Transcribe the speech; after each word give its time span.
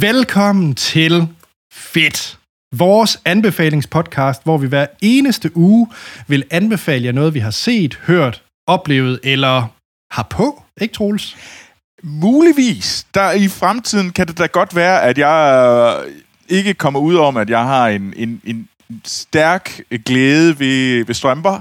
Velkommen 0.00 0.74
til 0.74 1.28
Fedt. 1.72 2.38
Vores 2.76 3.20
anbefalingspodcast, 3.24 4.44
hvor 4.44 4.58
vi 4.58 4.66
hver 4.66 4.86
eneste 5.00 5.56
uge 5.56 5.88
vil 6.26 6.44
anbefale 6.50 7.04
jer 7.04 7.12
noget, 7.12 7.34
vi 7.34 7.38
har 7.38 7.50
set, 7.50 7.94
hørt, 8.06 8.42
oplevet 8.66 9.20
eller 9.22 9.66
har 10.10 10.22
på. 10.22 10.62
Ikke, 10.80 10.94
Troels? 10.94 11.36
Muligvis. 12.02 13.06
Der 13.14 13.30
i 13.32 13.48
fremtiden 13.48 14.10
kan 14.10 14.26
det 14.26 14.38
da 14.38 14.46
godt 14.46 14.76
være, 14.76 15.02
at 15.02 15.18
jeg 15.18 16.04
øh, 16.06 16.12
ikke 16.48 16.74
kommer 16.74 17.00
ud 17.00 17.16
om, 17.16 17.36
at 17.36 17.50
jeg 17.50 17.62
har 17.64 17.88
en, 17.88 18.14
en, 18.16 18.40
en 18.44 18.68
stærk 19.04 19.80
glæde 20.04 20.58
ved, 20.58 21.04
ved 21.04 21.14
strømper. 21.14 21.60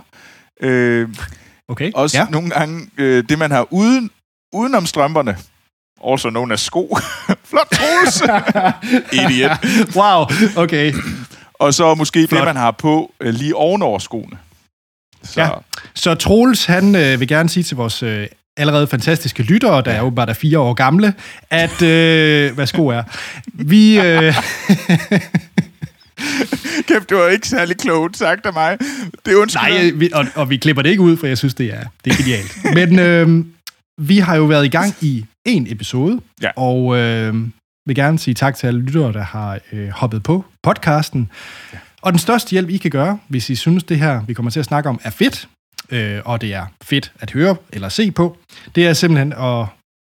Øh, 0.62 1.10
Okay. 1.68 1.92
også 1.96 2.18
ja. 2.18 2.26
nogle 2.30 2.50
gange 2.50 2.90
øh, 2.98 3.24
det, 3.30 3.40
man 3.40 3.52
har 3.52 3.68
uden, 3.74 4.12
udenom 4.54 4.86
strømperne. 4.86 5.38
Also 6.12 6.30
known 6.30 6.52
as 6.52 6.60
sko. 6.60 6.98
Flot 7.50 7.68
Troels! 7.72 8.24
Idiot. 9.22 9.52
Wow, 9.96 10.26
okay. 10.56 10.94
Og 11.54 11.74
så 11.74 11.96
måske 11.96 12.28
Flot. 12.28 12.40
det, 12.40 12.46
man 12.46 12.56
har 12.56 12.72
på 12.72 13.12
øh, 13.22 13.34
lige 13.34 13.56
ovenover 13.56 14.00
skoene. 14.00 14.38
Så 15.24 15.42
Ja. 15.42 15.50
Så 15.94 16.16
Troels, 16.16 16.66
han 16.66 16.96
øh, 16.96 17.20
vil 17.20 17.28
gerne 17.28 17.50
sige 17.50 17.64
til 17.64 17.78
vores 17.78 18.04
øh, 18.04 18.28
allerede 18.58 18.88
fantastiske 18.88 19.44
lyttere, 19.44 19.82
der 19.82 19.92
er 19.92 20.02
åbenbart 20.02 20.30
er 20.30 20.34
fire 20.34 20.60
år 20.60 20.74
gamle, 20.74 21.14
at, 21.50 21.82
øh, 21.82 22.54
hvad 22.56 22.68
sko 22.68 22.88
er, 22.88 23.04
vi... 23.54 24.00
Øh, 24.00 24.36
kæft, 26.88 27.10
det 27.10 27.18
var 27.18 27.28
ikke 27.28 27.48
særlig 27.48 27.78
klogt 27.78 28.18
sagt 28.18 28.46
af 28.46 28.54
mig. 28.54 28.78
Det 29.26 29.34
er 29.34 29.38
undskyld. 29.38 29.62
nej, 29.62 29.92
øh, 29.94 30.00
vi, 30.00 30.10
og, 30.14 30.26
og 30.36 30.50
vi 30.50 30.58
klipper 30.58 30.82
det 30.82 30.90
ikke 30.90 31.02
ud, 31.02 31.18
for 31.18 31.28
jeg 31.28 31.38
synes, 31.38 31.54
det 31.54 31.74
er, 31.74 31.84
det 32.06 32.14
er 32.14 32.18
genialt. 32.18 32.58
Men 32.74 33.00
øh, 33.00 33.46
vi 33.98 34.18
har 34.18 34.36
jo 34.36 34.44
været 34.44 34.66
i 34.66 34.70
gang 34.70 34.96
i 35.02 35.26
en 35.46 35.68
episode, 35.72 36.20
Ja. 36.42 36.50
og 36.56 36.98
øh, 36.98 37.36
vil 37.86 37.96
gerne 37.96 38.20
sige 38.20 38.34
tak 38.34 38.56
til 38.56 38.68
alle 38.68 38.82
lyttere, 38.82 39.14
der 39.14 39.24
har 39.24 39.60
øh, 39.72 39.90
hoppet 39.90 40.24
på 40.24 40.46
podcasten. 40.64 41.30
Og 42.02 42.12
den 42.12 42.20
største 42.20 42.52
hjælp, 42.52 42.70
I 42.70 42.78
kan 42.78 42.92
gøre, 42.92 43.20
hvis 43.28 43.50
I 43.50 43.56
synes, 43.56 43.84
det 43.84 44.00
her, 44.00 44.22
vi 44.26 44.34
kommer 44.34 44.52
til 44.52 44.60
at 44.60 44.66
snakke 44.66 44.90
om, 44.90 45.00
er 45.04 45.10
fedt, 45.10 45.48
øh, 45.90 46.20
og 46.26 46.42
det 46.42 46.54
er 46.54 46.66
fedt 46.82 47.12
at 47.20 47.32
høre 47.32 47.56
eller 47.74 47.90
se 47.90 48.12
på, 48.12 48.38
det 48.76 48.88
er 48.88 48.94
simpelthen 48.94 49.34
at 49.34 49.66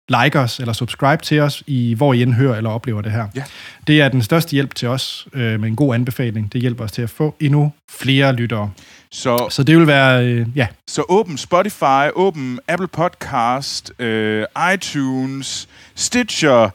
like 0.08 0.38
os 0.38 0.60
eller 0.60 0.72
subscribe 0.72 1.22
til 1.22 1.40
os, 1.40 1.62
i 1.66 1.94
hvor 1.94 2.12
I 2.12 2.22
end 2.22 2.34
hører 2.34 2.56
eller 2.56 2.70
oplever 2.70 3.00
det 3.00 3.12
her. 3.12 3.28
Ja. 3.34 3.44
Det 3.86 4.00
er 4.00 4.08
den 4.08 4.22
største 4.22 4.52
hjælp 4.52 4.74
til 4.74 4.88
os 4.88 5.28
øh, 5.32 5.60
med 5.60 5.68
en 5.68 5.76
god 5.76 5.94
anbefaling. 5.94 6.52
Det 6.52 6.60
hjælper 6.60 6.84
os 6.84 6.92
til 6.92 7.02
at 7.02 7.10
få 7.10 7.34
endnu 7.40 7.72
flere 7.90 8.32
lyttere. 8.32 8.70
Så, 9.10 9.46
Så 9.50 9.62
det 9.62 9.78
vil 9.78 9.86
være, 9.86 10.26
øh, 10.26 10.46
ja, 10.56 10.66
så 10.88 11.04
åben 11.08 11.38
Spotify, 11.38 12.10
åben 12.14 12.60
Apple 12.68 12.88
Podcast, 12.88 13.92
øh, 13.98 14.46
iTunes, 14.74 15.68
Stitcher, 15.94 16.70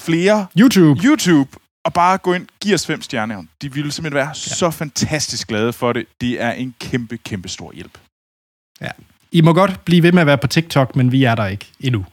flere, 0.00 0.46
YouTube. 0.58 1.00
YouTube, 1.04 1.50
og 1.84 1.92
bare 1.92 2.18
gå 2.18 2.34
ind, 2.34 2.46
giv 2.60 2.74
os 2.74 2.86
fem 2.86 3.02
stjerner. 3.02 3.42
De 3.62 3.72
ville 3.72 3.92
simpelthen 3.92 4.14
være 4.14 4.26
ja. 4.26 4.34
så 4.34 4.70
fantastisk 4.70 5.48
glade 5.48 5.72
for 5.72 5.92
det. 5.92 6.06
Det 6.20 6.42
er 6.42 6.52
en 6.52 6.74
kæmpe, 6.80 7.16
kæmpe 7.16 7.48
stor 7.48 7.72
hjælp. 7.72 7.98
I 9.32 9.40
må 9.40 9.52
godt 9.52 9.84
blive 9.84 10.02
ved 10.02 10.12
med 10.12 10.20
at 10.20 10.26
være 10.26 10.38
på 10.38 10.46
TikTok, 10.46 10.96
men 10.96 11.12
vi 11.12 11.24
er 11.24 11.34
der 11.34 11.46
ikke 11.46 11.66
endnu. 11.80 12.04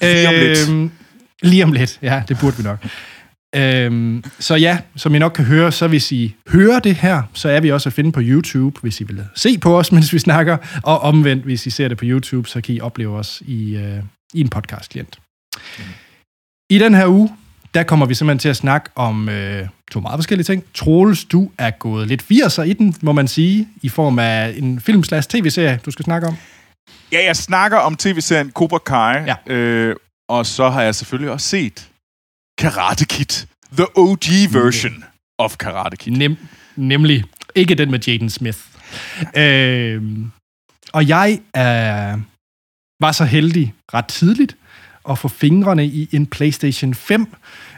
Lige 0.00 0.28
om 0.28 0.34
lidt. 0.34 0.68
Øhm, 0.68 0.90
lige 1.42 1.64
om 1.64 1.72
lidt, 1.72 1.98
ja, 2.02 2.22
det 2.28 2.38
burde 2.40 2.56
vi 2.56 2.62
nok. 2.62 2.86
Øhm, 3.54 4.24
så 4.38 4.54
ja, 4.54 4.78
som 4.96 5.14
I 5.14 5.18
nok 5.18 5.32
kan 5.32 5.44
høre, 5.44 5.72
så 5.72 5.88
hvis 5.88 6.12
I 6.12 6.34
hører 6.48 6.80
det 6.80 6.94
her, 6.94 7.22
så 7.34 7.48
er 7.48 7.60
vi 7.60 7.70
også 7.70 7.88
at 7.88 7.92
finde 7.92 8.12
på 8.12 8.20
YouTube, 8.22 8.80
hvis 8.80 9.00
I 9.00 9.04
vil 9.04 9.24
se 9.34 9.58
på 9.58 9.78
os, 9.78 9.92
mens 9.92 10.12
vi 10.12 10.18
snakker, 10.18 10.56
og 10.82 11.00
omvendt, 11.00 11.44
hvis 11.44 11.66
I 11.66 11.70
ser 11.70 11.88
det 11.88 11.98
på 11.98 12.04
YouTube, 12.04 12.48
så 12.48 12.60
kan 12.60 12.74
I 12.74 12.80
opleve 12.80 13.16
os 13.16 13.42
i, 13.46 13.76
øh, 13.76 14.02
i 14.34 14.40
en 14.40 14.48
podcast-klient. 14.48 15.18
I 16.70 16.78
den 16.78 16.94
her 16.94 17.06
uge, 17.06 17.30
der 17.74 17.82
kommer 17.82 18.06
vi 18.06 18.14
simpelthen 18.14 18.38
til 18.38 18.48
at 18.48 18.56
snakke 18.56 18.90
om 18.94 19.28
øh, 19.28 19.68
to 19.90 20.00
meget 20.00 20.18
forskellige 20.18 20.44
ting. 20.44 20.64
Troels, 20.74 21.24
du 21.24 21.50
er 21.58 21.70
gået 21.70 22.08
lidt 22.08 22.22
80'er 22.22 22.62
i 22.62 22.72
den, 22.72 22.94
må 23.02 23.12
man 23.12 23.28
sige, 23.28 23.68
i 23.82 23.88
form 23.88 24.18
af 24.18 24.54
en 24.56 24.80
film 24.80 25.02
tv-serie, 25.02 25.80
du 25.86 25.90
skal 25.90 26.04
snakke 26.04 26.28
om. 26.28 26.36
Ja, 27.12 27.24
jeg 27.24 27.36
snakker 27.36 27.78
om 27.78 27.96
tv-serien 27.96 28.50
Cobra 28.52 28.78
Kai, 28.78 29.24
Ja. 29.24 29.52
øh, 29.54 29.96
og 30.28 30.46
så 30.46 30.70
har 30.70 30.82
jeg 30.82 30.94
selvfølgelig 30.94 31.30
også 31.30 31.48
set 31.48 31.88
Karate 32.58 33.04
Kid. 33.04 33.46
The 33.76 33.86
OG 33.98 34.24
version 34.52 35.04
of 35.38 35.56
Karate 35.56 35.96
Kid. 35.96 36.12
Nem, 36.12 36.36
nemlig 36.76 37.24
ikke 37.54 37.74
den 37.74 37.90
med 37.90 38.00
Jaden 38.00 38.30
Smith. 38.30 38.58
øhm, 39.36 40.30
og 40.92 41.08
jeg 41.08 41.38
øh, 41.56 42.20
var 43.00 43.12
så 43.12 43.24
heldig 43.24 43.74
ret 43.94 44.06
tidligt 44.06 44.56
at 45.10 45.18
få 45.18 45.28
fingrene 45.28 45.86
i 45.86 46.08
en 46.12 46.26
PlayStation 46.26 46.94
5. 46.94 47.34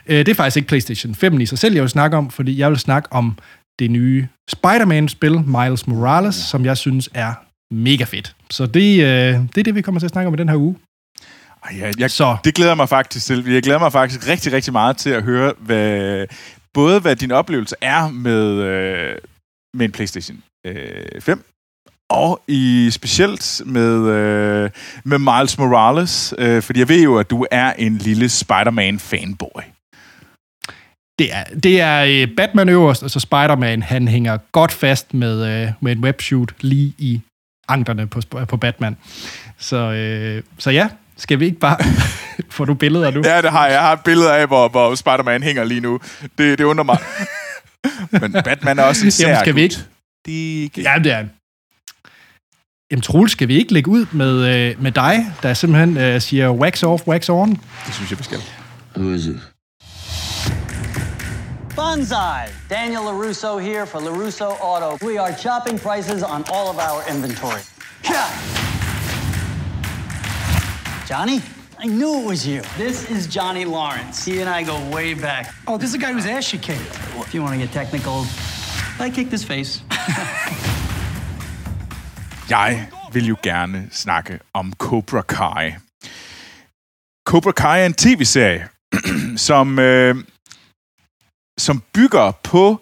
Øh, 0.07 0.19
det 0.19 0.29
er 0.29 0.35
faktisk 0.35 0.57
ikke 0.57 0.69
PlayStation 0.69 1.15
5 1.15 1.41
i 1.41 1.47
sig 1.47 1.59
selv, 1.59 1.75
jeg 1.75 1.83
vil 1.83 1.91
snakke 1.91 2.17
om, 2.17 2.31
fordi 2.31 2.59
jeg 2.59 2.71
vil 2.71 2.79
snakke 2.79 3.13
om 3.13 3.39
det 3.79 3.91
nye 3.91 4.29
Spider-Man-spil, 4.51 5.41
Miles 5.41 5.87
Morales, 5.87 6.35
som 6.35 6.65
jeg 6.65 6.77
synes 6.77 7.09
er 7.15 7.35
mega 7.75 8.05
fedt. 8.05 8.37
Så 8.51 8.67
det, 8.67 9.01
øh, 9.01 9.09
det 9.55 9.59
er 9.59 9.63
det, 9.63 9.75
vi 9.75 9.83
kommer 9.83 9.99
til 9.99 10.07
at 10.07 10.11
snakke 10.11 10.29
om 10.29 10.35
i 10.35 10.37
den 10.37 10.49
her 10.49 10.57
uge. 10.57 10.77
Ej, 11.65 11.79
jeg, 11.81 12.01
jeg, 12.01 12.11
Så 12.11 12.37
det 12.45 12.55
glæder 12.55 12.75
mig 12.75 12.89
faktisk 12.89 13.27
til. 13.27 13.45
Jeg 13.47 13.63
glæder 13.63 13.79
mig 13.79 13.93
faktisk 13.93 14.29
rigtig, 14.29 14.53
rigtig 14.53 14.73
meget 14.73 14.97
til 14.97 15.11
at 15.11 15.23
høre, 15.23 15.53
hvad, 15.59 16.27
både 16.75 17.01
hvad 17.01 17.17
din 17.17 17.31
oplevelse 17.31 17.77
er 17.81 18.09
med, 18.09 18.51
øh, 18.63 19.17
med 19.75 19.85
en 19.85 19.93
PlayStation 19.93 20.43
øh, 20.67 21.21
5, 21.21 21.45
og 22.11 22.43
i 22.49 22.89
specielt 22.91 23.63
med, 23.67 24.09
øh, 24.09 24.71
med 25.05 25.19
Miles 25.19 25.59
Morales, 25.59 26.35
øh, 26.39 26.63
fordi 26.63 26.81
jeg 26.81 26.89
ved 26.89 27.03
jo, 27.03 27.19
at 27.19 27.31
du 27.31 27.47
er 27.51 27.73
en 27.73 27.99
lille 27.99 28.29
Spider-Man-fanboy. 28.29 29.63
Det 31.19 31.35
er, 31.35 31.45
det 31.45 31.81
er 31.81 32.05
øh, 32.05 32.37
Batman 32.37 32.69
øverst, 32.69 33.03
og 33.03 33.11
så 33.11 33.21
Spider-Man, 33.21 33.83
han 33.83 34.09
hænger 34.09 34.39
godt 34.53 34.73
fast 34.73 35.15
med, 35.15 35.63
øh, 35.63 35.73
med 35.81 35.93
en 35.93 36.05
webshoot 36.05 36.55
lige 36.61 36.95
i 36.99 37.21
anklerne 37.69 38.07
på, 38.07 38.21
på 38.49 38.57
Batman. 38.57 38.97
Så, 39.59 39.77
øh, 39.77 40.43
så 40.59 40.71
ja, 40.71 40.89
skal 41.17 41.41
vi 41.41 41.45
ikke 41.45 41.59
bare... 41.59 41.77
Får 42.51 42.65
du 42.65 42.75
billeder 42.75 43.11
nu? 43.11 43.23
Ja, 43.25 43.43
det 43.43 43.51
har 43.51 43.67
jeg. 43.67 43.73
Jeg 43.73 43.81
har 43.81 43.93
et 43.93 44.01
billede 44.05 44.35
af, 44.35 44.47
hvor, 44.47 44.69
hvor 44.69 44.95
Spider-Man 44.95 45.43
hænger 45.43 45.65
lige 45.65 45.81
nu. 45.81 46.01
Det, 46.39 46.59
det 46.59 46.65
undrer 46.65 46.85
mig. 46.85 46.99
Men 48.21 48.33
Batman 48.33 48.79
er 48.79 48.83
også 48.83 49.05
en 49.05 49.11
sær 49.11 49.29
Jamen, 49.29 49.41
skal 49.41 49.55
vi 49.55 49.63
ikke? 49.63 49.77
Det 50.27 50.33
ikke... 50.33 50.83
Ja, 50.83 50.99
det 51.05 51.13
er. 51.13 51.25
Jamen, 52.91 53.03
Troels, 53.03 53.33
skal 53.33 53.49
vi 53.49 53.57
ikke 53.57 53.73
lægge 53.73 53.91
ud 53.91 54.07
med, 54.13 54.57
øh, 54.57 54.83
med 54.83 54.93
dig, 54.93 55.33
der 55.43 55.55
simpelthen 55.55 55.97
øh, 55.97 56.21
siger 56.21 56.51
wax 56.51 56.83
off, 56.83 57.07
wax 57.07 57.29
on? 57.29 57.51
Det 57.87 57.95
synes 57.95 58.11
jeg, 58.11 58.19
vi 58.19 58.25
skal. 58.25 58.39
Who 58.97 59.11
is 59.11 59.27
it? 59.27 59.54
Bonsai! 61.75 62.51
Daniel 62.69 63.05
LaRusso 63.05 63.61
here 63.61 63.85
for 63.85 64.01
LaRusso 64.01 64.57
Auto. 64.61 64.97
We 65.05 65.19
are 65.19 65.33
chopping 65.33 65.77
prices 65.77 66.23
on 66.23 66.45
all 66.53 66.71
of 66.71 66.79
our 66.79 67.03
inventory. 67.09 67.63
Johnny? 71.07 71.43
I 71.81 71.87
knew 71.87 72.21
it 72.21 72.27
was 72.27 72.47
you. 72.47 72.63
This 72.79 73.11
is 73.11 73.27
Johnny 73.27 73.65
Lawrence. 73.65 74.25
He 74.25 74.41
and 74.41 74.49
I 74.49 74.63
go 74.63 74.79
way 74.91 75.15
back. 75.15 75.53
Oh, 75.67 75.77
this 75.77 75.87
is 75.87 75.93
the 75.93 75.99
guy 75.99 76.13
whose 76.13 76.27
ass 76.27 76.53
you 76.53 76.61
kicked. 76.61 76.81
If 77.19 77.35
you 77.35 77.43
want 77.43 77.55
to 77.55 77.59
get 77.59 77.73
technical, 77.73 78.25
I 79.01 79.11
kicked 79.11 79.33
his 79.33 79.45
face. 79.45 79.83
Jeg 82.49 82.89
vil 83.13 83.27
jo 83.27 83.37
gerne 83.43 83.89
snakke 83.91 84.39
om 84.55 84.73
Cobra 84.73 85.23
Kai. 85.23 85.75
Cobra 87.27 87.53
Kai 87.53 87.81
er 87.81 87.87
en 87.87 87.95
tv-serie, 87.95 88.69
som, 89.37 89.79
øh, 89.79 90.17
som 91.59 91.83
bygger 91.95 92.33
på 92.43 92.81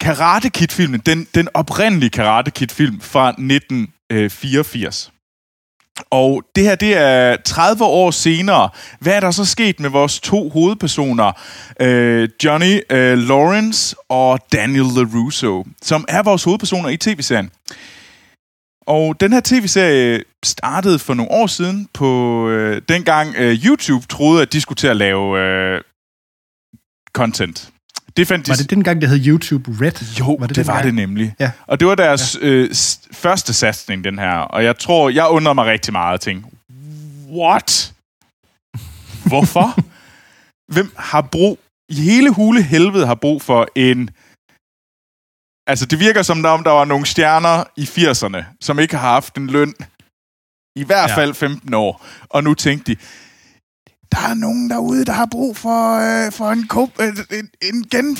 Karate 0.00 0.50
Kid-filmen, 0.50 1.00
den, 1.00 1.26
den 1.34 1.48
oprindelige 1.54 2.10
Karate 2.10 2.50
Kid-film 2.50 3.00
fra 3.00 3.28
1984. 3.28 5.06
Øh, 5.06 5.14
og 6.10 6.42
det 6.54 6.64
her, 6.64 6.74
det 6.74 6.96
er 6.96 7.36
30 7.44 7.84
år 7.84 8.10
senere. 8.10 8.68
Hvad 9.00 9.12
er 9.16 9.20
der 9.20 9.30
så 9.30 9.44
sket 9.44 9.80
med 9.80 9.90
vores 9.90 10.20
to 10.20 10.48
hovedpersoner? 10.48 11.32
Øh, 11.80 12.28
Johnny 12.44 12.80
øh, 12.90 13.18
Lawrence 13.18 13.96
og 14.08 14.38
Daniel 14.52 14.86
LaRusso, 14.96 15.66
som 15.82 16.04
er 16.08 16.22
vores 16.22 16.44
hovedpersoner 16.44 16.88
i 16.88 16.96
tv-serien. 16.96 17.50
Og 18.86 19.20
den 19.20 19.32
her 19.32 19.40
tv-serie 19.44 20.22
startede 20.44 20.98
for 20.98 21.14
nogle 21.14 21.32
år 21.32 21.46
siden 21.46 21.88
på 21.92 22.48
øh, 22.48 22.82
dengang 22.88 23.34
øh, 23.36 23.64
YouTube 23.64 24.06
troede, 24.06 24.42
at 24.42 24.52
de 24.52 24.60
skulle 24.60 24.76
til 24.76 24.86
at 24.86 24.96
lave 24.96 25.40
øh, 25.40 25.80
content. 27.14 27.70
Det 28.16 28.28
fandt 28.28 28.46
de 28.46 28.50
Var 28.50 28.56
det 28.56 28.70
dengang, 28.70 29.00
det 29.00 29.08
hed 29.08 29.26
YouTube 29.26 29.70
Red? 29.80 30.16
jo, 30.20 30.34
var 30.34 30.46
det, 30.46 30.56
det 30.56 30.66
var 30.66 30.72
dengang? 30.72 30.84
det 30.96 31.08
nemlig. 31.08 31.34
Ja. 31.40 31.50
Og 31.66 31.80
det 31.80 31.88
var 31.88 31.94
deres 31.94 32.38
ja. 32.42 32.46
øh, 32.46 32.70
første 33.12 33.52
satsning, 33.54 34.04
den 34.04 34.18
her. 34.18 34.32
Og 34.38 34.64
jeg 34.64 34.78
tror, 34.78 35.08
jeg 35.10 35.28
undrer 35.28 35.52
mig 35.52 35.64
rigtig 35.66 35.92
meget 35.92 36.12
og 36.14 36.20
tænkte, 36.20 36.50
what? 37.30 37.94
Hvorfor? 39.26 39.78
Hvem 40.72 40.92
har 40.98 41.20
brug, 41.20 41.58
i 41.88 41.94
hele 41.94 42.30
hule 42.30 42.62
helvede 42.62 43.06
har 43.06 43.14
brug 43.14 43.42
for 43.42 43.68
en... 43.74 44.10
Altså, 45.66 45.86
det 45.86 46.00
virker 46.00 46.22
som 46.22 46.44
om, 46.44 46.64
der 46.64 46.70
var 46.70 46.84
nogle 46.84 47.06
stjerner 47.06 47.64
i 47.76 47.82
80'erne, 47.82 48.44
som 48.60 48.78
ikke 48.78 48.96
har 48.96 49.08
haft 49.12 49.36
en 49.36 49.46
løn 49.46 49.74
i 50.76 50.84
hvert 50.84 51.10
Ja. 51.10 51.16
fald 51.16 51.34
15 51.34 51.74
år. 51.74 52.06
Og 52.28 52.44
nu 52.44 52.54
tænkte 52.54 52.92
de, 52.94 53.00
der 54.14 54.28
er 54.30 54.34
nogen 54.34 54.70
derude, 54.70 55.04
der 55.04 55.12
har 55.12 55.28
brug 55.30 55.56
for, 55.56 55.80
øh, 56.04 56.32
for 56.32 56.50
en, 56.50 56.66
kop, 56.66 56.88
øh, 57.00 57.38
en, 57.38 57.50
en 57.62 57.82
gen, 57.92 58.18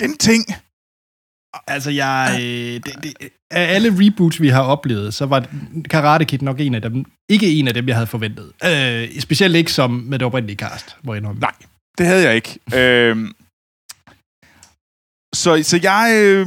genting. 0.00 0.44
Altså, 1.66 1.90
jeg... 1.90 2.38
Øh, 2.40 2.74
det, 2.74 2.94
det, 3.02 3.14
af 3.50 3.74
alle 3.74 3.94
reboots, 4.00 4.40
vi 4.40 4.48
har 4.48 4.62
oplevet, 4.62 5.14
så 5.14 5.26
var 5.26 5.46
Karate 5.90 6.24
Kid 6.24 6.38
nok 6.38 6.60
en 6.60 6.74
af 6.74 6.82
dem. 6.82 7.04
Ikke 7.28 7.50
en 7.50 7.68
af 7.68 7.74
dem, 7.74 7.88
jeg 7.88 7.96
havde 7.96 8.06
forventet. 8.06 8.52
Øh, 8.64 9.20
specielt 9.20 9.56
ikke 9.56 9.72
som 9.72 9.90
med 9.90 10.18
det 10.18 10.26
oprindelige 10.26 10.56
cast, 10.56 10.96
må 11.02 11.14
jeg 11.14 11.18
indrømme. 11.18 11.40
Nej, 11.40 11.52
det 11.98 12.06
havde 12.06 12.22
jeg 12.22 12.34
ikke. 12.34 12.58
øhm, 12.74 13.32
så, 15.34 15.62
så 15.62 15.80
jeg... 15.82 16.14
Øh, 16.22 16.46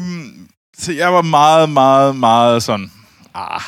så 0.78 0.92
jeg 0.94 1.14
var 1.14 1.22
meget, 1.22 1.70
meget, 1.70 2.16
meget 2.16 2.64
sådan... 2.64 2.92
Ah, 3.34 3.62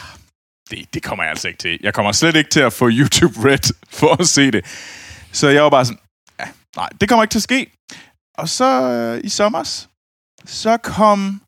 det, 0.72 0.94
det 0.94 1.04
kommer 1.04 1.24
jeg 1.24 1.30
altså 1.30 1.48
ikke 1.48 1.58
til. 1.58 1.80
Jeg 1.84 1.94
kommer 1.94 2.12
slet 2.12 2.36
ikke 2.36 2.50
til 2.50 2.60
at 2.60 2.74
få 2.74 2.90
YouTube 2.90 3.50
Red 3.50 3.74
for 3.90 4.22
at 4.22 4.28
se 4.28 4.52
det. 4.52 4.66
Så 5.32 5.48
jeg 5.48 5.64
var 5.64 5.70
bare 5.70 5.86
sådan, 5.86 6.00
ja, 6.40 6.46
nej, 6.76 6.90
det 7.02 7.10
kommer 7.10 7.24
ikke 7.24 7.32
til 7.32 7.40
at 7.40 7.44
ske. 7.44 7.72
Og 8.38 8.50
så 8.50 8.92
øh, 8.92 9.22
i 9.24 9.30
sommers, 9.30 9.90
så 10.46 10.78
kom 10.78 11.42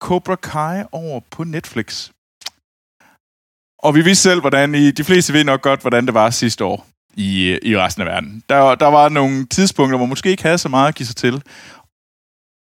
Cobra 0.00 0.36
Kai 0.36 0.84
over 0.92 1.20
på 1.30 1.44
Netflix. 1.44 2.10
Og 3.78 3.94
vi 3.94 4.00
vidste 4.04 4.22
selv, 4.22 4.40
hvordan 4.40 4.74
I, 4.74 4.90
de 4.90 5.04
fleste 5.04 5.32
ved 5.32 5.44
nok 5.44 5.62
godt, 5.62 5.80
hvordan 5.80 6.06
det 6.06 6.14
var 6.14 6.30
sidste 6.30 6.64
år 6.64 6.86
i, 7.14 7.48
øh, 7.48 7.58
i 7.62 7.76
resten 7.78 8.02
af 8.02 8.06
verden. 8.06 8.42
Der, 8.48 8.74
der 8.74 8.86
var 8.86 9.08
nogle 9.08 9.46
tidspunkter, 9.46 9.96
hvor 9.96 10.06
man 10.06 10.08
måske 10.08 10.30
ikke 10.30 10.42
havde 10.42 10.58
så 10.58 10.68
meget 10.68 10.88
at 10.88 10.94
give 10.94 11.06
sig 11.06 11.16
til. 11.16 11.42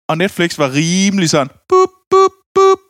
Og 0.08 0.18
Netflix 0.18 0.58
var 0.58 0.70
rimelig 0.72 1.30
sådan, 1.30 1.48
bup, 1.68 1.88
bup, 2.10 2.32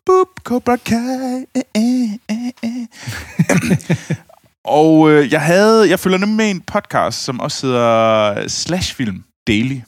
boop, 0.08 0.28
Cobra 0.44 0.76
Kai. 0.76 1.46
Eh, 1.54 1.62
eh, 1.74 2.12
eh, 2.28 2.52
eh, 2.62 4.16
og 4.64 5.10
øh, 5.10 5.32
jeg 5.32 5.42
havde, 5.42 5.90
jeg 5.90 6.00
følger 6.00 6.18
nemlig 6.18 6.36
med 6.36 6.50
en 6.50 6.60
podcast, 6.60 7.24
som 7.24 7.40
også 7.40 7.66
hedder 7.66 8.48
Slashfilm 8.48 9.24
Daily. 9.46 9.80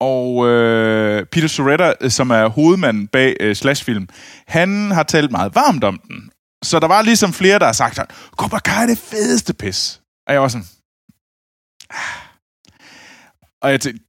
Og 0.00 0.46
øh, 0.48 1.26
Peter 1.26 1.48
Soretta, 1.48 1.92
øh, 2.00 2.10
som 2.10 2.30
er 2.30 2.46
hovedmanden 2.48 3.06
bag 3.08 3.36
øh, 3.40 3.56
Slashfilm, 3.56 4.08
han 4.46 4.90
har 4.90 5.02
talt 5.02 5.30
meget 5.30 5.54
varmt 5.54 5.84
om 5.84 6.00
den. 6.08 6.30
Så 6.62 6.80
der 6.80 6.86
var 6.86 7.02
ligesom 7.02 7.32
flere, 7.32 7.58
der 7.58 7.66
har 7.66 7.72
sagt, 7.72 8.00
Cobra 8.36 8.58
Kai 8.58 8.82
er 8.82 8.86
det 8.86 8.98
fedeste 8.98 9.54
pis. 9.54 10.00
Og 10.26 10.32
jeg 10.32 10.42
var 10.42 10.48
sådan... 10.48 10.66
"Ah." 11.90 12.22
Og 13.62 13.70
jeg 13.70 13.80
tænkte, 13.80 14.05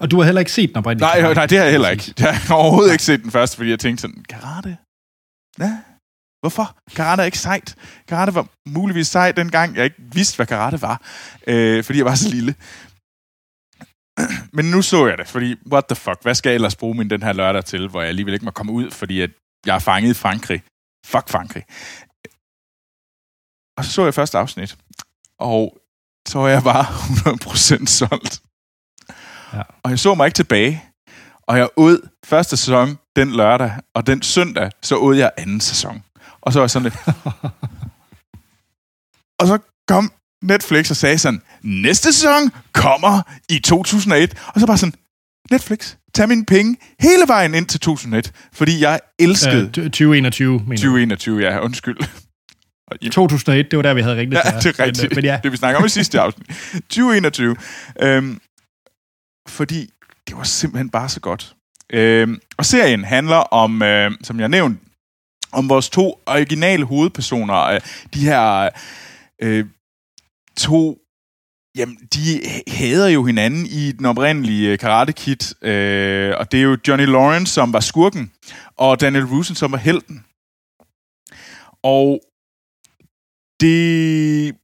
og 0.00 0.10
du 0.10 0.18
har 0.18 0.24
heller 0.24 0.40
ikke 0.40 0.52
set 0.52 0.68
den 0.68 0.76
oprindelige 0.76 1.06
nej, 1.06 1.20
Karate 1.20 1.34
nej, 1.34 1.46
det 1.46 1.58
har 1.58 1.64
jeg 1.64 1.72
heller 1.72 1.88
ikke. 1.90 2.14
Jeg 2.18 2.36
har 2.36 2.54
overhovedet 2.54 2.92
ikke 2.92 3.04
set 3.04 3.22
den 3.22 3.30
første, 3.30 3.56
fordi 3.56 3.70
jeg 3.70 3.78
tænkte 3.78 4.00
sådan, 4.02 4.24
karate? 4.28 4.76
Ja, 5.58 5.78
hvorfor? 6.40 6.76
Karate 6.96 7.22
er 7.22 7.26
ikke 7.26 7.38
sejt. 7.38 7.74
Karate 8.08 8.34
var 8.34 8.46
muligvis 8.68 9.06
sejt 9.06 9.36
dengang, 9.36 9.76
jeg 9.76 9.84
ikke 9.84 9.96
vidste, 10.12 10.36
hvad 10.36 10.46
karate 10.46 10.82
var, 10.82 11.02
øh, 11.46 11.84
fordi 11.84 11.98
jeg 11.98 12.06
var 12.06 12.14
så 12.14 12.28
lille. 12.28 12.54
Men 14.52 14.64
nu 14.64 14.82
så 14.82 15.06
jeg 15.06 15.18
det, 15.18 15.28
fordi 15.28 15.56
what 15.72 15.84
the 15.84 15.96
fuck, 15.96 16.22
hvad 16.22 16.34
skal 16.34 16.50
jeg 16.50 16.54
ellers 16.54 16.76
bruge 16.76 16.94
min 16.94 17.10
den 17.10 17.22
her 17.22 17.32
lørdag 17.32 17.64
til, 17.64 17.88
hvor 17.88 18.00
jeg 18.00 18.08
alligevel 18.08 18.34
ikke 18.34 18.44
må 18.44 18.50
komme 18.50 18.72
ud, 18.72 18.90
fordi 18.90 19.20
at 19.20 19.30
jeg 19.66 19.74
er 19.74 19.78
fanget 19.78 20.10
i 20.10 20.14
Frankrig. 20.14 20.62
Fuck 21.06 21.28
Frankrig. 21.28 21.64
Og 23.78 23.84
så 23.84 23.90
så 23.90 24.04
jeg 24.04 24.14
første 24.14 24.38
afsnit, 24.38 24.76
og 25.38 25.78
så 26.28 26.38
var 26.38 26.48
jeg 26.48 26.62
bare 26.62 26.84
100% 26.84 27.86
solgt. 27.86 28.47
Ja. 29.54 29.62
Og 29.82 29.90
jeg 29.90 29.98
så 29.98 30.14
mig 30.14 30.26
ikke 30.26 30.36
tilbage. 30.36 30.84
Og 31.42 31.58
jeg 31.58 31.68
åd 31.76 32.08
første 32.24 32.56
sæson 32.56 32.98
den 33.16 33.32
lørdag, 33.36 33.72
og 33.94 34.06
den 34.06 34.22
søndag, 34.22 34.70
så 34.82 34.96
åd 34.96 35.16
jeg 35.16 35.30
anden 35.36 35.60
sæson. 35.60 36.02
Og 36.40 36.52
så 36.52 36.58
var 36.58 36.64
jeg 36.64 36.70
sådan 36.70 36.84
lidt... 36.84 36.94
og 39.40 39.46
så 39.46 39.58
kom 39.88 40.12
Netflix 40.42 40.90
og 40.90 40.96
sagde 40.96 41.18
sådan, 41.18 41.42
næste 41.62 42.12
sæson 42.12 42.50
kommer 42.72 43.22
i 43.48 43.58
2001. 43.58 44.34
Og 44.54 44.60
så 44.60 44.66
bare 44.66 44.78
sådan, 44.78 44.94
Netflix, 45.50 45.94
tag 46.14 46.28
mine 46.28 46.44
penge 46.44 46.76
hele 47.00 47.22
vejen 47.26 47.54
ind 47.54 47.66
til 47.66 47.80
2001, 47.80 48.32
fordi 48.52 48.80
jeg 48.82 49.00
elskede 49.18 49.64
Øh, 49.66 49.72
2021, 49.72 50.52
mener 50.52 50.64
jeg. 50.70 50.78
2021, 50.78 51.40
ja, 51.40 51.58
undskyld. 51.64 51.98
Og 52.90 52.96
i- 53.00 53.08
2001, 53.08 53.70
det 53.70 53.76
var 53.76 53.82
der, 53.82 53.94
vi 53.94 54.02
havde 54.02 54.16
ringet 54.16 54.40
Ja, 54.44 54.50
det 54.58 54.66
er 54.66 54.84
rigtigt. 54.84 55.02
Men, 55.02 55.10
øh, 55.10 55.16
men 55.16 55.24
ja, 55.24 55.40
Det 55.42 55.52
vi 55.52 55.56
snakker 55.56 55.80
om 55.80 55.86
i 55.86 55.88
sidste 55.88 56.20
afsnit. 56.20 56.46
2021. 56.72 57.56
Øhm, 58.02 58.40
fordi 59.48 59.90
det 60.28 60.36
var 60.36 60.42
simpelthen 60.42 60.90
bare 60.90 61.08
så 61.08 61.20
godt. 61.20 61.54
Øh, 61.92 62.38
og 62.56 62.64
serien 62.64 63.04
handler 63.04 63.36
om, 63.36 63.82
øh, 63.82 64.10
som 64.22 64.40
jeg 64.40 64.48
nævnte, 64.48 64.80
om 65.52 65.68
vores 65.68 65.90
to 65.90 66.22
originale 66.26 66.84
hovedpersoner. 66.84 67.56
Øh, 67.56 67.80
de 68.14 68.20
her 68.20 68.68
øh, 69.42 69.66
to... 70.56 70.98
Jamen, 71.76 71.96
de 72.14 72.40
hader 72.68 73.08
jo 73.08 73.24
hinanden 73.24 73.66
i 73.66 73.92
den 73.92 74.06
oprindelige 74.06 74.76
Karate 74.76 75.12
Kid. 75.12 75.64
Øh, 75.64 76.34
og 76.38 76.52
det 76.52 76.58
er 76.58 76.64
jo 76.64 76.78
Johnny 76.88 77.06
Lawrence, 77.06 77.52
som 77.52 77.72
var 77.72 77.80
skurken, 77.80 78.32
og 78.76 79.00
Daniel 79.00 79.24
Rusen, 79.24 79.54
som 79.54 79.72
var 79.72 79.78
helten. 79.78 80.24
Og 81.82 82.20
det... 83.60 84.54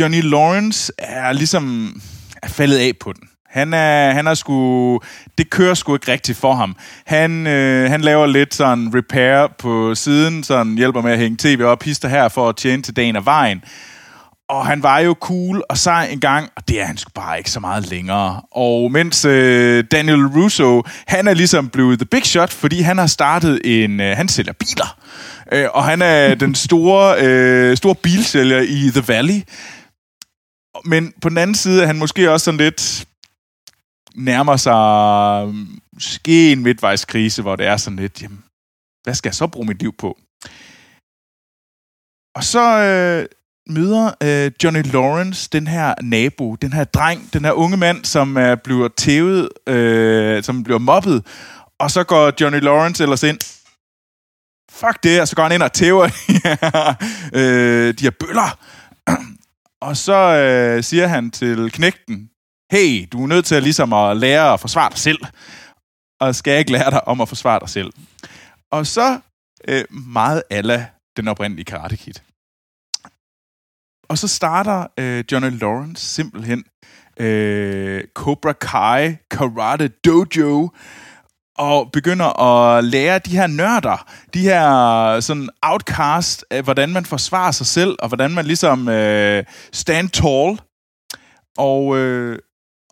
Johnny 0.00 0.22
Lawrence 0.22 0.92
er 0.98 1.32
ligesom 1.32 1.94
er 2.42 2.48
faldet 2.48 2.78
af 2.78 2.92
på 3.00 3.12
den. 3.12 3.28
Han 3.50 3.74
er, 3.74 4.12
han 4.12 4.26
er 4.26 4.34
sgu... 4.34 5.00
Det 5.38 5.50
kører 5.50 5.74
sgu 5.74 5.94
ikke 5.94 6.12
rigtigt 6.12 6.38
for 6.38 6.54
ham. 6.54 6.76
Han, 7.06 7.46
øh, 7.46 7.90
han 7.90 8.00
laver 8.00 8.26
lidt 8.26 8.54
sådan 8.54 8.92
repair 8.94 9.46
på 9.58 9.94
siden, 9.94 10.44
sådan 10.44 10.74
hjælper 10.74 11.02
med 11.02 11.12
at 11.12 11.18
hænge 11.18 11.36
tv 11.40 11.62
op, 11.64 11.82
hister 11.82 12.08
her 12.08 12.28
for 12.28 12.48
at 12.48 12.56
tjene 12.56 12.82
til 12.82 12.96
dagen 12.96 13.16
af 13.16 13.24
vejen. 13.24 13.62
Og 14.48 14.66
han 14.66 14.82
var 14.82 14.98
jo 14.98 15.16
cool 15.20 15.62
og 15.68 15.78
sej 15.78 16.08
en 16.12 16.20
gang, 16.20 16.48
og 16.56 16.68
det 16.68 16.80
er 16.80 16.84
han 16.84 16.96
sgu 16.96 17.10
bare 17.14 17.38
ikke 17.38 17.50
så 17.50 17.60
meget 17.60 17.90
længere. 17.90 18.40
Og 18.50 18.92
mens 18.92 19.24
øh, 19.24 19.84
Daniel 19.92 20.26
Russo, 20.26 20.82
han 21.06 21.28
er 21.28 21.34
ligesom 21.34 21.68
blevet 21.68 21.98
the 21.98 22.06
big 22.06 22.26
shot, 22.26 22.50
fordi 22.50 22.80
han 22.80 22.98
har 22.98 23.06
startet 23.06 23.60
en... 23.64 24.00
Øh, 24.00 24.16
han 24.16 24.28
sælger 24.28 24.52
biler. 24.52 24.98
Øh, 25.52 25.66
og 25.74 25.84
han 25.84 26.02
er 26.02 26.34
den 26.44 26.54
store, 26.54 27.20
øh, 27.20 27.76
store 27.76 27.94
bilsælger 27.94 28.60
i 28.60 28.90
The 28.94 29.04
Valley. 29.08 29.42
Men 30.84 31.12
på 31.22 31.28
den 31.28 31.38
anden 31.38 31.54
side 31.54 31.82
er 31.82 31.86
han 31.86 31.98
måske 31.98 32.30
også 32.30 32.44
sådan 32.44 32.58
lidt 32.58 33.07
nærmer 34.18 34.56
sig 34.56 35.46
mm, 35.48 35.80
måske 35.92 36.52
en 36.52 36.62
midtvejskrise, 36.62 37.42
hvor 37.42 37.56
det 37.56 37.66
er 37.66 37.76
sådan 37.76 37.98
lidt, 37.98 38.22
jamen, 38.22 38.44
hvad 39.04 39.14
skal 39.14 39.28
jeg 39.28 39.34
så 39.34 39.46
bruge 39.46 39.66
mit 39.66 39.78
liv 39.78 39.92
på? 39.98 40.18
Og 42.34 42.44
så 42.44 42.82
øh, 42.82 43.26
møder 43.74 44.10
øh, 44.22 44.52
Johnny 44.64 44.82
Lawrence 44.92 45.48
den 45.52 45.66
her 45.66 45.94
nabo, 46.02 46.54
den 46.54 46.72
her 46.72 46.84
dreng, 46.84 47.32
den 47.32 47.44
her 47.44 47.52
unge 47.52 47.76
mand, 47.76 48.04
som 48.04 48.36
er 48.36 48.54
bliver 48.54 48.88
tævet, 48.88 49.48
øh, 49.66 50.42
som 50.42 50.64
bliver 50.64 50.78
mobbet. 50.78 51.26
Og 51.78 51.90
så 51.90 52.04
går 52.04 52.32
Johnny 52.40 52.60
Lawrence 52.60 53.02
ellers 53.02 53.22
ind, 53.22 53.38
fuck 54.70 55.02
det, 55.02 55.20
og 55.20 55.28
så 55.28 55.36
går 55.36 55.42
han 55.42 55.52
ind 55.52 55.62
og 55.62 55.72
tæver 55.72 56.06
de 56.06 56.32
her, 56.44 56.94
øh, 57.32 57.94
de 57.98 58.04
her 58.04 58.10
bøller. 58.10 58.58
Og 59.80 59.96
så 59.96 60.14
øh, 60.14 60.84
siger 60.84 61.06
han 61.06 61.30
til 61.30 61.70
knægten, 61.70 62.30
hey, 62.72 63.08
du 63.12 63.22
er 63.22 63.26
nødt 63.26 63.44
til 63.44 63.62
ligesom 63.62 63.92
at 63.92 64.16
lære 64.16 64.52
at 64.52 64.60
forsvare 64.60 64.90
dig 64.90 64.98
selv, 64.98 65.18
og 66.20 66.34
skal 66.34 66.50
jeg 66.50 66.58
ikke 66.58 66.72
lære 66.72 66.90
dig 66.90 67.08
om 67.08 67.20
at 67.20 67.28
forsvare 67.28 67.60
dig 67.60 67.68
selv. 67.68 67.92
Og 68.70 68.86
så 68.86 69.20
øh, 69.68 69.84
meget 69.90 70.42
alla 70.50 70.86
den 71.16 71.28
oprindelige 71.28 71.64
Karate 71.64 71.96
Kid. 71.96 72.14
Og 74.08 74.18
så 74.18 74.28
starter 74.28 74.86
øh, 74.98 75.24
Johnny 75.32 75.60
Lawrence 75.60 76.06
simpelthen 76.06 76.64
øh, 77.20 78.04
Cobra 78.14 78.52
Kai 78.52 79.16
Karate 79.30 79.88
Dojo, 79.88 80.70
og 81.58 81.92
begynder 81.92 82.40
at 82.40 82.84
lære 82.84 83.18
de 83.18 83.30
her 83.30 83.46
nørder, 83.46 84.06
de 84.34 84.42
her 84.42 85.20
sådan 85.20 85.48
outcast, 85.62 86.44
af 86.50 86.62
hvordan 86.62 86.92
man 86.92 87.04
forsvarer 87.04 87.52
sig 87.52 87.66
selv, 87.66 87.96
og 87.98 88.08
hvordan 88.08 88.30
man 88.30 88.44
ligesom 88.44 88.88
øh, 88.88 89.44
stand 89.72 90.08
tall. 90.08 90.60
Og, 91.56 91.98
øh, 91.98 92.38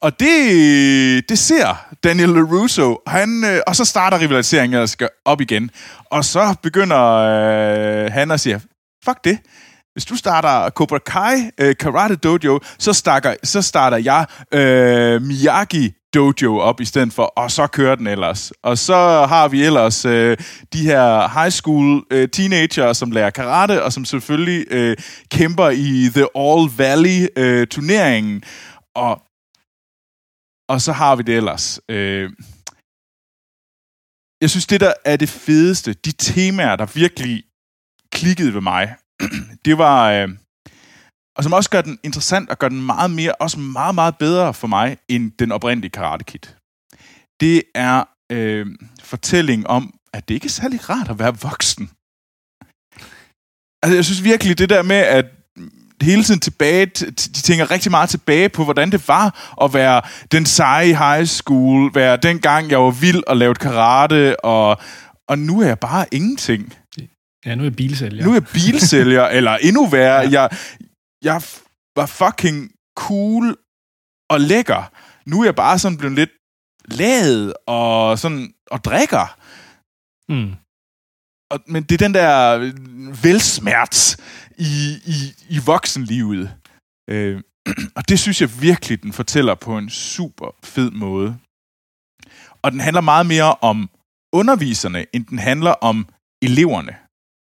og 0.06 0.20
det, 0.20 1.28
det 1.28 1.38
ser 1.38 1.86
Daniel 2.04 2.28
LaRusso, 2.28 2.98
han, 3.06 3.44
øh, 3.44 3.60
og 3.66 3.76
så 3.76 3.84
starter 3.84 4.20
rivaliseringen 4.20 4.80
og 4.80 4.88
skal 4.88 5.08
op 5.25 5.40
igen. 5.40 5.70
Og 6.10 6.25
så 6.25 6.54
begynder 6.62 7.02
øh, 7.02 8.12
han 8.12 8.30
at 8.30 8.40
sige, 8.40 8.60
fuck 9.04 9.25
det, 9.25 9.38
hvis 9.92 10.04
du 10.04 10.16
starter 10.16 10.70
Cobra 10.70 10.98
Kai 10.98 11.50
øh, 11.60 11.76
Karate 11.76 12.16
Dojo, 12.16 12.60
så, 12.78 12.92
starter, 12.92 13.34
så 13.44 13.62
starter 13.62 13.96
jeg 13.96 14.26
øh, 14.52 15.22
Miyagi 15.22 15.92
Dojo 16.14 16.58
op 16.58 16.80
i 16.80 16.84
stedet 16.84 17.12
for, 17.12 17.22
og 17.22 17.50
så 17.50 17.66
kører 17.66 17.94
den 17.94 18.06
ellers. 18.06 18.52
Og 18.62 18.78
så 18.78 19.26
har 19.28 19.48
vi 19.48 19.64
ellers 19.64 20.04
øh, 20.04 20.36
de 20.72 20.82
her 20.82 21.40
high 21.40 21.50
school 21.50 22.02
øh, 22.10 22.28
teenager, 22.28 22.92
som 22.92 23.10
lærer 23.10 23.30
karate, 23.30 23.82
og 23.82 23.92
som 23.92 24.04
selvfølgelig 24.04 24.64
øh, 24.70 24.96
kæmper 25.30 25.70
i 25.70 26.10
The 26.14 26.26
All 26.34 26.70
Valley 26.78 27.28
øh, 27.36 27.66
turneringen. 27.66 28.42
Og, 28.94 29.25
og 30.68 30.80
så 30.80 30.92
har 30.92 31.16
vi 31.16 31.23
det 31.23 31.37
ellers. 31.37 31.80
Øh, 31.88 32.30
jeg 34.40 34.50
synes, 34.50 34.66
det 34.66 34.80
der 34.80 34.94
er 35.04 35.16
det 35.16 35.28
fedeste, 35.28 35.92
de 35.92 36.12
temaer, 36.12 36.76
der 36.76 36.87
virkelig 36.87 37.44
klikkede 38.12 38.54
ved 38.54 38.61
mig, 38.61 38.96
det 39.64 39.78
var, 39.78 40.12
øh, 40.12 40.28
og 41.37 41.44
som 41.44 41.52
også 41.52 41.70
gør 41.70 41.82
den 41.82 41.99
interessant 42.02 42.50
og 42.50 42.58
gør 42.58 42.68
den 42.68 42.87
meget 42.87 43.11
mere, 43.11 43.35
også 43.35 43.58
meget, 43.58 43.94
meget 43.94 44.18
bedre 44.18 44.54
for 44.54 44.66
mig, 44.66 44.99
end 45.08 45.32
den 45.32 45.52
oprindelige 45.52 45.90
Karate 45.90 46.25
Kid. 46.25 46.46
Det 47.40 47.62
er 47.75 48.04
øh, 48.32 48.66
fortælling 49.02 49.66
om, 49.66 49.99
at 50.12 50.28
det 50.28 50.35
ikke 50.35 50.44
er 50.44 50.58
særlig 50.61 50.90
rart 50.90 51.08
at 51.11 51.18
være 51.18 51.38
voksen. 51.49 51.90
Altså, 53.82 53.94
jeg 53.94 54.04
synes 54.04 54.25
virkelig, 54.25 54.58
det 54.58 54.70
der 54.70 54.82
med, 54.82 54.96
at 54.96 55.26
hele 56.02 56.22
tiden 56.24 56.40
tilbage, 56.40 56.86
de 56.86 57.12
tænker 57.42 57.70
rigtig 57.70 57.90
meget 57.90 58.10
tilbage 58.10 58.48
på, 58.48 58.64
hvordan 58.64 58.92
det 58.92 59.08
var 59.08 59.54
at 59.62 59.74
være 59.74 60.02
den 60.32 60.46
seje 60.46 60.86
high 60.86 61.26
school, 61.26 61.90
være 61.94 62.16
dengang, 62.16 62.70
jeg 62.70 62.80
var 62.80 62.90
vild 62.90 63.22
og 63.26 63.36
lavede 63.36 63.58
karate, 63.58 64.44
og, 64.44 64.80
og 65.28 65.38
nu 65.38 65.60
er 65.60 65.66
jeg 65.66 65.78
bare 65.78 66.06
ingenting. 66.12 66.74
Ja, 67.46 67.54
nu 67.54 67.62
er 67.62 67.66
jeg 67.66 67.76
bilsælger. 67.76 68.24
Nu 68.24 68.30
er 68.30 68.34
jeg 68.34 68.46
bilsælger, 68.56 69.26
eller 69.26 69.56
endnu 69.56 69.86
værre, 69.86 70.20
ja. 70.20 70.30
jeg, 70.30 70.50
jeg 71.24 71.42
var 71.96 72.06
fucking 72.06 72.70
cool 72.96 73.56
og 74.30 74.40
lækker. 74.40 74.90
Nu 75.26 75.40
er 75.40 75.44
jeg 75.44 75.54
bare 75.54 75.78
sådan 75.78 75.98
blevet 75.98 76.16
lidt 76.16 76.30
ladet 76.88 77.54
og 77.66 78.18
sådan 78.18 78.52
og 78.70 78.84
drikker. 78.84 79.38
Mm. 80.28 80.54
Og, 81.50 81.60
men 81.66 81.82
det 81.82 81.92
er 82.02 82.06
den 82.06 82.14
der 82.14 82.58
velsmerts 83.22 84.16
i, 84.58 84.98
i, 85.06 85.34
i 85.48 85.58
voksenlivet. 85.66 86.50
Øh, 87.10 87.42
og 87.96 88.08
det 88.08 88.18
synes 88.18 88.40
jeg 88.40 88.62
virkelig, 88.62 89.02
den 89.02 89.12
fortæller 89.12 89.54
på 89.54 89.78
en 89.78 89.90
super 89.90 90.54
fed 90.64 90.90
måde. 90.90 91.36
Og 92.62 92.72
den 92.72 92.80
handler 92.80 93.00
meget 93.00 93.26
mere 93.26 93.54
om 93.54 93.90
underviserne, 94.32 95.06
end 95.12 95.26
den 95.26 95.38
handler 95.38 95.70
om 95.70 96.08
eleverne. 96.42 96.96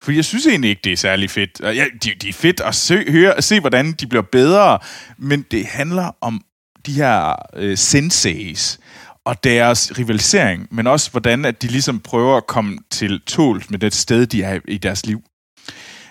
For 0.04 0.12
jeg 0.12 0.26
synes 0.26 0.48
egentlig 0.48 0.70
ikke, 0.70 0.82
det 0.84 0.92
er 0.92 0.98
særlig 0.98 1.30
fedt. 1.30 1.60
Ja, 1.60 1.86
det 2.04 2.22
de 2.22 2.30
er 2.30 2.34
fedt 2.34 2.60
at 2.60 2.76
se, 2.76 3.12
høre, 3.12 3.34
at 3.34 3.44
se, 3.44 3.60
hvordan 3.60 3.92
de 3.92 4.08
bliver 4.08 4.22
bedre, 4.22 4.80
men 5.18 5.42
det 5.52 5.66
handler 5.66 6.12
om 6.22 6.46
de 6.86 6.94
her 6.94 7.36
øh, 7.56 7.78
senseis 7.78 8.80
og 9.26 9.44
deres 9.44 9.98
rivalisering, 9.98 10.68
men 10.72 10.88
også 10.88 11.12
hvordan 11.12 11.46
at 11.46 11.62
de 11.62 11.68
ligesom 11.68 12.00
prøver 12.00 12.38
at 12.38 12.48
komme 12.48 12.78
til 12.92 13.22
tål 13.22 13.64
med 13.70 13.80
det 13.80 13.94
sted, 13.94 14.26
de 14.26 14.44
er 14.44 14.60
i 14.68 14.78
deres 14.78 15.06
liv. 15.06 15.24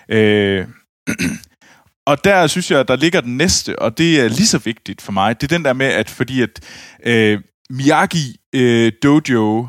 Øh, 0.09 0.67
og 2.09 2.23
der 2.23 2.47
synes 2.47 2.71
jeg, 2.71 2.87
der 2.87 2.95
ligger 2.95 3.21
den 3.21 3.37
næste, 3.37 3.79
og 3.79 3.97
det 3.97 4.21
er 4.21 4.27
lige 4.27 4.47
så 4.47 4.57
vigtigt 4.57 5.01
for 5.01 5.11
mig. 5.11 5.41
Det 5.41 5.51
er 5.51 5.57
den 5.57 5.65
der 5.65 5.73
med, 5.73 5.85
at 5.85 6.09
fordi 6.09 6.41
at 6.41 6.59
øh, 7.05 7.41
Miyagi 7.69 8.39
øh, 8.55 8.91
Dojo 9.03 9.67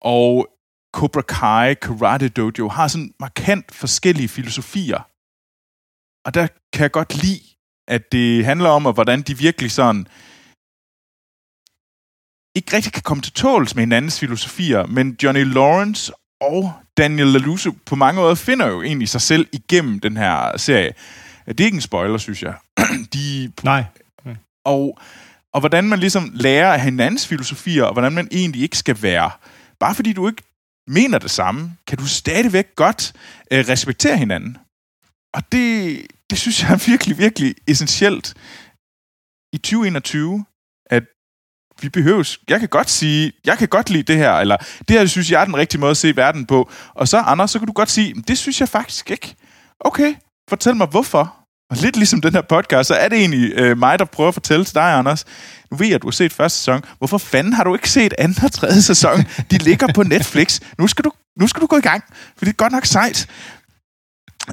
og 0.00 0.48
Cobra 0.94 1.22
Kai 1.22 1.74
Karate 1.74 2.28
Dojo 2.28 2.68
har 2.68 2.88
sådan 2.88 3.12
markant 3.20 3.74
forskellige 3.74 4.28
filosofier. 4.28 5.08
Og 6.26 6.34
der 6.34 6.46
kan 6.72 6.82
jeg 6.82 6.90
godt 6.90 7.22
lide, 7.22 7.40
at 7.88 8.12
det 8.12 8.44
handler 8.44 8.68
om, 8.68 8.86
at 8.86 8.94
hvordan 8.94 9.22
de 9.22 9.38
virkelig 9.38 9.70
sådan 9.70 10.06
ikke 12.54 12.76
rigtig 12.76 12.92
kan 12.92 13.02
komme 13.02 13.22
til 13.22 13.32
tåls 13.32 13.74
med 13.74 13.82
hinandens 13.82 14.20
filosofier, 14.20 14.86
men 14.86 15.16
Johnny 15.22 15.44
Lawrence 15.44 16.12
og 16.40 16.72
Daniel 16.96 17.26
LaLuso 17.26 17.70
på 17.86 17.96
mange 17.96 18.20
måder 18.20 18.34
finder 18.34 18.66
jo 18.66 18.82
egentlig 18.82 19.08
sig 19.08 19.20
selv 19.20 19.46
igennem 19.52 20.00
den 20.00 20.16
her 20.16 20.56
serie. 20.56 20.92
Det 21.48 21.60
er 21.60 21.64
ikke 21.64 21.74
en 21.74 21.80
spoiler, 21.80 22.18
synes 22.18 22.42
jeg. 22.42 22.54
De, 23.14 23.52
Nej. 23.62 23.84
Og, 24.64 24.98
og 25.52 25.60
hvordan 25.60 25.84
man 25.84 25.98
ligesom 25.98 26.30
lærer 26.34 26.72
af 26.72 26.80
hinandens 26.80 27.26
filosofier, 27.26 27.84
og 27.84 27.92
hvordan 27.92 28.12
man 28.12 28.28
egentlig 28.32 28.62
ikke 28.62 28.78
skal 28.78 29.02
være. 29.02 29.30
Bare 29.80 29.94
fordi 29.94 30.12
du 30.12 30.28
ikke 30.28 30.42
mener 30.86 31.18
det 31.18 31.30
samme, 31.30 31.76
kan 31.86 31.98
du 31.98 32.06
stadigvæk 32.06 32.76
godt 32.76 33.12
øh, 33.50 33.64
respektere 33.68 34.16
hinanden. 34.16 34.56
Og 35.34 35.52
det, 35.52 36.00
det 36.30 36.38
synes 36.38 36.62
jeg 36.62 36.72
er 36.72 36.86
virkelig, 36.90 37.18
virkelig 37.18 37.54
essentielt 37.66 38.34
i 39.52 39.58
2021, 39.58 40.44
at 40.90 41.04
vi 41.84 41.88
behøves, 41.88 42.38
jeg 42.48 42.60
kan 42.60 42.68
godt 42.68 42.90
sige, 42.90 43.32
jeg 43.44 43.58
kan 43.58 43.68
godt 43.68 43.90
lide 43.90 44.02
det 44.02 44.16
her, 44.16 44.32
eller 44.32 44.56
det 44.88 44.90
her 44.90 45.06
synes 45.06 45.30
jeg 45.30 45.40
er 45.40 45.44
den 45.44 45.56
rigtige 45.56 45.80
måde 45.80 45.90
at 45.90 45.96
se 45.96 46.16
verden 46.16 46.46
på. 46.46 46.70
Og 46.94 47.08
så 47.08 47.18
Anders, 47.18 47.50
så 47.50 47.58
kan 47.58 47.66
du 47.66 47.72
godt 47.72 47.90
sige, 47.90 48.14
det 48.28 48.38
synes 48.38 48.60
jeg 48.60 48.68
faktisk 48.68 49.10
ikke. 49.10 49.34
Okay, 49.80 50.14
fortæl 50.48 50.76
mig 50.76 50.86
hvorfor. 50.86 51.34
Og 51.70 51.76
lidt 51.76 51.96
ligesom 51.96 52.20
den 52.20 52.32
her 52.32 52.42
podcast, 52.42 52.88
så 52.88 52.94
er 52.94 53.08
det 53.08 53.18
egentlig 53.18 53.52
øh, 53.56 53.78
mig, 53.78 53.98
der 53.98 54.04
prøver 54.04 54.28
at 54.28 54.34
fortælle 54.34 54.64
til 54.64 54.74
dig, 54.74 54.92
Anders. 54.92 55.24
Nu 55.70 55.76
ved 55.76 55.86
jeg, 55.86 55.94
at 55.94 56.02
du 56.02 56.06
har 56.06 56.12
set 56.12 56.32
første 56.32 56.58
sæson. 56.58 56.82
Hvorfor 56.98 57.18
fanden 57.18 57.52
har 57.52 57.64
du 57.64 57.74
ikke 57.74 57.90
set 57.90 58.14
anden 58.18 58.44
og 58.44 58.52
tredje 58.52 58.82
sæson? 58.82 59.24
De 59.50 59.58
ligger 59.58 59.92
på 59.94 60.02
Netflix. 60.02 60.60
Nu 60.78 60.86
skal 60.86 61.04
du, 61.04 61.10
nu 61.40 61.46
skal 61.46 61.62
du 61.62 61.66
gå 61.66 61.76
i 61.76 61.80
gang, 61.80 62.04
for 62.36 62.44
det 62.44 62.48
er 62.48 62.56
godt 62.56 62.72
nok 62.72 62.86
sejt. 62.86 63.28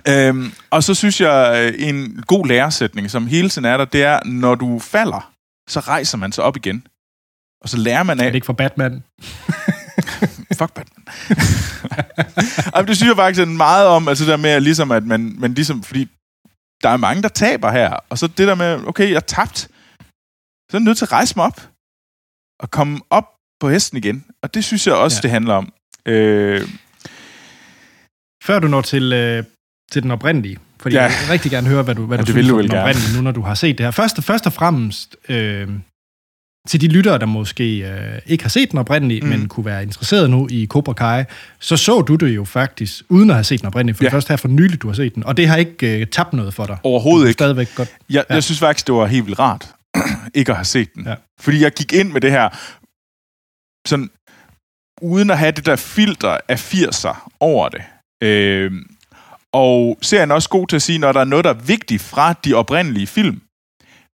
Øhm, 0.08 0.54
og 0.70 0.84
så 0.84 0.94
synes 0.94 1.22
jeg, 1.22 1.72
øh, 1.80 1.88
en 1.88 2.24
god 2.28 2.48
læresætning, 2.48 3.12
som 3.12 3.28
hele 3.28 3.50
tiden 3.50 3.66
er 3.66 3.78
der, 3.78 3.86
det 3.86 4.04
er, 4.04 4.20
når 4.26 4.56
du 4.56 4.80
falder, 4.80 5.32
så 5.70 5.80
rejser 5.80 6.18
man 6.18 6.32
sig 6.32 6.44
op 6.44 6.58
igen. 6.58 6.84
Og 7.64 7.70
så 7.70 7.78
lærer 7.78 8.04
man 8.04 8.20
af... 8.20 8.24
Er 8.24 8.30
det 8.30 8.36
ikke 8.36 8.46
for 8.46 8.54
Batman? 8.54 8.94
Fuck 10.60 10.74
Batman. 10.74 11.06
Jamen, 12.76 12.88
det 12.88 12.98
synes 12.98 13.10
jeg 13.10 13.16
faktisk 13.16 13.48
meget 13.48 13.88
om, 13.88 14.08
altså 14.08 14.26
der 14.26 14.38
med, 14.38 14.62
ligesom, 14.62 14.92
at 14.92 15.04
man, 15.04 15.36
man 15.38 15.54
ligesom, 15.54 15.84
fordi 15.84 16.08
der 16.84 16.90
er 16.90 16.98
mange, 16.98 17.24
der 17.24 17.30
taber 17.30 17.72
her, 17.72 17.96
og 18.10 18.18
så 18.18 18.28
det 18.28 18.48
der 18.48 18.56
med, 18.56 18.88
okay, 18.88 19.10
jeg 19.10 19.16
er 19.16 19.20
tabt, 19.20 19.58
så 19.60 20.78
er 20.78 20.80
jeg 20.80 20.82
nødt 20.82 20.98
til 20.98 21.06
at 21.06 21.12
rejse 21.12 21.34
mig 21.36 21.46
op, 21.46 21.70
og 22.60 22.72
komme 22.72 23.00
op 23.10 23.28
på 23.60 23.70
hesten 23.70 23.98
igen. 23.98 24.26
Og 24.44 24.54
det 24.54 24.64
synes 24.64 24.88
jeg 24.88 24.96
også, 24.96 25.18
ja. 25.18 25.22
det 25.22 25.32
handler 25.32 25.54
om. 25.54 25.74
Øh... 26.06 26.68
Før 28.44 28.60
du 28.60 28.68
når 28.68 28.82
til, 28.82 29.14
øh, 29.14 29.44
til 29.92 30.04
den 30.04 30.12
oprindelige, 30.12 30.58
fordi 30.80 30.96
ja. 30.96 31.02
jeg 31.02 31.12
vil 31.22 31.30
rigtig 31.30 31.52
gerne 31.52 31.68
høre, 31.68 31.84
hvad 31.84 31.96
du, 31.96 32.06
hvad 32.06 32.18
ja, 32.18 32.24
du 32.24 32.32
synes 32.32 32.52
om 32.52 32.62
den 32.62 32.72
oprindelige, 32.72 33.16
nu 33.16 33.22
når 33.22 33.32
du 33.32 33.42
har 33.42 33.54
set 33.54 33.78
det 33.78 33.86
her. 33.86 33.92
Først, 33.92 34.24
først 34.24 34.46
og 34.46 34.54
fremmest, 34.54 35.16
øh, 35.30 35.70
til 36.68 36.82
de 36.82 36.88
lyttere, 36.88 37.18
der 37.18 37.26
måske 37.26 37.78
øh, 37.78 38.20
ikke 38.26 38.44
har 38.44 38.50
set 38.50 38.72
den 38.72 38.80
oprindelige, 38.80 39.22
mm. 39.22 39.28
men 39.28 39.48
kunne 39.48 39.66
være 39.66 39.84
interesseret 39.84 40.30
nu 40.30 40.48
i 40.52 40.68
Cobra 40.70 40.94
Kai, 40.94 41.24
så 41.60 41.78
så 41.78 42.02
du 42.02 42.16
det 42.16 42.36
jo 42.36 42.46
faktisk, 42.46 43.04
uden 43.10 43.30
at 43.30 43.36
have 43.36 43.44
set 43.44 43.60
den 43.60 43.68
oprindelige, 43.68 43.96
for 43.96 44.04
ja. 44.04 44.10
først 44.10 44.28
her 44.28 44.36
for 44.36 44.48
nylig, 44.48 44.82
du 44.82 44.88
har 44.88 44.94
set 44.94 45.16
den, 45.16 45.24
og 45.24 45.38
det 45.38 45.48
har 45.48 45.58
ikke 45.58 46.00
øh, 46.02 46.08
tabt 46.08 46.34
noget 46.34 46.54
for 46.54 46.66
dig. 46.66 46.78
Overhovedet 46.84 47.28
ikke. 47.28 47.34
Stadigvæk 47.34 47.76
godt. 47.76 47.90
Jeg, 48.10 48.26
ja. 48.30 48.34
jeg 48.34 48.44
synes 48.44 48.60
faktisk, 48.60 48.88
det 48.88 48.96
var 48.96 49.06
helt 49.06 49.26
vildt 49.26 49.40
rart, 49.40 49.70
ikke 50.36 50.52
at 50.52 50.56
have 50.56 50.66
set 50.66 50.94
den. 50.96 51.04
Ja. 51.06 51.16
Fordi 51.40 51.64
jeg 51.64 51.72
gik 51.72 51.94
ind 51.94 52.12
med 52.12 52.22
det 52.22 52.32
her, 52.32 52.50
sådan, 53.88 54.10
uden 55.02 55.30
at 55.30 55.38
have 55.38 55.52
det 55.52 55.66
der 55.66 55.76
filter 55.76 56.38
af 56.48 56.74
80'er 56.74 57.30
over 57.40 57.70
det. 57.70 57.82
Øh, 58.24 58.72
og 59.54 59.98
serien 60.02 60.32
er 60.32 60.36
også 60.36 60.50
god 60.50 60.68
til 60.68 60.76
at 60.76 60.82
sige, 60.82 61.00
når 61.00 61.12
der 61.12 61.20
er 61.20 61.26
noget, 61.26 61.46
der 61.46 61.50
er 61.50 61.62
vigtigt 61.66 62.02
fra 62.02 62.34
de 62.34 62.54
oprindelige 62.54 63.08
film, 63.08 63.42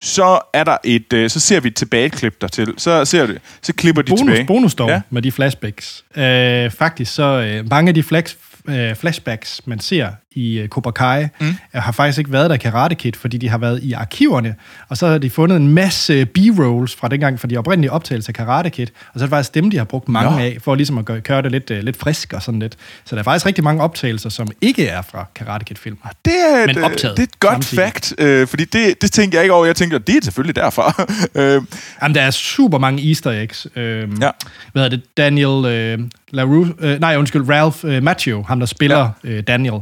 så 0.04 0.40
er 0.52 0.64
der 0.64 0.76
et, 0.84 1.12
øh, 1.12 1.30
så 1.30 1.40
ser 1.40 1.60
vi 1.60 1.68
et 1.68 1.76
tilbageklip 1.76 2.40
dertil. 2.40 2.74
Så 2.76 3.04
ser 3.04 3.26
det, 3.26 3.38
så 3.62 3.72
klipper 3.72 4.02
de 4.02 4.10
bonus, 4.10 4.20
tilbage. 4.20 4.46
Bonus 4.46 4.74
dog 4.74 4.88
ja. 4.88 5.00
med 5.10 5.22
de 5.22 5.32
flashbacks. 5.32 6.04
Øh, 6.16 6.70
faktisk 6.70 7.14
så 7.14 7.22
øh, 7.22 7.70
mange 7.70 7.88
af 7.88 7.94
de 7.94 8.02
flash, 8.02 8.36
øh, 8.68 8.94
flashbacks, 8.94 9.60
man 9.66 9.80
ser 9.80 10.10
i 10.34 10.62
uh, 10.62 10.68
Cobra 10.68 10.90
Kai, 10.90 11.26
mm. 11.40 11.46
uh, 11.48 11.54
har 11.72 11.92
faktisk 11.92 12.18
ikke 12.18 12.32
været 12.32 12.50
der 12.50 12.56
Karate 12.56 12.94
Kid, 12.94 13.12
fordi 13.12 13.36
de 13.38 13.48
har 13.48 13.58
været 13.58 13.82
i 13.82 13.92
arkiverne, 13.92 14.54
og 14.88 14.96
så 14.96 15.06
har 15.06 15.18
de 15.18 15.30
fundet 15.30 15.56
en 15.56 15.68
masse 15.68 16.26
B-rolls 16.26 16.96
fra 16.96 17.08
dengang, 17.08 17.40
fra 17.40 17.48
de 17.48 17.56
oprindelige 17.56 17.92
optagelser 17.92 18.30
af 18.30 18.34
Karate 18.34 18.70
Kid, 18.70 18.86
og 18.86 19.20
så 19.20 19.24
er 19.24 19.26
det 19.26 19.30
faktisk 19.30 19.54
dem, 19.54 19.70
de 19.70 19.76
har 19.76 19.84
brugt 19.84 20.08
mange 20.08 20.38
ja. 20.38 20.44
af, 20.44 20.58
for 20.60 20.74
ligesom 20.74 20.98
at 20.98 21.04
gøre, 21.04 21.20
køre 21.20 21.42
det 21.42 21.52
lidt, 21.52 21.70
uh, 21.70 21.76
lidt 21.76 21.96
frisk 21.96 22.32
og 22.32 22.42
sådan 22.42 22.60
lidt. 22.60 22.76
Så 23.04 23.16
der 23.16 23.20
er 23.20 23.24
faktisk 23.24 23.46
rigtig 23.46 23.64
mange 23.64 23.82
optagelser, 23.82 24.30
som 24.30 24.48
ikke 24.60 24.86
er 24.86 25.02
fra 25.02 25.26
Karate 25.34 25.64
Kid-film. 25.64 25.98
Det 26.24 26.32
er, 26.34 26.66
men 26.66 26.78
optaget 26.84 27.16
det 27.16 27.22
er 27.22 27.26
et 27.26 27.40
godt 27.40 27.52
samtidig. 27.52 27.84
fact, 27.84 28.14
øh, 28.18 28.46
fordi 28.46 28.64
det, 28.64 29.02
det 29.02 29.12
tænker 29.12 29.38
jeg 29.38 29.44
ikke 29.44 29.54
over. 29.54 29.66
Jeg 29.66 29.76
tænker, 29.76 29.98
det 29.98 30.16
er 30.16 30.20
selvfølgelig 30.22 30.56
derfor. 30.56 30.94
Jamen, 32.02 32.14
der 32.14 32.22
er 32.22 32.30
super 32.30 32.78
mange 32.78 33.08
easter 33.08 33.30
eggs. 33.30 33.66
Øh, 33.76 34.08
ja. 34.20 34.30
Hvad 34.72 34.84
er 34.84 34.88
det? 34.88 35.02
Daniel 35.16 35.66
øh, 35.66 35.98
LaRue, 36.30 36.74
øh, 36.80 37.00
nej, 37.00 37.16
undskyld, 37.16 37.50
Ralph 37.50 37.78
øh, 37.84 38.02
Macchio, 38.02 38.42
ham 38.42 38.58
der 38.58 38.66
spiller 38.66 39.10
ja. 39.24 39.30
øh, 39.30 39.42
Daniel, 39.42 39.80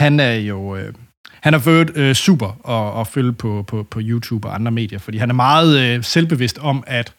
han 0.00 0.20
er 0.20 0.34
jo... 0.34 0.76
Øh, 0.76 0.94
han 1.40 1.54
er 1.54 1.58
ført 1.58 1.90
øh, 1.94 2.14
super 2.14 2.68
at, 2.68 3.00
at 3.00 3.06
følge 3.06 3.32
på, 3.32 3.64
på, 3.66 3.82
på 3.90 4.00
YouTube 4.02 4.48
og 4.48 4.54
andre 4.54 4.70
medier, 4.70 4.98
fordi 4.98 5.18
han 5.18 5.30
er 5.30 5.34
meget 5.34 5.80
øh, 5.80 6.04
selvbevidst 6.04 6.58
om, 6.58 6.84
at 6.86 7.12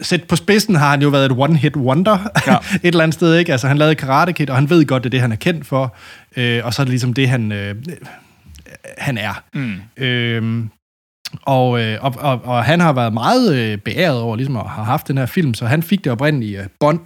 sæt 0.00 0.24
på 0.24 0.36
spidsen 0.36 0.74
har 0.74 0.90
han 0.90 1.02
jo 1.02 1.08
været 1.08 1.32
et 1.32 1.36
one-hit 1.38 1.76
wonder 1.76 2.18
ja. 2.46 2.56
et 2.74 2.80
eller 2.82 3.02
andet 3.02 3.14
sted, 3.14 3.36
ikke? 3.36 3.52
Altså, 3.52 3.68
han 3.68 3.78
lavede 3.78 3.94
Karate 3.94 4.32
Kid, 4.32 4.50
og 4.50 4.56
han 4.56 4.70
ved 4.70 4.86
godt, 4.86 5.04
det 5.04 5.08
er 5.08 5.10
det, 5.10 5.20
han 5.20 5.32
er 5.32 5.36
kendt 5.36 5.66
for, 5.66 5.96
øh, 6.36 6.64
og 6.64 6.74
så 6.74 6.82
er 6.82 6.84
det 6.84 6.90
ligesom 6.90 7.12
det, 7.12 7.28
han, 7.28 7.52
øh, 7.52 7.74
han 8.98 9.18
er. 9.18 9.42
Mm. 9.54 10.04
Øh, 10.04 10.64
og, 11.42 11.80
øh, 11.80 11.98
og, 12.00 12.14
og, 12.18 12.44
og 12.44 12.64
han 12.64 12.80
har 12.80 12.92
været 12.92 13.12
meget 13.12 13.56
øh, 13.56 13.78
beæret 13.78 14.20
over 14.20 14.36
ligesom 14.36 14.56
at 14.56 14.68
have 14.68 14.84
haft 14.84 15.08
den 15.08 15.18
her 15.18 15.26
film, 15.26 15.54
så 15.54 15.66
han 15.66 15.82
fik 15.82 16.04
det 16.04 16.12
oprindelige 16.12 16.60
øh, 16.60 16.66
bånd 16.80 17.00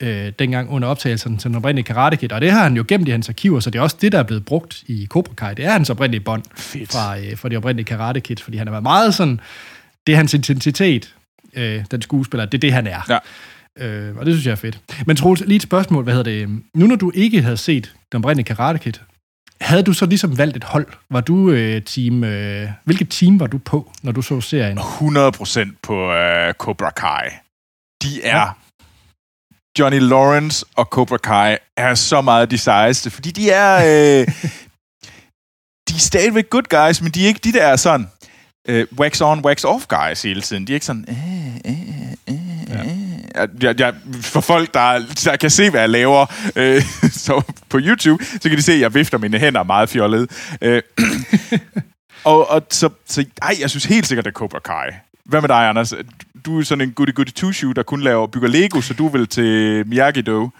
øh, 0.00 0.32
dengang 0.38 0.70
under 0.70 0.88
optagelsen 0.88 1.38
til 1.38 1.48
den 1.48 1.56
oprindelige 1.56 1.84
Karate 1.84 2.16
Kid, 2.16 2.32
og 2.32 2.40
det 2.40 2.50
har 2.50 2.62
han 2.62 2.76
jo 2.76 2.84
gemt 2.88 3.08
i 3.08 3.10
hans 3.10 3.28
arkiver, 3.28 3.60
så 3.60 3.70
det 3.70 3.78
er 3.78 3.82
også 3.82 3.96
det, 4.00 4.12
der 4.12 4.18
er 4.18 4.22
blevet 4.22 4.44
brugt 4.44 4.82
i 4.86 5.06
Cobra 5.06 5.34
Kai. 5.34 5.54
Det 5.54 5.64
er 5.64 5.70
hans 5.72 5.90
oprindelige 5.90 6.20
bånd 6.20 6.42
fra, 6.56 7.18
øh, 7.18 7.36
fra 7.36 7.48
de 7.48 7.56
oprindelige 7.56 7.86
Karate 7.86 8.20
Kid, 8.20 8.36
fordi 8.36 8.56
han 8.56 8.66
har 8.66 8.72
været 8.72 8.82
meget 8.82 9.14
sådan, 9.14 9.40
det 10.06 10.12
er 10.12 10.16
hans 10.16 10.34
intensitet, 10.34 11.14
øh, 11.56 11.84
den 11.90 12.02
skuespiller, 12.02 12.44
det 12.44 12.58
er 12.58 12.60
det, 12.60 12.72
han 12.72 12.86
er. 12.86 13.00
Ja. 13.08 13.18
Øh, 13.78 14.16
og 14.16 14.26
det 14.26 14.34
synes 14.34 14.46
jeg 14.46 14.52
er 14.52 14.56
fedt. 14.56 14.80
Men 15.06 15.16
Troels, 15.16 15.42
lige 15.46 15.56
et 15.56 15.62
spørgsmål, 15.62 16.04
hvad 16.04 16.14
hedder 16.14 16.30
det? 16.30 16.48
Nu 16.74 16.86
når 16.86 16.96
du 16.96 17.12
ikke 17.14 17.42
havde 17.42 17.56
set 17.56 17.94
den 18.12 18.24
oprindelige 18.24 18.44
Karate 18.44 18.78
Kid, 18.78 18.92
havde 19.60 19.82
du 19.82 19.92
så 19.92 20.06
ligesom 20.06 20.38
valgt 20.38 20.56
et 20.56 20.64
hold? 20.64 20.86
Var 21.10 21.20
du 21.20 21.50
øh, 21.50 21.82
team... 21.82 22.24
Øh, 22.24 22.68
hvilket 22.84 23.08
team 23.10 23.40
var 23.40 23.46
du 23.46 23.58
på, 23.58 23.92
når 24.02 24.12
du 24.12 24.22
så 24.22 24.40
serien? 24.40 24.78
100% 24.78 25.76
på 25.82 26.12
øh, 26.12 26.52
Cobra 26.52 26.90
Kai. 26.90 27.28
De 28.02 28.22
er... 28.22 28.36
Ja. 28.36 28.44
Johnny 29.78 30.00
Lawrence 30.00 30.66
og 30.76 30.84
Cobra 30.84 31.16
Kai 31.16 31.56
er 31.76 31.94
så 31.94 32.20
meget 32.20 32.50
de 32.50 32.58
sejeste, 32.58 33.10
fordi 33.10 33.30
de 33.30 33.50
er... 33.50 33.76
Øh, 33.76 34.26
de 35.88 35.94
er 35.94 35.98
stadigvæk 35.98 36.50
good 36.50 36.62
guys, 36.62 37.02
men 37.02 37.10
de 37.10 37.24
er 37.24 37.28
ikke 37.28 37.40
de 37.44 37.52
der 37.52 37.76
sådan 37.76 38.08
øh, 38.68 38.86
wax 38.98 39.20
on, 39.20 39.44
wax 39.44 39.64
off 39.64 39.86
guys 39.86 40.22
hele 40.22 40.42
tiden. 40.42 40.66
De 40.66 40.72
er 40.72 40.74
ikke 40.74 40.86
sådan... 40.86 41.04
Øh, 41.08 41.72
øh, 41.72 41.78
øh, 42.28 42.36
ja. 43.34 43.46
jeg, 43.62 43.80
jeg, 43.80 43.94
for 44.20 44.40
folk, 44.40 44.74
der, 44.74 45.02
der 45.24 45.36
kan 45.36 45.50
se, 45.50 45.70
hvad 45.70 45.80
jeg 45.80 45.90
laver 45.90 46.26
øh, 46.56 46.82
så 47.26 47.42
på 47.68 47.78
YouTube, 47.80 48.24
så 48.24 48.48
kan 48.48 48.58
de 48.58 48.62
se, 48.62 48.72
at 48.72 48.80
jeg 48.80 48.94
vifter 48.94 49.18
mine 49.18 49.38
hænder 49.38 49.62
meget 49.62 49.88
fjollet. 49.88 50.30
Øh, 50.62 50.82
og, 52.24 52.50
og 52.50 52.62
så, 52.70 52.88
så 53.06 53.24
ej, 53.42 53.56
jeg 53.60 53.70
synes 53.70 53.84
helt 53.84 54.06
sikkert, 54.06 54.24
det 54.24 54.30
er 54.30 54.34
Cobra 54.34 54.58
Kai. 54.58 54.98
Hvad 55.24 55.40
med 55.40 55.48
dig, 55.48 55.68
Anders? 55.68 55.94
Du 56.46 56.58
er 56.58 56.62
sådan 56.62 56.88
en 56.88 56.92
goody 56.92 57.14
goody 57.14 57.32
two 57.32 57.52
shoe 57.52 57.74
der 57.74 57.82
kun 57.82 58.00
laver 58.00 58.26
bygger 58.26 58.48
Lego, 58.48 58.80
så 58.80 58.94
du 58.94 59.08
vil 59.08 59.26
til 59.26 59.84
Miyagi-Do. 59.86 60.50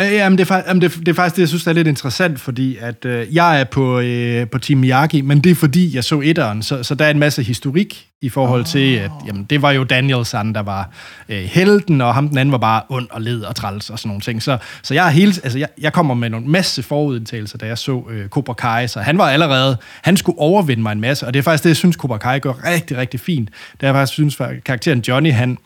Øh, 0.00 0.12
jamen, 0.12 0.38
det 0.38 0.50
er, 0.50 0.62
jamen 0.66 0.82
det, 0.82 0.94
det 0.98 1.08
er 1.08 1.12
faktisk 1.12 1.36
det, 1.36 1.40
jeg 1.42 1.48
synes, 1.48 1.66
er 1.66 1.72
lidt 1.72 1.88
interessant, 1.88 2.40
fordi 2.40 2.76
at 2.80 3.04
øh, 3.04 3.34
jeg 3.34 3.60
er 3.60 3.64
på, 3.64 4.00
øh, 4.00 4.46
på 4.48 4.58
Team 4.58 4.78
Miyagi, 4.78 5.20
men 5.20 5.40
det 5.40 5.50
er 5.50 5.54
fordi, 5.54 5.94
jeg 5.94 6.04
så 6.04 6.20
etteren, 6.24 6.62
så, 6.62 6.82
så 6.82 6.94
der 6.94 7.04
er 7.04 7.10
en 7.10 7.18
masse 7.18 7.42
historik 7.42 8.08
i 8.20 8.28
forhold 8.28 8.60
oh. 8.60 8.66
til, 8.66 8.94
at 8.94 9.10
jamen, 9.26 9.44
det 9.44 9.62
var 9.62 9.70
jo 9.70 9.84
Danielson, 9.84 10.54
der 10.54 10.60
var 10.60 10.90
øh, 11.28 11.38
helten, 11.38 12.00
og 12.00 12.14
ham 12.14 12.28
den 12.28 12.38
anden 12.38 12.52
var 12.52 12.58
bare 12.58 12.82
ond 12.88 13.06
og 13.10 13.20
led 13.20 13.40
og 13.40 13.56
træls 13.56 13.90
og 13.90 13.98
sådan 13.98 14.08
nogle 14.08 14.20
ting. 14.20 14.42
Så, 14.42 14.58
så 14.82 14.94
jeg, 14.94 15.06
er 15.06 15.10
hele, 15.10 15.34
altså, 15.42 15.58
jeg, 15.58 15.68
jeg 15.80 15.92
kommer 15.92 16.14
med 16.14 16.30
nogle 16.30 16.46
masse 16.46 16.82
forudindtagelser, 16.82 17.58
da 17.58 17.66
jeg 17.66 17.78
så 17.78 18.02
øh, 18.10 18.28
Cobra 18.28 18.54
Kai, 18.54 18.88
så 18.88 19.00
han 19.00 19.18
var 19.18 19.30
allerede, 19.30 19.76
han 20.02 20.16
skulle 20.16 20.38
overvinde 20.38 20.82
mig 20.82 20.92
en 20.92 21.00
masse, 21.00 21.26
og 21.26 21.34
det 21.34 21.38
er 21.38 21.42
faktisk 21.42 21.64
det, 21.64 21.70
jeg 21.70 21.76
synes, 21.76 21.96
Cobra 21.96 22.18
Kai 22.18 22.38
gør 22.38 22.52
rigtig, 22.64 22.96
rigtig 22.96 23.20
fint. 23.20 23.48
Det 23.72 23.82
er 23.82 23.86
jeg 23.86 23.94
faktisk 23.94 24.12
synes, 24.12 24.40
at 24.40 24.64
karakteren 24.64 25.00
Johnny, 25.08 25.32
han, 25.32 25.58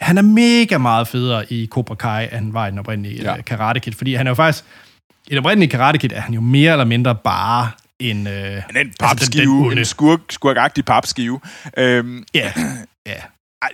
han 0.00 0.18
er 0.18 0.22
mega 0.22 0.78
meget 0.78 1.08
federe 1.08 1.52
i 1.52 1.66
Cobra 1.66 1.94
Kai, 1.94 2.24
end 2.24 2.32
han 2.32 2.54
var 2.54 2.66
i 2.66 2.70
den 2.70 2.78
oprindelige 2.78 3.22
ja. 3.22 3.42
Karate 3.42 3.80
Kid, 3.80 3.92
fordi 3.92 4.14
han 4.14 4.26
er 4.26 4.30
jo 4.30 4.34
faktisk, 4.34 4.64
i 5.26 5.30
den 5.30 5.38
oprindelige 5.38 5.70
Karate 5.70 5.98
Kid 5.98 6.12
er 6.12 6.20
han 6.20 6.34
jo 6.34 6.40
mere 6.40 6.72
eller 6.72 6.84
mindre 6.84 7.14
bare 7.14 7.70
en... 7.98 8.26
Øh, 8.26 8.62
han 8.66 8.76
er 8.76 8.80
en 8.80 8.94
papskive, 9.00 9.42
altså 9.42 9.62
den, 9.62 9.70
den 9.70 9.78
en 9.78 9.84
skurk, 9.84 10.20
skurkagtig 10.30 10.84
papskive. 10.84 11.40
Øhm, 11.76 12.24
ja, 12.34 12.52
ja. 13.06 13.16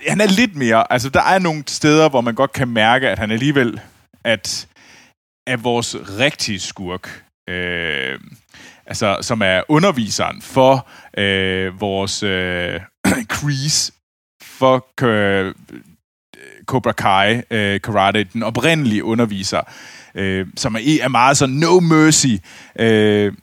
Han 0.07 0.21
er 0.21 0.27
lidt 0.27 0.55
mere, 0.55 0.91
altså 0.93 1.09
der 1.09 1.21
er 1.21 1.39
nogle 1.39 1.63
steder, 1.67 2.09
hvor 2.09 2.21
man 2.21 2.35
godt 2.35 2.51
kan 2.51 2.67
mærke, 2.67 3.09
at 3.09 3.19
han 3.19 3.31
alligevel, 3.31 3.79
at, 4.23 4.67
at 5.47 5.63
vores 5.63 5.95
rigtige 6.19 6.59
skurk, 6.59 7.23
øh, 7.49 8.19
altså 8.85 9.17
som 9.21 9.41
er 9.41 9.61
underviseren 9.67 10.41
for 10.41 10.87
øh, 11.17 11.81
vores 11.81 12.23
øh, 12.23 12.79
crease, 13.35 13.93
for 14.43 14.87
øh, 15.03 15.55
Cobra 16.65 16.91
Kai 16.91 17.41
øh, 17.51 17.81
karate, 17.81 18.23
den 18.23 18.43
oprindelige 18.43 19.03
underviser, 19.03 19.61
øh, 20.15 20.47
som 20.55 20.75
er, 20.75 20.99
er 21.01 21.07
meget 21.07 21.37
sådan 21.37 21.55
no 21.55 21.79
mercy. 21.79 22.35
Øh, 22.79 23.33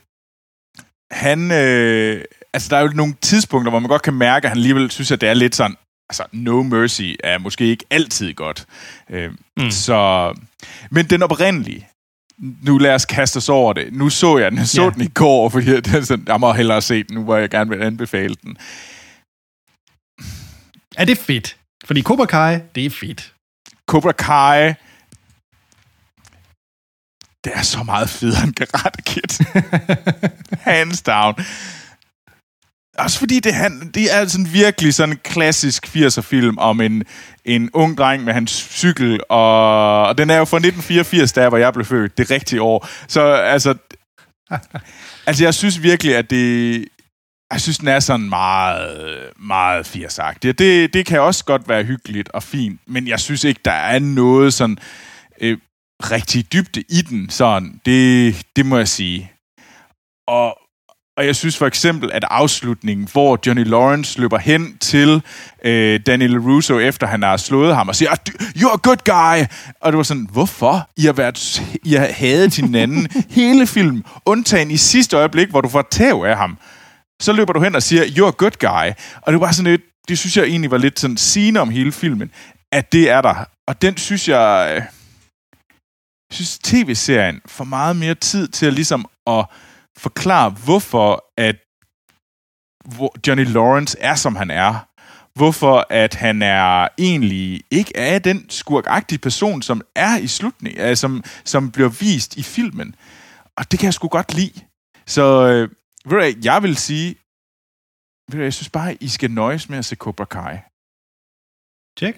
han, 1.11 1.52
øh, 1.52 2.25
altså 2.52 2.68
der 2.70 2.76
er 2.76 2.80
jo 2.80 2.88
nogle 2.94 3.14
tidspunkter, 3.20 3.70
hvor 3.70 3.78
man 3.78 3.88
godt 3.88 4.02
kan 4.02 4.14
mærke, 4.14 4.44
at 4.44 4.50
han 4.50 4.58
alligevel 4.58 4.90
synes, 4.90 5.12
at 5.12 5.20
det 5.20 5.28
er 5.28 5.34
lidt 5.34 5.54
sådan, 5.54 5.76
altså 6.08 6.25
no 6.32 6.62
mercy 6.62 7.14
er 7.25 7.38
måske 7.38 7.64
ikke 7.64 7.84
altid 7.90 8.34
godt. 8.34 8.66
Øh, 9.11 9.30
mm. 9.56 9.70
Så, 9.70 10.32
men 10.90 11.06
den 11.06 11.23
oprindelige, 11.23 11.88
nu 12.38 12.78
lad 12.78 12.94
os 12.94 13.04
kaste 13.04 13.37
os 13.37 13.48
over 13.48 13.72
det. 13.72 13.92
Nu 13.92 14.11
så 14.11 14.38
jeg 14.38 14.50
den, 14.50 14.59
jeg 14.59 14.68
så 14.68 14.83
yeah. 14.83 14.94
den 14.94 15.02
i 15.02 15.09
går, 15.09 15.48
fordi 15.48 15.70
jeg, 15.70 16.07
sådan, 16.07 16.24
jeg 16.28 16.40
må 16.40 16.52
hellere 16.52 16.83
se 16.83 17.02
den, 17.02 17.14
nu 17.14 17.24
hvor 17.24 17.37
jeg 17.37 17.50
gerne 17.50 17.70
vil 17.70 17.83
anbefale 17.83 18.35
den. 18.42 18.57
Er 20.96 21.05
det 21.05 21.18
fedt? 21.18 21.57
Fordi 21.85 22.03
Cobra 22.03 22.27
Kai, 22.27 22.59
det 22.75 22.87
er 22.87 22.90
fedt. 22.90 23.33
Cobra 23.87 24.12
Kai, 24.12 24.75
det 27.44 27.53
er 27.55 27.62
så 27.62 27.83
meget 27.83 28.11
federe 28.11 28.42
end 28.44 28.55
Karate 28.55 29.03
Kid. 29.03 29.44
Hands 30.70 31.03
down. 31.03 31.35
Også 32.99 33.18
fordi 33.18 33.40
det, 33.40 33.55
han, 33.55 33.90
det 33.94 34.14
er 34.14 34.27
sådan 34.27 34.53
virkelig 34.53 34.94
sådan 34.94 35.14
en 35.14 35.20
klassisk 35.25 35.87
80'er-film 35.87 36.59
om 36.59 36.81
en, 36.81 37.03
en 37.44 37.70
ung 37.73 37.99
dreng 37.99 38.25
med 38.25 38.33
hans 38.33 38.51
cykel, 38.51 39.20
og, 39.29 40.03
og 40.03 40.18
den 40.18 40.31
er 40.31 40.37
jo 40.37 40.44
fra 40.44 40.57
1984, 40.57 41.33
der 41.33 41.49
hvor 41.49 41.59
jeg 41.59 41.73
blev 41.73 41.85
født, 41.87 42.18
det 42.18 42.31
rigtige 42.31 42.62
år. 42.62 42.88
Så 43.09 43.33
altså, 43.33 43.75
altså 45.27 45.44
jeg 45.44 45.55
synes 45.55 45.83
virkelig, 45.83 46.16
at 46.16 46.31
det, 46.31 46.85
jeg 47.52 47.61
synes, 47.61 47.78
den 47.78 47.88
er 47.88 48.00
sådan 48.00 48.28
meget, 48.28 49.30
meget 49.38 49.87
firsagtig. 49.87 50.59
Det, 50.59 50.94
det 50.94 51.07
kan 51.07 51.20
også 51.20 51.44
godt 51.44 51.68
være 51.68 51.85
hyggeligt 51.85 52.28
og 52.28 52.42
fint, 52.42 52.80
men 52.87 53.09
jeg 53.09 53.20
synes 53.20 53.44
ikke, 53.44 53.61
der 53.64 53.72
er 53.72 53.98
noget 53.98 54.54
sådan 54.54 54.78
øh, 55.40 55.59
rigtig 56.00 56.52
dybde 56.52 56.85
i 56.88 57.02
den. 57.02 57.30
Sådan, 57.30 57.80
det, 57.87 58.37
det 58.57 58.66
må 58.66 58.76
jeg 58.76 58.88
sige. 58.88 59.33
Og, 60.28 60.59
og 61.16 61.26
jeg 61.26 61.37
synes 61.37 61.57
for 61.57 61.66
eksempel, 61.66 62.12
at 62.12 62.24
afslutningen, 62.30 63.09
hvor 63.12 63.38
Johnny 63.46 63.64
Lawrence 63.64 64.20
løber 64.20 64.38
hen 64.38 64.78
til 64.78 65.22
øh, 65.64 66.00
Daniel 66.07 66.38
Russo, 66.38 66.78
efter 66.78 67.07
han 67.07 67.22
har 67.22 67.37
slået 67.37 67.74
ham, 67.74 67.88
og 67.88 67.96
siger, 67.96 68.11
ah, 68.11 68.18
you're 68.57 68.74
a 68.74 68.76
good 68.83 69.04
guy. 69.04 69.46
Og 69.80 69.92
det 69.92 69.96
var 69.96 70.02
sådan, 70.02 70.28
hvorfor? 70.33 70.90
I 70.96 71.04
har, 71.04 71.12
været, 71.12 71.62
I 71.85 71.94
har 71.94 72.07
hadet 72.07 72.57
hinanden 72.57 73.09
hele 73.40 73.66
film, 73.66 74.04
undtagen 74.26 74.70
i 74.70 74.76
sidste 74.76 75.16
øjeblik, 75.16 75.50
hvor 75.50 75.61
du 75.61 75.68
får 75.68 75.88
tæv 75.90 76.24
af 76.26 76.37
ham 76.37 76.59
så 77.22 77.33
løber 77.33 77.53
du 77.53 77.61
hen 77.61 77.74
og 77.74 77.83
siger, 77.83 78.05
you're 78.05 78.29
a 78.29 78.37
good 78.38 78.59
guy. 78.59 78.92
Og 79.22 79.33
det 79.33 79.40
var 79.40 79.53
sådan 79.53 79.70
lidt, 79.70 79.83
det 80.09 80.18
synes 80.18 80.37
jeg 80.37 80.44
egentlig 80.44 80.70
var 80.70 80.79
lidt 80.79 80.98
sådan 80.98 81.16
sigende 81.16 81.61
om 81.61 81.70
hele 81.70 81.92
filmen, 81.92 82.31
at 82.72 82.92
det 82.92 83.11
er 83.11 83.20
der. 83.20 83.44
Og 83.66 83.83
den 83.83 83.96
synes 83.96 84.29
jeg, 84.29 84.74
øh, 84.77 84.83
synes 86.33 86.59
tv-serien 86.59 87.40
får 87.46 87.64
meget 87.64 87.96
mere 87.96 88.14
tid 88.14 88.48
til 88.48 88.66
at 88.66 88.72
ligesom 88.72 89.07
at 89.27 89.46
forklare, 89.98 90.50
hvorfor 90.50 91.24
at 91.38 91.57
Johnny 93.27 93.44
Lawrence 93.44 93.96
er, 94.00 94.14
som 94.14 94.37
han 94.37 94.50
er. 94.50 94.88
Hvorfor 95.35 95.87
at 95.90 96.14
han 96.14 96.42
er 96.42 96.88
egentlig 96.98 97.62
ikke 97.70 97.96
er 97.96 98.18
den 98.18 98.50
skurkagtige 98.50 99.18
person, 99.18 99.62
som 99.62 99.83
er 99.96 100.16
i 100.16 100.27
slutningen, 100.27 100.81
altså, 100.81 100.90
øh, 100.90 100.96
som, 100.96 101.24
som 101.44 101.70
bliver 101.70 101.88
vist 101.88 102.37
i 102.37 102.42
filmen. 102.42 102.94
Og 103.57 103.70
det 103.70 103.79
kan 103.79 103.87
jeg 103.87 103.94
sgu 103.94 104.09
godt 104.09 104.35
lide. 104.35 104.61
Så 105.07 105.48
øh, 105.48 105.68
ved 106.08 106.32
du, 106.32 106.38
jeg 106.44 106.62
vil 106.62 106.76
sige, 106.76 107.08
ved 108.30 108.38
du, 108.38 108.42
jeg 108.42 108.54
synes 108.54 108.70
bare, 108.70 108.94
I 109.00 109.08
skal 109.08 109.30
nøjes 109.30 109.68
med 109.68 109.78
at 109.78 109.84
se 109.84 109.96
Cobra 109.96 110.24
Kai. 110.24 110.56
Tjek. 111.98 112.14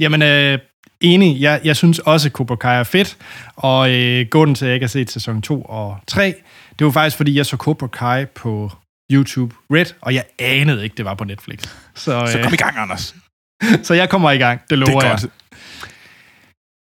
Jamen, 0.00 0.22
øh, 0.22 0.58
enig. 1.00 1.40
Jeg, 1.40 1.60
jeg 1.64 1.76
synes 1.76 1.98
også, 1.98 2.28
at 2.28 2.32
Cobra 2.32 2.56
Kai 2.56 2.78
er 2.78 2.84
fedt. 2.84 3.18
Og 3.56 3.90
øh, 3.90 4.26
grunden 4.30 4.54
til, 4.54 4.64
at 4.64 4.68
jeg 4.68 4.74
ikke 4.74 4.84
har 4.84 4.88
set 4.88 5.10
sæson 5.10 5.42
2 5.42 5.62
og 5.62 5.98
3, 6.06 6.34
det 6.78 6.84
var 6.84 6.90
faktisk, 6.90 7.16
fordi 7.16 7.36
jeg 7.36 7.46
så 7.46 7.56
Cobra 7.56 7.86
Kai 7.86 8.26
på 8.26 8.70
YouTube 9.12 9.54
Red, 9.70 9.86
og 10.00 10.14
jeg 10.14 10.24
anede 10.38 10.84
ikke, 10.84 10.96
det 10.96 11.04
var 11.04 11.14
på 11.14 11.24
Netflix. 11.24 11.68
Så, 11.94 12.20
øh, 12.20 12.28
så 12.28 12.40
kom 12.42 12.52
i 12.52 12.56
gang, 12.56 12.76
Anders. 12.76 13.14
så 13.86 13.94
jeg 13.94 14.10
kommer 14.10 14.30
i 14.30 14.38
gang, 14.38 14.60
det 14.70 14.78
lover 14.78 15.00
det 15.00 15.06
er 15.06 15.10
godt. 15.10 15.22
jeg. 15.22 15.30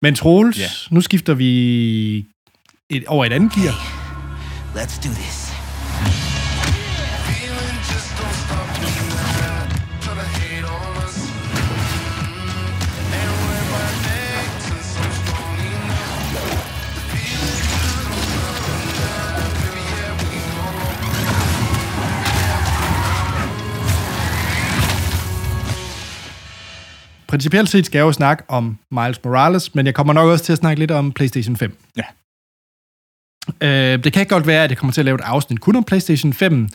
Men 0.03 0.15
Troels, 0.15 0.57
yeah. 0.57 0.71
nu 0.91 1.01
skifter 1.01 1.35
vi 1.35 2.19
et, 2.91 3.07
over 3.07 3.25
et 3.25 3.33
andet 3.33 3.53
gear. 3.53 3.75
Let's 4.75 5.09
do 5.09 5.15
this. 5.15 5.48
Principielt 27.29 27.69
set 27.69 27.87
skal 27.87 27.99
jeg 27.99 28.05
jo 28.05 28.13
snakke 28.13 28.45
om 28.49 28.79
Miles 28.91 29.25
Morales, 29.25 29.75
men 29.75 29.87
jeg 29.87 29.95
kommer 29.95 30.13
nok 30.13 30.29
også 30.29 30.45
til 30.45 30.53
at 30.53 30.59
snakke 30.59 30.81
lidt 30.81 30.91
om 30.91 31.13
PlayStation 31.13 31.57
5. 31.57 31.77
Ja. 31.97 32.03
Øh, 33.61 34.05
det 34.05 34.13
kan 34.13 34.27
godt 34.27 34.47
være, 34.47 34.65
at 34.65 34.71
jeg 34.71 34.79
kommer 34.79 34.93
til 34.93 35.01
at 35.01 35.05
lave 35.05 35.15
et 35.15 35.21
afsnit 35.21 35.61
kun 35.61 35.77
om 35.77 35.85
PlayStation 35.85 36.33
5, 36.33 36.69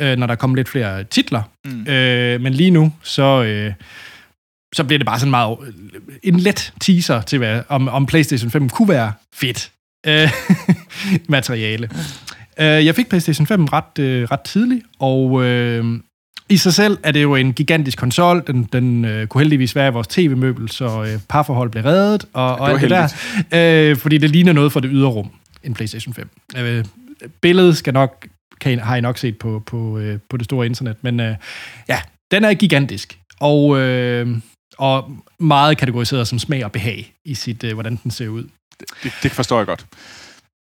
øh, 0.00 0.16
når 0.16 0.26
der 0.26 0.34
kommer 0.34 0.56
lidt 0.56 0.68
flere 0.68 1.04
titler. 1.04 1.42
Mm. 1.64 1.86
Øh, 1.86 2.40
men 2.40 2.54
lige 2.54 2.70
nu, 2.70 2.92
så, 3.02 3.42
øh, 3.42 3.72
så 4.74 4.84
bliver 4.84 4.98
det 4.98 5.06
bare 5.06 5.18
sådan 5.18 5.30
meget 5.30 5.58
en 6.22 6.40
let 6.40 6.72
teaser 6.80 7.22
til, 7.22 7.38
hvad, 7.38 7.62
om, 7.68 7.88
om 7.88 8.06
PlayStation 8.06 8.50
5 8.50 8.68
kunne 8.68 8.88
være 8.88 9.12
fedt 9.34 9.70
øh, 10.06 10.30
materiale. 11.28 11.90
Øh, 12.60 12.86
jeg 12.86 12.94
fik 12.94 13.08
PlayStation 13.08 13.46
5 13.46 13.64
ret, 13.64 13.98
øh, 13.98 14.28
ret 14.30 14.40
tidligt, 14.40 14.86
og 14.98 15.44
øh, 15.44 16.00
i 16.48 16.56
sig 16.56 16.74
selv 16.74 16.98
er 17.02 17.12
det 17.12 17.22
jo 17.22 17.34
en 17.34 17.52
gigantisk 17.52 17.98
konsol. 17.98 18.42
Den, 18.46 18.68
den 18.72 19.04
øh, 19.04 19.26
kunne 19.26 19.40
heldigvis 19.40 19.76
være 19.76 19.88
i 19.88 19.92
vores 19.92 20.08
tv-møbel, 20.08 20.70
så 20.70 21.04
øh, 21.04 21.20
parforhold 21.28 21.70
blev 21.70 21.84
reddet, 21.84 22.24
og, 22.32 22.56
og 22.56 22.70
alt 22.70 22.80
det 22.80 22.90
der. 22.90 23.90
Øh, 23.90 23.96
fordi 23.96 24.18
det 24.18 24.30
ligner 24.30 24.52
noget 24.52 24.72
for 24.72 24.80
det 24.80 24.90
ydre 24.92 25.08
rum, 25.08 25.30
en 25.62 25.74
PlayStation 25.74 26.14
5. 26.14 26.30
Øh, 26.56 26.84
billedet 27.40 27.76
skal 27.76 27.94
nok, 27.94 28.26
kan 28.60 28.72
I, 28.72 28.76
har 28.76 28.96
I 28.96 29.00
nok 29.00 29.18
set 29.18 29.38
på, 29.38 29.62
på, 29.66 29.98
øh, 29.98 30.18
på 30.30 30.36
det 30.36 30.44
store 30.44 30.66
internet, 30.66 30.96
men 31.02 31.20
øh, 31.20 31.34
ja, 31.88 32.00
den 32.30 32.44
er 32.44 32.54
gigantisk, 32.54 33.18
og, 33.40 33.78
øh, 33.78 34.36
og 34.78 35.10
meget 35.38 35.78
kategoriseret 35.78 36.28
som 36.28 36.38
smag 36.38 36.64
og 36.64 36.72
behag 36.72 37.12
i 37.24 37.34
sit, 37.34 37.64
øh, 37.64 37.72
hvordan 37.74 37.98
den 38.02 38.10
ser 38.10 38.28
ud. 38.28 38.44
Det, 39.02 39.12
det 39.22 39.30
forstår 39.30 39.58
jeg 39.58 39.66
godt. 39.66 39.86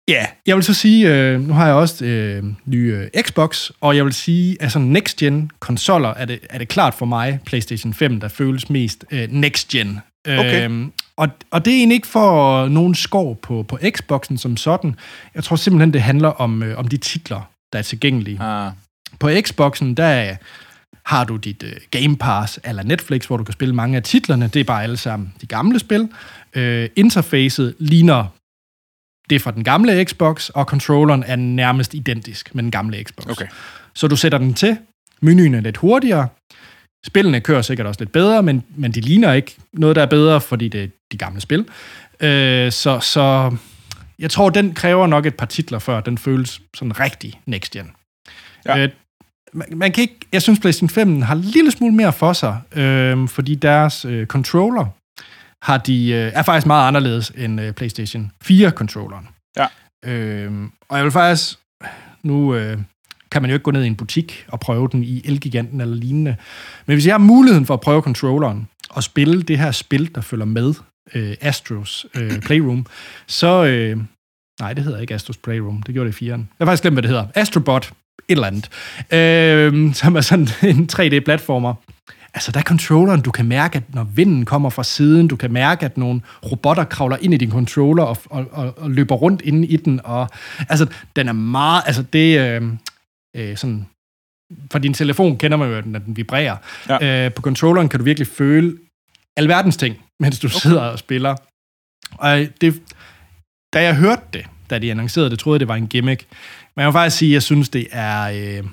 Ja, 0.08 0.26
jeg 0.46 0.56
vil 0.56 0.64
så 0.64 0.74
sige, 0.74 1.14
øh, 1.14 1.48
nu 1.48 1.54
har 1.54 1.66
jeg 1.66 1.76
også 1.76 2.06
øh, 2.06 2.44
nye 2.66 3.10
øh, 3.16 3.24
Xbox, 3.24 3.70
og 3.82 3.96
jeg 3.96 4.06
vil 4.06 4.14
sige, 4.14 4.58
at 4.60 4.72
sådan 4.72 4.88
next-gen 4.88 5.52
konsoller 5.60 6.10
er 6.10 6.26
det, 6.26 6.40
er 6.50 6.58
det 6.58 6.68
klart 6.68 6.94
for 6.94 7.06
mig, 7.06 7.40
PlayStation 7.46 7.94
5, 7.94 8.20
der 8.20 8.28
føles 8.28 8.70
mest 8.70 9.06
øh, 9.12 9.28
next-gen. 9.32 10.00
Okay. 10.28 10.66
Øhm, 10.66 10.92
og, 11.18 11.28
og 11.52 11.66
det 11.66 11.74
er 11.74 11.78
egentlig 11.78 11.96
ikke 11.96 12.08
for 12.08 12.68
nogen 12.68 12.96
skår 12.96 13.34
på, 13.34 13.64
på 13.64 13.80
Xboxen 13.98 14.38
som 14.38 14.58
sådan. 14.58 14.96
Jeg 15.36 15.44
tror 15.44 15.56
simpelthen, 15.56 15.94
det 15.94 16.02
handler 16.02 16.30
om, 16.30 16.64
øh, 16.64 16.78
om 16.78 16.88
de 16.88 16.98
titler, 16.98 17.50
der 17.74 17.80
er 17.80 17.84
tilgængelige. 17.84 18.42
Ah. 18.42 18.72
På 19.20 19.30
Xboxen, 19.42 19.94
der 19.96 20.36
har 21.06 21.24
du 21.24 21.36
dit 21.36 21.64
øh, 21.64 21.74
Game 21.92 22.18
Pass 22.18 22.60
eller 22.64 22.84
Netflix, 22.84 23.26
hvor 23.26 23.38
du 23.38 23.44
kan 23.44 23.54
spille 23.54 23.76
mange 23.76 23.98
af 23.98 24.04
titlerne. 24.04 24.48
Det 24.48 24.60
er 24.60 24.64
bare 24.64 24.84
alle 24.84 24.98
sammen 24.98 25.34
de 25.42 25.48
gamle 25.48 25.80
spil. 25.80 26.10
Øh, 26.54 26.90
interfacet 26.96 27.76
ligner 27.80 28.26
det 29.30 29.42
fra 29.42 29.52
den 29.52 29.64
gamle 29.64 30.06
Xbox, 30.06 30.50
og 30.50 30.66
controlleren 30.66 31.24
er 31.28 31.36
nærmest 31.36 31.94
identisk 31.94 32.56
med 32.56 32.64
den 32.64 32.72
gamle 32.72 33.04
Xbox. 33.04 33.26
Okay. 33.26 33.48
Så 33.94 34.08
du 34.08 34.16
sætter 34.16 34.38
den 34.38 34.54
til, 34.54 34.78
menuen 35.22 35.54
er 35.54 35.62
lidt 35.62 35.78
hurtigere, 35.78 36.28
spillene 37.06 37.42
kører 37.42 37.62
sikkert 37.62 37.88
også 37.88 38.02
lidt 38.02 38.12
bedre, 38.12 38.44
men, 38.44 38.64
men 38.76 38.92
de 38.92 39.02
ligner 39.02 39.34
ikke 39.34 39.56
noget, 39.74 39.96
der 39.96 40.02
er 40.02 40.06
bedre, 40.06 40.42
fordi 40.42 40.68
det 40.68 40.84
er 40.84 40.88
de 41.12 41.18
gamle 41.18 41.42
spil. 41.42 41.66
Øh, 42.20 42.72
så, 42.72 43.00
så 43.00 43.56
jeg 44.20 44.32
tror, 44.32 44.50
den 44.50 44.74
kræver 44.74 45.08
nok 45.08 45.26
et 45.26 45.36
par 45.36 45.46
titler, 45.46 45.80
før 45.80 46.02
den 46.02 46.18
føles 46.18 46.62
sådan 46.74 47.00
rigtig 47.00 47.42
next 47.46 47.72
gen. 47.72 47.92
Ja. 48.66 48.78
Øh, 48.78 48.90
man, 49.54 49.68
man 49.72 49.92
kan 49.92 50.02
ikke, 50.02 50.20
jeg 50.32 50.42
synes, 50.42 50.60
PlayStation 50.60 50.90
5 50.90 51.22
har 51.22 51.36
en 51.36 51.42
lille 51.42 51.72
smule 51.72 51.96
mere 51.96 52.14
for 52.14 52.34
sig, 52.34 52.62
øh, 52.76 53.28
fordi 53.28 53.56
deres 53.56 54.06
øh, 54.06 54.28
controller 54.28 54.86
har 55.62 55.78
de, 55.78 56.10
øh, 56.10 56.32
er 56.34 56.44
faktisk 56.44 56.68
meget 56.68 56.88
anderledes 56.88 57.32
end 57.38 57.62
øh, 57.62 57.74
PlayStation 57.74 58.32
4-controlleren. 58.44 59.28
Ja. 59.58 59.68
Øh, 60.06 60.52
og 60.90 60.98
jeg 60.98 61.04
vil 61.04 61.12
faktisk, 61.12 61.58
nu 62.24 62.56
øh, 62.56 62.78
kan 63.32 63.42
man 63.42 63.52
jo 63.52 63.56
ikke 63.56 63.64
gå 63.64 63.72
ned 63.72 63.84
i 63.84 63.88
en 63.88 63.96
butik 63.96 64.46
og 64.48 64.60
prøve 64.60 64.90
den 64.92 65.04
i 65.04 65.22
Elgiganten 65.26 65.82
eller 65.82 65.96
lignende, 65.96 66.36
men 66.86 66.96
hvis 66.96 67.06
jeg 67.06 67.14
har 67.14 67.20
muligheden 67.20 67.66
for 67.66 67.74
at 67.74 67.82
prøve 67.82 68.02
controlleren 68.02 68.68
og 68.90 69.04
spille 69.04 69.44
det 69.44 69.58
her 69.58 69.72
spil, 69.72 70.16
der 70.16 70.22
følger 70.22 70.46
med, 70.46 70.74
øh, 71.16 71.36
Astros 71.42 72.06
øh, 72.16 72.40
Playroom, 72.48 72.86
så... 73.28 73.66
Øh, 73.66 73.98
nej, 74.60 74.74
det 74.74 74.84
hedder 74.84 75.00
ikke 75.00 75.14
Astros 75.14 75.38
Playroom, 75.38 75.82
det 75.84 75.94
gjorde 75.94 76.12
det 76.12 76.22
i 76.22 76.26
4'eren. 76.26 76.32
Jeg 76.32 76.48
har 76.60 76.66
faktisk 76.66 76.82
glemt, 76.82 76.96
hvad 76.96 77.04
det 77.04 77.10
hedder. 77.10 77.28
Astrobot, 77.36 77.92
et 78.28 78.36
eller 78.36 78.48
andet, 78.48 78.70
øh, 79.14 79.94
som 79.94 80.16
er 80.16 80.22
sådan 80.22 80.48
en 80.64 80.90
3D-platformer. 80.94 81.74
Altså, 82.36 82.52
der 82.52 82.60
er 82.60 82.64
controlleren, 82.64 83.22
du 83.22 83.32
kan 83.32 83.46
mærke, 83.46 83.78
at 83.78 83.94
når 83.94 84.04
vinden 84.04 84.46
kommer 84.46 84.70
fra 84.70 84.84
siden, 84.84 85.28
du 85.28 85.36
kan 85.36 85.54
mærke, 85.54 85.86
at 85.86 85.98
nogle 85.98 86.22
robotter 86.52 86.84
kravler 86.84 87.18
ind 87.22 87.34
i 87.34 87.38
din 87.38 87.52
controller 87.52 88.04
og, 88.04 88.18
og, 88.30 88.46
og, 88.52 88.78
og 88.78 88.92
løber 88.92 89.16
rundt 89.16 89.42
inde 89.42 89.68
i 89.68 89.78
den, 89.78 90.02
og 90.04 90.30
altså, 90.70 90.88
den 91.16 91.28
er 91.28 91.34
meget, 91.34 91.84
altså 91.86 92.02
det, 92.02 92.40
øh, 92.40 92.64
øh, 93.36 93.58
sådan, 93.58 93.86
fra 94.72 94.80
din 94.80 94.94
telefon 94.94 95.38
kender 95.38 95.58
man 95.58 95.70
jo, 95.70 95.78
at 95.78 95.84
den 95.84 96.18
vibrerer. 96.18 96.58
Ja. 96.90 97.26
Øh, 97.26 97.34
på 97.34 97.42
controlleren 97.42 97.90
kan 97.90 98.00
du 98.00 98.04
virkelig 98.04 98.28
føle 98.28 98.78
alverdens 99.38 99.78
ting, 99.78 99.98
mens 100.20 100.40
du 100.40 100.48
okay. 100.48 100.60
sidder 100.60 100.82
og 100.82 101.00
spiller. 101.00 101.36
Og 102.12 102.48
det, 102.62 102.82
da 103.74 103.84
jeg 103.84 103.96
hørte 103.96 104.22
det, 104.34 104.46
da 104.70 104.80
de 104.80 104.92
annoncerede 104.92 105.30
det, 105.30 105.40
troede 105.40 105.56
jeg, 105.56 105.60
det 105.60 105.68
var 105.68 105.76
en 105.76 105.88
gimmick. 105.88 106.26
Men 106.76 106.82
jeg 106.82 106.88
vil 106.88 106.94
faktisk 106.94 107.18
sige, 107.18 107.30
at 107.30 107.34
jeg 107.34 107.44
synes, 107.44 107.70
det 107.70 107.88
er, 107.92 108.22
øh, 108.24 108.64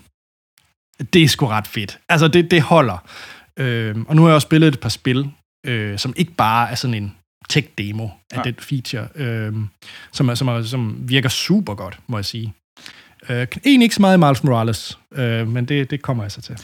det 1.12 1.22
er 1.22 1.28
sgu 1.28 1.46
ret 1.46 1.66
fedt. 1.66 1.98
Altså, 2.08 2.28
det, 2.28 2.50
det 2.50 2.62
holder. 2.62 3.04
Øh, 3.56 3.96
og 4.08 4.16
nu 4.16 4.22
har 4.22 4.28
jeg 4.28 4.34
også 4.34 4.46
spillet 4.46 4.68
et 4.68 4.80
par 4.80 4.88
spil, 4.88 5.30
øh, 5.66 5.98
som 5.98 6.12
ikke 6.16 6.32
bare 6.32 6.70
er 6.70 6.74
sådan 6.74 6.94
en 6.94 7.14
tech-demo 7.52 8.08
af 8.32 8.36
Ja. 8.36 8.42
det 8.42 8.60
feature, 8.60 9.08
øh, 9.14 9.52
som, 10.12 10.28
er, 10.28 10.34
som, 10.34 10.48
er, 10.48 10.62
som 10.62 10.96
virker 11.00 11.28
super 11.28 11.74
godt, 11.74 11.98
må 12.06 12.18
jeg 12.18 12.24
sige. 12.24 12.54
Øh, 13.28 13.46
egentlig 13.66 13.82
ikke 13.84 13.94
så 13.94 14.00
meget 14.00 14.16
i 14.16 14.20
Miles 14.20 14.44
Morales, 14.44 14.98
øh, 15.14 15.48
men 15.48 15.64
det, 15.64 15.90
det 15.90 16.02
kommer 16.02 16.24
jeg 16.24 16.32
så 16.32 16.40
til. 16.42 16.58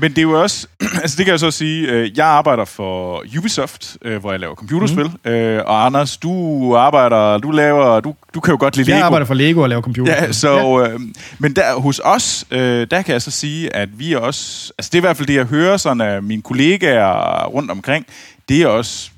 Men 0.00 0.10
det 0.10 0.18
er 0.18 0.22
jo 0.22 0.42
også, 0.42 0.66
altså 1.02 1.16
det 1.16 1.26
kan 1.26 1.32
jeg 1.32 1.40
så 1.40 1.50
sige, 1.50 1.88
øh, 1.88 2.18
jeg 2.18 2.26
arbejder 2.26 2.64
for 2.64 3.24
Ubisoft, 3.38 3.96
øh, 4.02 4.20
hvor 4.20 4.30
jeg 4.30 4.40
laver 4.40 4.54
computerspil, 4.54 5.10
mm. 5.24 5.30
øh, 5.30 5.62
og 5.66 5.86
Anders, 5.86 6.16
du 6.16 6.76
arbejder, 6.76 7.38
du 7.38 7.50
laver, 7.50 8.00
du, 8.00 8.14
du 8.34 8.40
kan 8.40 8.52
jo 8.52 8.58
godt 8.60 8.76
lide 8.76 8.90
Jeg 8.90 8.96
Lego. 8.96 9.06
arbejder 9.06 9.26
for 9.26 9.34
Lego 9.34 9.60
og 9.60 9.68
laver 9.68 9.82
computer. 9.82 10.12
Ja, 10.12 10.32
så, 10.32 10.86
øh, 10.86 11.00
men 11.38 11.56
der, 11.56 11.74
hos 11.80 12.00
os, 12.04 12.44
øh, 12.50 12.86
der 12.90 13.02
kan 13.02 13.12
jeg 13.12 13.22
så 13.22 13.30
sige, 13.30 13.76
at 13.76 13.98
vi 13.98 14.12
er 14.12 14.18
også, 14.18 14.72
altså 14.78 14.88
det 14.92 14.94
er 14.94 15.00
i 15.00 15.06
hvert 15.06 15.16
fald 15.16 15.26
det, 15.26 15.34
jeg 15.34 15.44
hører 15.44 15.76
sådan 15.76 16.00
af 16.00 16.22
mine 16.22 16.42
kollegaer 16.42 17.46
rundt 17.46 17.70
omkring, 17.70 18.06
det 18.48 18.62
er 18.62 18.66
også 18.66 19.10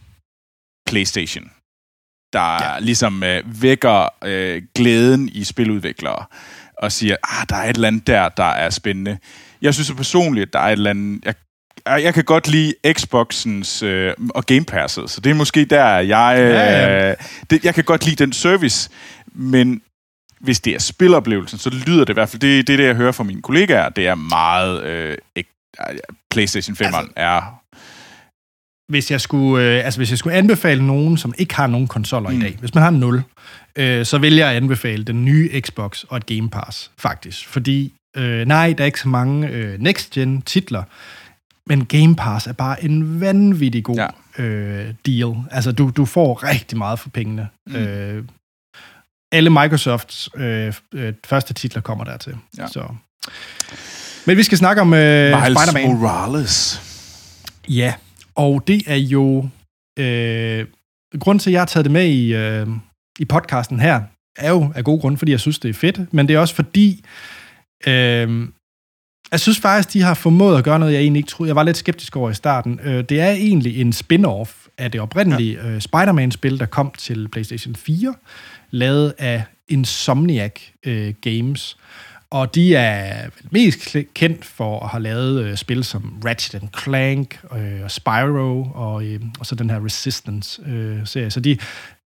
PlayStation, 0.86 1.44
der 2.32 2.64
ja. 2.64 2.78
ligesom 2.78 3.22
øh, 3.22 3.62
vækker 3.62 4.08
øh, 4.24 4.62
glæden 4.74 5.28
i 5.28 5.44
spiludviklere, 5.44 6.24
og 6.78 6.92
siger, 6.92 7.16
ah, 7.22 7.46
der 7.48 7.56
er 7.56 7.70
et 7.70 7.74
eller 7.74 7.88
andet 7.88 8.06
der, 8.06 8.28
der 8.28 8.44
er 8.44 8.70
spændende. 8.70 9.18
Jeg 9.62 9.74
synes 9.74 9.92
personligt, 9.92 10.52
der 10.52 10.58
er 10.58 10.66
et 10.66 10.72
eller 10.72 10.90
andet, 10.90 11.24
jeg, 11.24 11.34
jeg 12.02 12.14
kan 12.14 12.24
godt 12.24 12.48
lide 12.48 12.74
Xboxens 12.92 13.82
øh, 13.82 14.14
og 14.34 14.46
Game 14.46 14.64
Passet, 14.64 15.10
så 15.10 15.20
det 15.20 15.30
er 15.30 15.34
måske 15.34 15.64
der, 15.64 15.98
jeg... 15.98 16.36
Øh, 16.40 16.50
Ja, 16.50 17.08
ja. 17.08 17.14
Det, 17.50 17.64
jeg 17.64 17.74
kan 17.74 17.84
godt 17.84 18.04
lide 18.04 18.24
den 18.24 18.32
service, 18.32 18.90
men 19.26 19.82
hvis 20.40 20.60
det 20.60 20.74
er 20.74 20.78
spiloplevelsen, 20.78 21.58
så 21.58 21.70
lyder 21.86 22.04
det 22.04 22.10
i 22.10 22.12
hvert 22.12 22.28
fald, 22.28 22.40
det, 22.40 22.66
det 22.66 22.72
er 22.72 22.76
det, 22.76 22.86
jeg 22.86 22.94
hører 22.94 23.12
fra 23.12 23.24
mine 23.24 23.42
kollegaer, 23.42 23.88
det 23.88 24.06
er 24.06 24.14
meget... 24.14 24.84
Øh, 24.84 25.16
PlayStation 26.30 26.76
5 26.76 26.86
altså, 26.86 27.08
er... 27.16 27.60
hvis 28.92 29.10
jeg 29.10 29.20
skulle, 29.20 29.64
øh, 29.66 29.84
altså 29.84 30.00
hvis 30.00 30.10
jeg 30.10 30.18
skulle 30.18 30.36
anbefale 30.36 30.86
nogen, 30.86 31.16
som 31.16 31.34
ikke 31.38 31.54
har 31.54 31.66
nogen 31.66 31.88
konsoller 31.88 32.30
mm. 32.30 32.36
i 32.36 32.40
dag, 32.40 32.56
hvis 32.60 32.74
man 32.74 32.82
har 32.82 32.90
0, 32.90 33.22
øh, 33.76 34.06
så 34.06 34.18
vil 34.18 34.36
jeg 34.36 34.56
anbefale 34.56 35.04
den 35.04 35.24
nye 35.24 35.60
Xbox 35.60 36.04
og 36.04 36.16
et 36.16 36.26
Game 36.26 36.50
Pass, 36.50 36.90
faktisk. 36.98 37.48
Fordi, 37.48 37.92
øh, 38.16 38.46
nej, 38.46 38.72
der 38.72 38.84
er 38.84 38.86
ikke 38.86 39.00
så 39.00 39.08
mange 39.08 39.48
øh, 39.48 39.80
next-gen 39.80 40.42
titler, 40.42 40.82
men 41.66 41.86
Game 41.86 42.16
Pass 42.16 42.46
er 42.46 42.52
bare 42.52 42.84
en 42.84 43.20
vanvittig 43.20 43.84
god 43.84 43.96
ja. 43.96 44.42
øh, 44.44 44.94
deal. 45.06 45.34
Altså, 45.50 45.72
du, 45.72 45.92
du 45.96 46.04
får 46.04 46.44
rigtig 46.48 46.78
meget 46.78 46.98
for 46.98 47.08
pengene. 47.08 47.48
Mm. 47.66 47.74
Øh, 47.74 48.24
alle 49.32 49.50
Microsofts 49.50 50.30
øh, 50.36 50.74
øh, 50.94 51.12
første 51.24 51.54
titler 51.54 51.82
kommer 51.82 52.04
dertil. 52.04 52.36
Ja. 52.58 52.66
Så. 52.66 52.84
Men 54.26 54.36
vi 54.36 54.42
skal 54.42 54.58
snakke 54.58 54.82
om 54.82 54.94
øh, 54.94 55.40
Miles 55.40 55.58
Spider-Man. 55.58 55.94
Morales. 55.94 56.82
Ja, 57.68 57.94
og 58.34 58.64
det 58.66 58.82
er 58.86 58.96
jo... 58.96 59.48
Øh, 59.98 60.66
grund 61.20 61.40
til, 61.40 61.50
at 61.50 61.52
jeg 61.52 61.60
har 61.60 61.66
taget 61.66 61.84
det 61.84 61.92
med 61.92 62.06
i, 62.06 62.34
øh, 62.34 62.66
i 63.18 63.24
podcasten 63.24 63.80
her, 63.80 64.00
er 64.36 64.50
jo 64.50 64.72
af 64.74 64.84
god 64.84 65.00
grund, 65.00 65.18
fordi 65.18 65.32
jeg 65.32 65.40
synes, 65.40 65.58
det 65.58 65.68
er 65.68 65.74
fedt, 65.74 66.14
men 66.14 66.28
det 66.28 66.36
er 66.36 66.38
også 66.38 66.54
fordi, 66.54 67.04
øh, 67.86 68.48
jeg 69.32 69.40
synes 69.40 69.60
faktisk, 69.60 69.92
de 69.92 70.02
har 70.02 70.14
formået 70.14 70.58
at 70.58 70.64
gøre 70.64 70.78
noget, 70.78 70.92
jeg 70.92 71.00
egentlig 71.00 71.18
ikke 71.20 71.30
troede. 71.30 71.48
Jeg 71.48 71.56
var 71.56 71.62
lidt 71.62 71.76
skeptisk 71.76 72.16
over 72.16 72.30
i 72.30 72.34
starten. 72.34 72.80
Øh, 72.84 73.04
det 73.04 73.20
er 73.20 73.30
egentlig 73.30 73.80
en 73.80 73.92
spin-off 73.92 74.68
af 74.78 74.90
det 74.90 75.00
oprindelige 75.00 75.58
ja. 75.62 75.68
øh, 75.68 75.80
Spider-Man-spil, 75.80 76.58
der 76.58 76.66
kom 76.66 76.92
til 76.98 77.28
PlayStation 77.28 77.76
4, 77.76 78.14
lavet 78.70 79.14
af 79.18 79.42
Insomniac 79.68 80.60
øh, 80.86 81.14
Games. 81.20 81.76
Og 82.30 82.54
de 82.54 82.74
er 82.74 83.28
mest 83.50 83.96
kendt 84.14 84.44
for 84.44 84.80
at 84.80 84.88
have 84.88 85.02
lavet 85.02 85.44
øh, 85.44 85.56
spil 85.56 85.84
som 85.84 86.22
Ratchet 86.24 86.62
Clank 86.82 87.40
øh, 87.56 87.84
og 87.84 87.90
Spyro 87.90 88.66
og, 88.74 89.04
øh, 89.04 89.20
og 89.40 89.46
så 89.46 89.54
den 89.54 89.70
her 89.70 89.84
Resistance-serie. 89.84 91.30
så 91.30 91.40
de, 91.40 91.58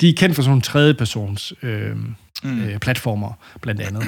de 0.01 0.09
er 0.09 0.13
kendt 0.17 0.35
for 0.35 0.41
sådan 0.41 0.49
nogle 0.49 0.61
tredjepersons 0.61 1.53
øh, 1.63 1.95
mm. 2.43 2.63
øh, 2.63 2.79
platformer, 2.79 3.33
blandt 3.61 3.81
andet. 3.81 4.03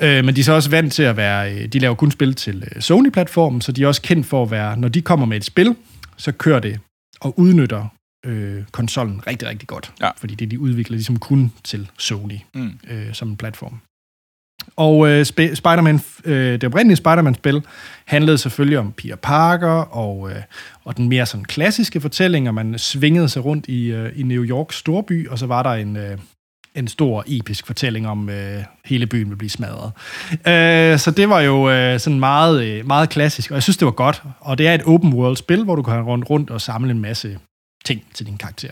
Øh, 0.00 0.24
men 0.24 0.34
de 0.36 0.40
er 0.40 0.44
så 0.44 0.52
også 0.52 0.70
vant 0.70 0.92
til 0.92 1.02
at 1.02 1.16
være... 1.16 1.54
øh, 1.54 1.68
De 1.68 1.78
laver 1.78 1.94
kun 1.94 2.10
spil 2.10 2.34
til 2.34 2.68
øh, 2.76 2.82
Sony-platformen, 2.82 3.60
så 3.60 3.72
de 3.72 3.82
er 3.82 3.86
også 3.86 4.02
kendt 4.02 4.26
for 4.26 4.42
at 4.42 4.50
være... 4.50 4.76
Når 4.76 4.88
de 4.88 5.02
kommer 5.02 5.26
med 5.26 5.36
et 5.36 5.44
spil, 5.44 5.76
så 6.16 6.32
kører 6.32 6.60
det 6.60 6.80
og 7.20 7.38
udnytter 7.38 7.86
øh, 8.26 8.62
konsollen 8.72 9.26
rigtig, 9.26 9.48
rigtig 9.48 9.68
godt. 9.68 9.92
Ja. 10.00 10.10
Fordi 10.16 10.34
det 10.34 10.50
de 10.50 10.58
udvikler 10.60 10.96
ligesom 10.96 11.18
kun 11.18 11.52
til 11.64 11.90
Sony 11.98 12.38
Mm. 12.54 12.70
øh, 12.90 13.12
som 13.14 13.28
en 13.28 13.36
platform. 13.36 13.80
Og 14.76 15.08
øh, 15.08 15.20
Sp- 15.20 15.54
Spider-Man, 15.54 16.00
øh, 16.24 16.52
det 16.52 16.64
oprindelige 16.64 16.96
Spider-Man-spil 16.96 17.62
handlede 18.04 18.38
selvfølgelig 18.38 18.78
om 18.78 18.92
Peter 18.92 19.16
Parker 19.16 19.68
og, 19.96 20.30
øh, 20.30 20.36
og 20.84 20.96
den 20.96 21.08
mere 21.08 21.26
sådan 21.26 21.44
klassiske 21.44 22.00
fortælling, 22.00 22.48
og 22.48 22.54
man 22.54 22.78
svingede 22.78 23.28
sig 23.28 23.44
rundt 23.44 23.66
i, 23.68 23.86
øh, 23.92 24.12
i 24.18 24.22
New 24.22 24.44
Yorks 24.44 24.76
storby, 24.76 25.28
og 25.28 25.38
så 25.38 25.46
var 25.46 25.62
der 25.62 25.70
en, 25.70 25.96
øh, 25.96 26.18
en 26.74 26.88
stor 26.88 27.24
episk 27.26 27.66
fortælling 27.66 28.08
om, 28.08 28.30
øh, 28.30 28.62
hele 28.84 29.06
byen 29.06 29.30
vil 29.30 29.36
blive 29.36 29.50
smadret. 29.50 29.92
Øh, 30.32 30.98
så 30.98 31.10
det 31.16 31.28
var 31.28 31.40
jo 31.40 31.70
øh, 31.70 32.00
sådan 32.00 32.20
meget, 32.20 32.64
øh, 32.64 32.86
meget 32.86 33.10
klassisk, 33.10 33.50
og 33.50 33.54
jeg 33.54 33.62
synes, 33.62 33.76
det 33.76 33.86
var 33.86 33.92
godt. 33.92 34.22
Og 34.40 34.58
det 34.58 34.66
er 34.66 34.74
et 34.74 34.82
open 34.82 35.12
world-spil, 35.12 35.64
hvor 35.64 35.76
du 35.76 35.82
kan 35.82 36.02
rundt 36.02 36.30
rundt 36.30 36.50
og 36.50 36.60
samle 36.60 36.90
en 36.90 37.00
masse 37.00 37.38
ting 37.84 38.02
til 38.14 38.26
din 38.26 38.36
karakter. 38.36 38.70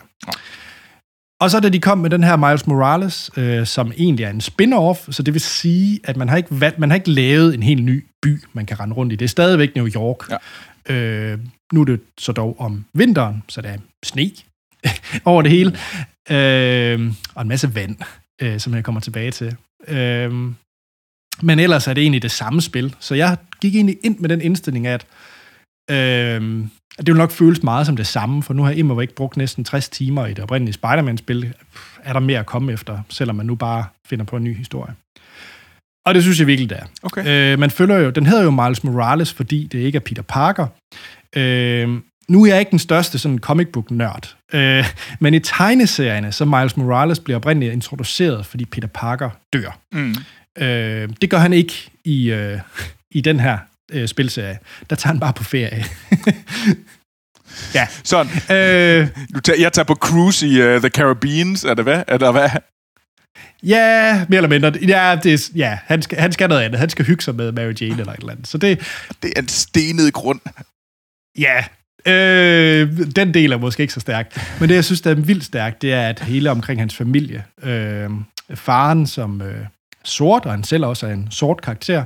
Og 1.40 1.50
så 1.50 1.60
da 1.60 1.68
de 1.68 1.80
kom 1.80 1.98
med 1.98 2.10
den 2.10 2.24
her 2.24 2.36
Miles 2.36 2.66
Morales, 2.66 3.30
øh, 3.36 3.66
som 3.66 3.92
egentlig 3.96 4.24
er 4.24 4.30
en 4.30 4.40
spin-off, 4.40 5.12
så 5.12 5.22
det 5.22 5.34
vil 5.34 5.40
sige, 5.40 6.00
at 6.04 6.16
man 6.16 6.28
har, 6.28 6.36
ikke 6.36 6.60
valgt, 6.60 6.78
man 6.78 6.90
har 6.90 6.94
ikke 6.94 7.10
lavet 7.10 7.54
en 7.54 7.62
helt 7.62 7.84
ny 7.84 8.06
by, 8.22 8.42
man 8.52 8.66
kan 8.66 8.80
rende 8.80 8.94
rundt 8.94 9.12
i. 9.12 9.16
Det 9.16 9.24
er 9.24 9.28
stadigvæk 9.28 9.76
New 9.76 9.88
York. 9.88 10.30
Ja. 10.30 10.94
Øh, 10.94 11.38
nu 11.72 11.80
er 11.80 11.84
det 11.84 12.00
så 12.18 12.32
dog 12.32 12.60
om 12.60 12.84
vinteren, 12.94 13.42
så 13.48 13.60
der 13.60 13.68
er 13.68 13.78
sne 14.02 14.30
over 15.24 15.42
det 15.42 15.50
hele. 15.50 15.78
Øh, 16.30 17.12
og 17.34 17.42
en 17.42 17.48
masse 17.48 17.74
vand, 17.74 17.96
øh, 18.42 18.60
som 18.60 18.74
jeg 18.74 18.84
kommer 18.84 19.00
tilbage 19.00 19.30
til. 19.30 19.56
Øh, 19.88 20.32
men 21.42 21.58
ellers 21.58 21.86
er 21.86 21.94
det 21.94 22.02
egentlig 22.02 22.22
det 22.22 22.30
samme 22.30 22.60
spil. 22.60 22.94
Så 23.00 23.14
jeg 23.14 23.36
gik 23.60 23.74
egentlig 23.74 23.98
ind 24.02 24.18
med 24.18 24.28
den 24.28 24.40
indstilling, 24.40 24.86
at 24.86 25.06
øh, 25.90 26.40
det 26.98 27.06
vil 27.06 27.16
nok 27.16 27.30
føles 27.30 27.62
meget 27.62 27.86
som 27.86 27.96
det 27.96 28.06
samme, 28.06 28.42
for 28.42 28.54
nu 28.54 28.62
har 28.62 28.70
jeg 28.70 29.00
ikke 29.02 29.14
brugt 29.14 29.36
næsten 29.36 29.64
60 29.64 29.88
timer 29.88 30.26
i 30.26 30.34
det 30.34 30.38
oprindelige 30.38 30.74
Spider-Man-spil. 30.74 31.54
Er 32.02 32.12
der 32.12 32.20
mere 32.20 32.38
at 32.38 32.46
komme 32.46 32.72
efter, 32.72 33.02
selvom 33.08 33.36
man 33.36 33.46
nu 33.46 33.54
bare 33.54 33.84
finder 34.06 34.24
på 34.24 34.36
en 34.36 34.44
ny 34.44 34.56
historie. 34.56 34.94
Og 36.06 36.14
det 36.14 36.22
synes 36.22 36.38
jeg 36.38 36.46
virkelig, 36.46 36.70
det 36.70 36.78
er. 36.78 36.86
Okay. 37.02 37.52
Øh, 37.52 37.58
man 37.58 37.70
følger 37.70 37.98
jo, 37.98 38.10
den 38.10 38.26
hedder 38.26 38.44
jo 38.44 38.50
Miles 38.50 38.84
Morales, 38.84 39.32
fordi 39.32 39.66
det 39.66 39.78
ikke 39.78 39.96
er 39.96 40.00
Peter 40.00 40.22
Parker. 40.22 40.66
Øh, 41.36 42.00
nu 42.30 42.42
er 42.44 42.48
jeg 42.48 42.58
ikke 42.60 42.70
den 42.70 42.78
største 42.78 43.18
sådan 43.18 43.38
comic 43.38 43.68
book 43.72 43.90
nørd, 43.90 44.36
øh, 44.52 44.84
men 45.20 45.34
i 45.34 45.38
tegneserierne, 45.38 46.32
så 46.32 46.44
Miles 46.44 46.76
Morales 46.76 47.18
bliver 47.20 47.36
oprindeligt 47.36 47.72
introduceret, 47.72 48.46
fordi 48.46 48.64
Peter 48.64 48.88
Parker 48.88 49.30
dør. 49.52 49.78
Mm. 49.92 50.14
Øh, 50.58 51.08
det 51.20 51.30
gør 51.30 51.38
han 51.38 51.52
ikke 51.52 51.90
i, 52.04 52.30
øh, 52.30 52.60
i 53.10 53.20
den 53.20 53.40
her 53.40 53.58
øh, 53.92 54.08
spilserie. 54.08 54.58
Der 54.90 54.96
tager 54.96 55.12
han 55.12 55.20
bare 55.20 55.32
på 55.32 55.44
ferie. 55.44 55.84
ja. 57.78 57.86
Sådan. 58.04 58.32
Øh, 58.56 59.08
Du 59.34 59.40
tager, 59.40 59.60
jeg 59.60 59.72
tager 59.72 59.86
på 59.86 59.94
cruise 59.94 60.46
i 60.46 60.62
uh, 60.62 60.80
The 60.80 60.88
Caribbeans, 60.88 61.64
er 61.64 61.74
det 61.74 61.84
hvad? 61.84 62.02
Er 62.08 62.18
der 62.18 62.32
hvad? 62.32 62.50
ja, 63.62 64.24
mere 64.28 64.36
eller 64.36 64.48
mindre. 64.48 64.72
Ja, 64.88 65.18
det 65.22 65.34
er, 65.34 65.50
ja 65.56 65.78
han, 65.84 66.02
skal, 66.02 66.18
han 66.18 66.32
skal 66.32 66.48
noget 66.48 66.62
andet. 66.62 66.80
Han 66.80 66.90
skal 66.90 67.04
hygge 67.04 67.22
sig 67.22 67.34
med 67.34 67.52
Mary 67.52 67.72
Jane 67.80 68.00
eller 68.00 68.12
et 68.12 68.18
eller 68.18 68.32
andet. 68.32 68.46
Så 68.48 68.58
det, 68.58 68.78
Det 69.22 69.32
er 69.36 69.40
en 69.42 69.48
stenet 69.48 70.12
grund. 70.12 70.40
Ja, 71.38 71.64
øh, 72.06 72.88
den 73.16 73.34
del 73.34 73.52
er 73.52 73.58
måske 73.58 73.80
ikke 73.80 73.92
så 73.92 74.00
stærk. 74.00 74.38
Men 74.60 74.68
det, 74.68 74.74
jeg 74.74 74.84
synes, 74.84 75.00
der 75.00 75.10
er 75.10 75.14
vildt 75.14 75.44
stærkt, 75.44 75.82
det 75.82 75.92
er, 75.92 76.08
at 76.08 76.20
hele 76.20 76.50
omkring 76.50 76.80
hans 76.80 76.96
familie, 76.96 77.44
øh, 77.62 78.10
faren 78.54 79.06
som 79.06 79.42
øh, 79.42 79.54
sort, 80.04 80.44
og 80.44 80.50
han 80.50 80.64
selv 80.64 80.84
også 80.84 81.06
er 81.06 81.12
en 81.12 81.28
sort 81.30 81.62
karakter, 81.62 82.04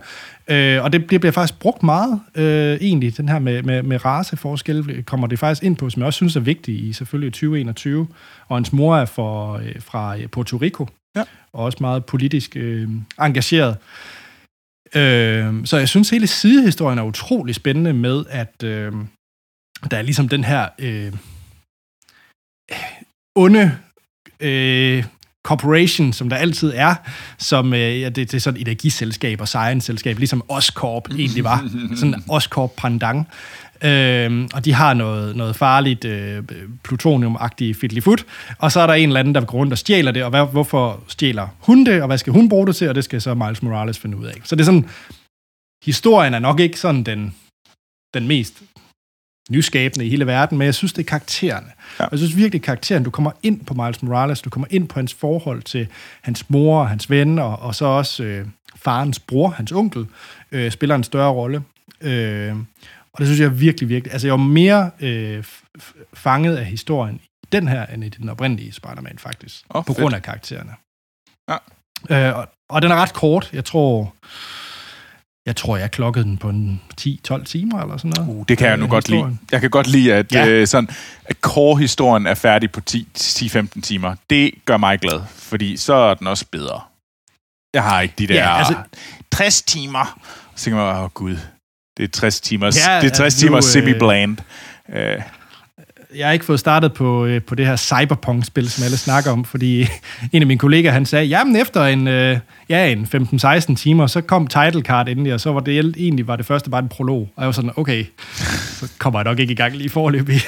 øh, 0.49 0.83
og 0.85 0.93
det, 0.93 1.11
det 1.11 1.21
bliver 1.21 1.33
faktisk 1.33 1.59
brugt 1.59 1.83
meget, 1.83 2.21
øh, 2.35 2.79
egentlig, 2.81 3.17
den 3.17 3.29
her 3.29 3.39
med, 3.39 3.63
med, 3.63 3.83
med 3.83 4.05
raceforskel, 4.05 5.03
kommer 5.07 5.27
det 5.27 5.39
faktisk 5.39 5.63
ind 5.63 5.77
på, 5.77 5.91
som 5.91 6.01
jeg 6.01 6.07
også 6.07 6.17
synes 6.17 6.37
er 6.37 6.41
vigtigt 6.41 6.81
i 6.81 6.93
selvfølgelig 6.93 7.33
2021, 7.33 8.07
og 8.49 8.57
hans 8.57 8.73
mor 8.73 8.97
er 8.97 9.05
for, 9.05 9.53
øh, 9.53 9.75
fra 9.81 10.17
øh, 10.19 10.27
Puerto 10.29 10.57
Rico, 10.57 10.89
Ja. 11.17 11.23
og 11.53 11.65
også 11.65 11.79
meget 11.81 12.05
politisk 12.05 12.57
øh, 12.57 12.89
engageret. 13.21 13.77
Øh, 14.95 15.67
så 15.67 15.77
jeg 15.79 15.89
synes, 15.89 16.11
hele 16.11 16.27
sidehistorien 16.27 16.99
er 16.99 17.03
utrolig 17.03 17.55
spændende 17.55 17.93
med, 17.93 18.25
at 18.31 18.63
øh, 18.65 18.93
der 19.91 19.97
er 19.97 20.03
ligesom 20.03 20.29
den 20.29 20.45
her 20.45 20.69
øh, 20.79 21.13
onde 23.35 23.79
øh, 24.41 25.05
corporation, 25.45 26.13
som 26.13 26.29
der 26.29 26.37
altid 26.37 26.73
er, 26.75 26.95
som 27.39 27.75
øh, 27.75 28.01
ja, 28.01 28.09
det, 28.09 28.17
det 28.17 28.35
er 28.35 28.39
sådan 28.39 28.61
et 28.61 28.69
energiselskab 28.69 29.41
og 29.41 29.49
science-selskab, 29.49 30.19
ligesom 30.19 30.43
Oscorp 30.49 31.09
egentlig 31.11 31.45
var. 31.45 31.69
Sådan 32.01 32.23
Oscorp 32.29 32.71
pandang. 32.77 33.29
Øhm, 33.83 34.49
og 34.55 34.65
de 34.65 34.73
har 34.73 34.95
noget, 34.95 35.37
noget 35.37 35.57
farligt 35.57 36.05
øh, 36.05 36.43
plutonium-agtigt 36.89 37.81
fiddlyfoot, 37.81 38.25
og 38.59 38.73
så 38.73 38.81
er 38.81 38.87
der 38.87 38.95
en 38.95 39.09
eller 39.09 39.21
anden, 39.21 39.35
der 39.35 39.45
går 39.45 39.59
rundt 39.59 39.73
og 39.73 39.79
stjæler 39.79 40.13
det, 40.13 40.25
og 40.25 40.31
hvad, 40.31 40.47
hvorfor 40.53 41.05
stjæler 41.09 41.49
hun 41.59 41.87
det, 41.87 42.01
og 42.01 42.07
hvad 42.07 42.19
skal 42.19 42.33
hun 42.33 42.49
bruge 42.49 42.67
det 42.67 42.77
til, 42.77 42.89
og 42.89 42.95
det 42.95 43.05
skal 43.05 43.21
så 43.21 43.35
Miles 43.35 43.63
Morales 43.63 43.99
finde 43.99 44.17
ud 44.17 44.27
af. 44.27 44.35
Så 44.45 44.57
det 44.57 44.61
er 44.61 44.65
sådan, 44.65 44.89
historien 45.85 46.35
er 46.35 46.39
nok 46.39 46.61
ikke 46.61 46.81
sådan 46.81 47.03
den, 47.03 47.35
den 48.15 48.29
mest 48.29 48.63
nyskabende 49.51 50.07
i 50.07 50.09
hele 50.09 50.27
verden, 50.27 50.59
men 50.59 50.67
jeg 50.67 50.75
synes, 50.75 50.93
det 50.93 51.03
er 51.03 51.07
karaktererne. 51.07 51.67
Ja. 52.01 52.07
Jeg 52.11 52.19
synes 52.19 52.37
virkelig, 52.37 52.63
karakteren, 52.63 53.05
du 53.05 53.11
kommer 53.11 53.31
ind 53.43 53.65
på 53.65 53.75
Miles 53.75 54.03
Morales, 54.03 54.43
du 54.43 54.51
kommer 54.51 54.67
ind 54.71 54.89
på 54.89 54.99
hans 54.99 55.15
forhold 55.15 55.63
til 55.63 55.87
hans 56.23 56.51
mor 56.51 56.81
og 56.81 56.89
hans 56.89 57.11
ven, 57.11 57.39
og, 57.39 57.59
og 57.59 57.75
så 57.75 57.85
også 57.85 58.25
øh, 58.25 58.47
farens 58.77 59.19
bror, 59.19 59.49
hans 59.49 59.73
onkel, 59.73 60.07
øh, 60.53 60.71
spiller 60.71 60.95
en 60.95 61.05
større 61.05 61.33
rolle. 61.33 61.63
Øh, 62.01 62.57
og 63.13 63.19
det 63.19 63.27
synes 63.27 63.41
jeg 63.41 63.61
virkelig, 63.61 63.89
virkelig... 63.89 64.13
Altså, 64.13 64.27
jeg 64.27 64.33
var 64.33 64.45
mere 64.45 64.91
øh, 65.01 65.45
fanget 66.15 66.57
af 66.57 66.65
historien 66.65 67.21
i 67.43 67.47
den 67.53 67.69
her, 67.69 67.87
end 67.87 68.05
i 68.05 68.09
den 68.09 68.29
oprindelige 68.29 68.73
Spider-Man, 68.73 69.19
faktisk. 69.19 69.65
Åh, 69.75 69.85
på 69.85 69.93
fedt. 69.93 70.03
grund 70.03 70.15
af 70.15 70.23
karaktererne. 70.23 70.73
Ja. 71.49 72.29
Øh, 72.29 72.39
og, 72.39 72.49
og 72.69 72.83
den 72.83 72.91
er 72.91 72.97
ret 72.97 73.13
kort. 73.13 73.51
Jeg 73.53 73.65
tror... 73.65 74.15
Jeg 75.47 75.57
tror, 75.57 75.77
jeg 75.77 75.91
klokkede 75.91 76.25
den 76.25 76.37
på 76.39 76.49
en 76.49 76.83
10-12 77.01 77.45
timer 77.45 77.81
eller 77.83 77.97
sådan 77.97 78.13
noget. 78.17 78.29
Uh, 78.31 78.45
det 78.49 78.59
kan 78.59 78.69
jeg 78.69 78.77
nu 78.77 78.85
Øh, 78.85 78.91
godt 78.91 79.09
lide. 79.09 79.17
historien. 79.19 79.41
Jeg 79.53 79.61
kan 79.61 79.71
godt 79.71 79.87
lide, 79.87 80.15
at, 80.15 80.33
Ja. 80.33 80.47
øh, 80.49 80.67
sådan, 80.67 80.89
at 81.25 81.37
core-historien 81.41 82.27
er 82.27 82.35
færdig 82.35 82.73
på 82.73 82.81
10 82.81 83.09
10-15 83.19 83.81
timer. 83.83 84.15
Det 84.31 84.51
gør 84.65 84.77
mig 84.77 84.99
glad, 85.01 85.21
fordi 85.37 85.77
så 85.77 85.95
er 85.95 86.15
den 86.15 86.27
også 86.27 86.45
bedre. 86.53 86.81
Jeg 87.75 87.83
har 87.83 88.01
ikke 88.01 88.15
de 88.19 88.27
der 88.27 88.35
Ja, 88.35 88.59
altså- 88.59 88.75
60 89.33 89.63
timer. 89.63 90.19
Så 90.57 90.65
tænker 90.65 90.81
man, 90.81 90.95
åh 90.97 91.03
oh, 91.03 91.11
gud, 91.11 91.37
det 91.97 92.03
er 92.05 92.09
60 92.09 92.41
timer, 92.41 92.67
Ja, 92.67 93.01
det 93.01 93.11
er 93.11 93.15
60 93.15 93.21
altså, 93.21 93.47
nu, 93.47 93.49
timer 93.49 93.57
øh, 93.57 93.63
semi-bland. 93.63 94.37
Øh, 94.89 95.23
Jeg 96.17 96.27
har 96.27 96.33
ikke 96.33 96.45
fået 96.45 96.61
startet 96.61 96.95
på, 96.95 97.25
øh, 97.25 97.43
på 97.43 97.55
det 97.55 97.67
her 97.67 97.77
cyberpunk-spil, 97.77 98.71
som 98.71 98.85
alle 98.85 98.97
snakker 98.97 99.31
om, 99.31 99.45
fordi 99.45 99.81
en 100.33 100.43
af 100.43 100.47
mine 100.47 100.59
kollegaer, 100.59 100.93
han 100.93 101.07
sagde, 101.07 101.27
jamen 101.27 101.57
efter 101.57 101.85
en, 101.85 102.09
øh, 102.09 102.39
ja, 102.69 102.93
en 102.93 103.05
15-16 103.05 103.77
timer, 103.77 104.07
så 104.07 104.21
kom 104.21 104.47
title 104.47 104.83
card 104.83 105.09
endelig, 105.09 105.35
og 105.35 105.41
så 105.41 105.53
var 105.53 105.61
det 105.61 105.95
egentlig 105.97 106.27
var 106.27 106.37
det 106.37 106.47
første 106.47 106.71
bare 106.71 106.83
en 106.83 106.89
prolog. 106.89 107.21
Og 107.37 107.43
jeg 107.43 107.47
var 107.47 107.53
sådan, 107.53 107.71
okay, 107.77 108.05
så 108.81 108.93
kommer 108.99 109.21
jeg 109.21 109.25
nok 109.25 109.39
ikke 109.39 109.53
i 109.53 109.57
gang 109.57 109.77
lige 109.77 109.91
forløbig. 109.91 110.41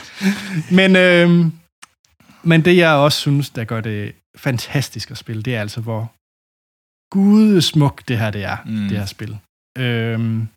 men, 0.78 0.96
øh, 0.96 1.46
men 2.42 2.64
det, 2.64 2.76
jeg 2.76 2.92
også 2.92 3.18
synes, 3.18 3.50
der 3.50 3.64
gør 3.64 3.80
det 3.80 4.12
fantastisk 4.36 5.10
at 5.10 5.18
spille, 5.18 5.42
det 5.42 5.54
er 5.54 5.60
altså, 5.60 5.80
hvor 5.80 6.12
gudesmuk 7.10 8.08
det 8.08 8.18
her 8.18 8.30
det 8.30 8.44
er, 8.44 8.56
mm. 8.66 8.88
Det 8.88 8.98
her 8.98 9.06
spil. 9.06 9.38
Øhm, 9.78 10.48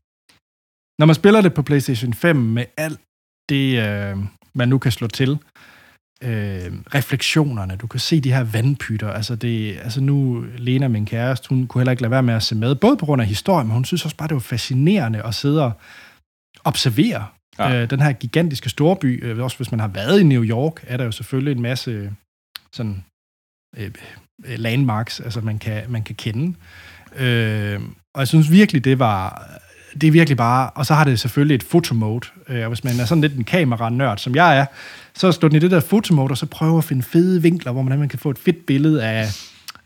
når 0.99 1.05
man 1.05 1.15
spiller 1.15 1.41
det 1.41 1.53
på 1.53 1.61
PlayStation 1.61 2.13
5 2.13 2.35
med 2.35 2.65
alt 2.77 2.99
det, 3.51 3.87
øh, 3.87 4.17
man 4.53 4.69
nu 4.69 4.77
kan 4.77 4.91
slå 4.91 5.07
til, 5.07 5.37
øh, 6.23 6.71
refleksionerne, 6.95 7.75
du 7.75 7.87
kan 7.87 7.99
se 7.99 8.21
de 8.21 8.33
her 8.33 8.43
vandpytter, 8.43 9.09
altså, 9.09 9.35
det, 9.35 9.77
altså 9.83 10.01
nu, 10.01 10.45
Lena, 10.57 10.87
min 10.87 11.05
kæreste, 11.05 11.49
hun 11.49 11.67
kunne 11.67 11.81
heller 11.81 11.91
ikke 11.91 12.03
lade 12.03 12.11
være 12.11 12.23
med 12.23 12.33
at 12.33 12.43
se 12.43 12.55
med, 12.55 12.75
både 12.75 12.97
på 12.97 13.05
grund 13.05 13.21
af 13.21 13.27
historien, 13.27 13.67
men 13.67 13.73
hun 13.73 13.85
synes 13.85 14.05
også 14.05 14.17
bare, 14.17 14.27
det 14.27 14.35
var 14.35 14.39
fascinerende 14.39 15.23
at 15.23 15.35
sidde 15.35 15.63
og 15.65 15.71
observere 16.63 17.25
ja. 17.59 17.81
Øh, 17.81 17.89
den 17.89 18.01
her 18.01 18.13
gigantiske 18.13 18.69
storby. 18.69 19.25
Øh, 19.25 19.43
også 19.43 19.57
hvis 19.57 19.71
man 19.71 19.79
har 19.79 19.87
været 19.87 20.19
i 20.19 20.23
New 20.23 20.43
York, 20.43 20.83
er 20.87 20.97
der 20.97 21.05
jo 21.05 21.11
selvfølgelig 21.11 21.51
en 21.51 21.61
masse 21.61 22.13
sådan 22.73 23.03
øh, 23.77 23.91
øh, 24.45 24.59
landmarks, 24.59 25.19
altså 25.19 25.41
man 25.41 25.59
kan, 25.59 25.83
man 25.89 26.03
kan 26.03 26.15
kende. 26.15 26.55
Øh, 27.15 27.81
og 28.13 28.19
jeg 28.19 28.27
synes 28.27 28.51
virkelig, 28.51 28.85
det 28.85 28.99
var 28.99 29.49
det 30.01 30.07
er 30.07 30.11
virkelig 30.11 30.37
bare, 30.37 30.69
og 30.69 30.85
så 30.85 30.93
har 30.93 31.03
det 31.03 31.19
selvfølgelig 31.19 31.55
et 31.55 31.63
fotomode, 31.63 32.27
øh, 32.49 32.61
og 32.61 32.67
hvis 32.67 32.83
man 32.83 32.99
er 32.99 33.05
sådan 33.05 33.21
lidt 33.21 33.35
en 33.35 33.43
kameranørd, 33.43 34.17
som 34.17 34.35
jeg 34.35 34.57
er, 34.57 34.65
så 35.15 35.31
slår 35.31 35.49
den 35.49 35.55
i 35.55 35.59
det 35.59 35.71
der 35.71 35.79
fotomode, 35.79 36.31
og 36.31 36.37
så 36.37 36.45
prøver 36.45 36.77
at 36.77 36.83
finde 36.83 37.03
fede 37.03 37.41
vinkler, 37.41 37.71
hvor 37.71 37.81
man, 37.81 37.99
man 37.99 38.09
kan 38.09 38.19
få 38.19 38.29
et 38.29 38.39
fedt 38.39 38.65
billede 38.65 39.03
af, 39.03 39.23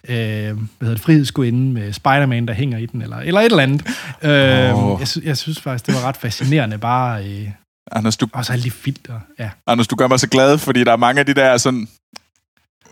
øh, 0.08 0.16
hvad 0.18 0.56
hedder 0.82 0.94
det, 0.94 1.00
frihedsgudinden 1.00 1.74
med 1.74 1.94
Spider-Man, 1.94 2.48
der 2.48 2.54
hænger 2.54 2.78
i 2.78 2.86
den, 2.86 3.02
eller, 3.02 3.18
eller 3.18 3.42
et 3.42 3.46
eller 3.46 3.64
andet. 3.64 3.88
Øh, 4.24 4.84
Åh. 4.86 5.00
jeg, 5.00 5.08
sy- 5.08 5.24
jeg 5.24 5.38
synes 5.38 5.62
faktisk, 5.62 5.86
det 5.86 5.96
var 5.96 6.08
ret 6.08 6.18
fascinerende, 6.18 6.78
bare, 6.78 7.26
øh, 7.26 7.50
Anders, 7.92 8.18
du, 8.18 8.28
også 8.34 8.54
alle 8.54 8.64
de 8.64 8.72
filter, 8.72 9.20
ja. 9.40 9.50
Anders, 9.68 9.88
du 9.88 9.96
gør 9.96 10.08
mig 10.08 10.20
så 10.20 10.28
glad, 10.28 10.58
fordi 10.58 10.84
der 10.84 10.92
er 10.92 10.98
mange 10.98 11.20
af 11.20 11.26
de 11.26 11.34
der 11.34 11.58
sådan... 11.58 11.88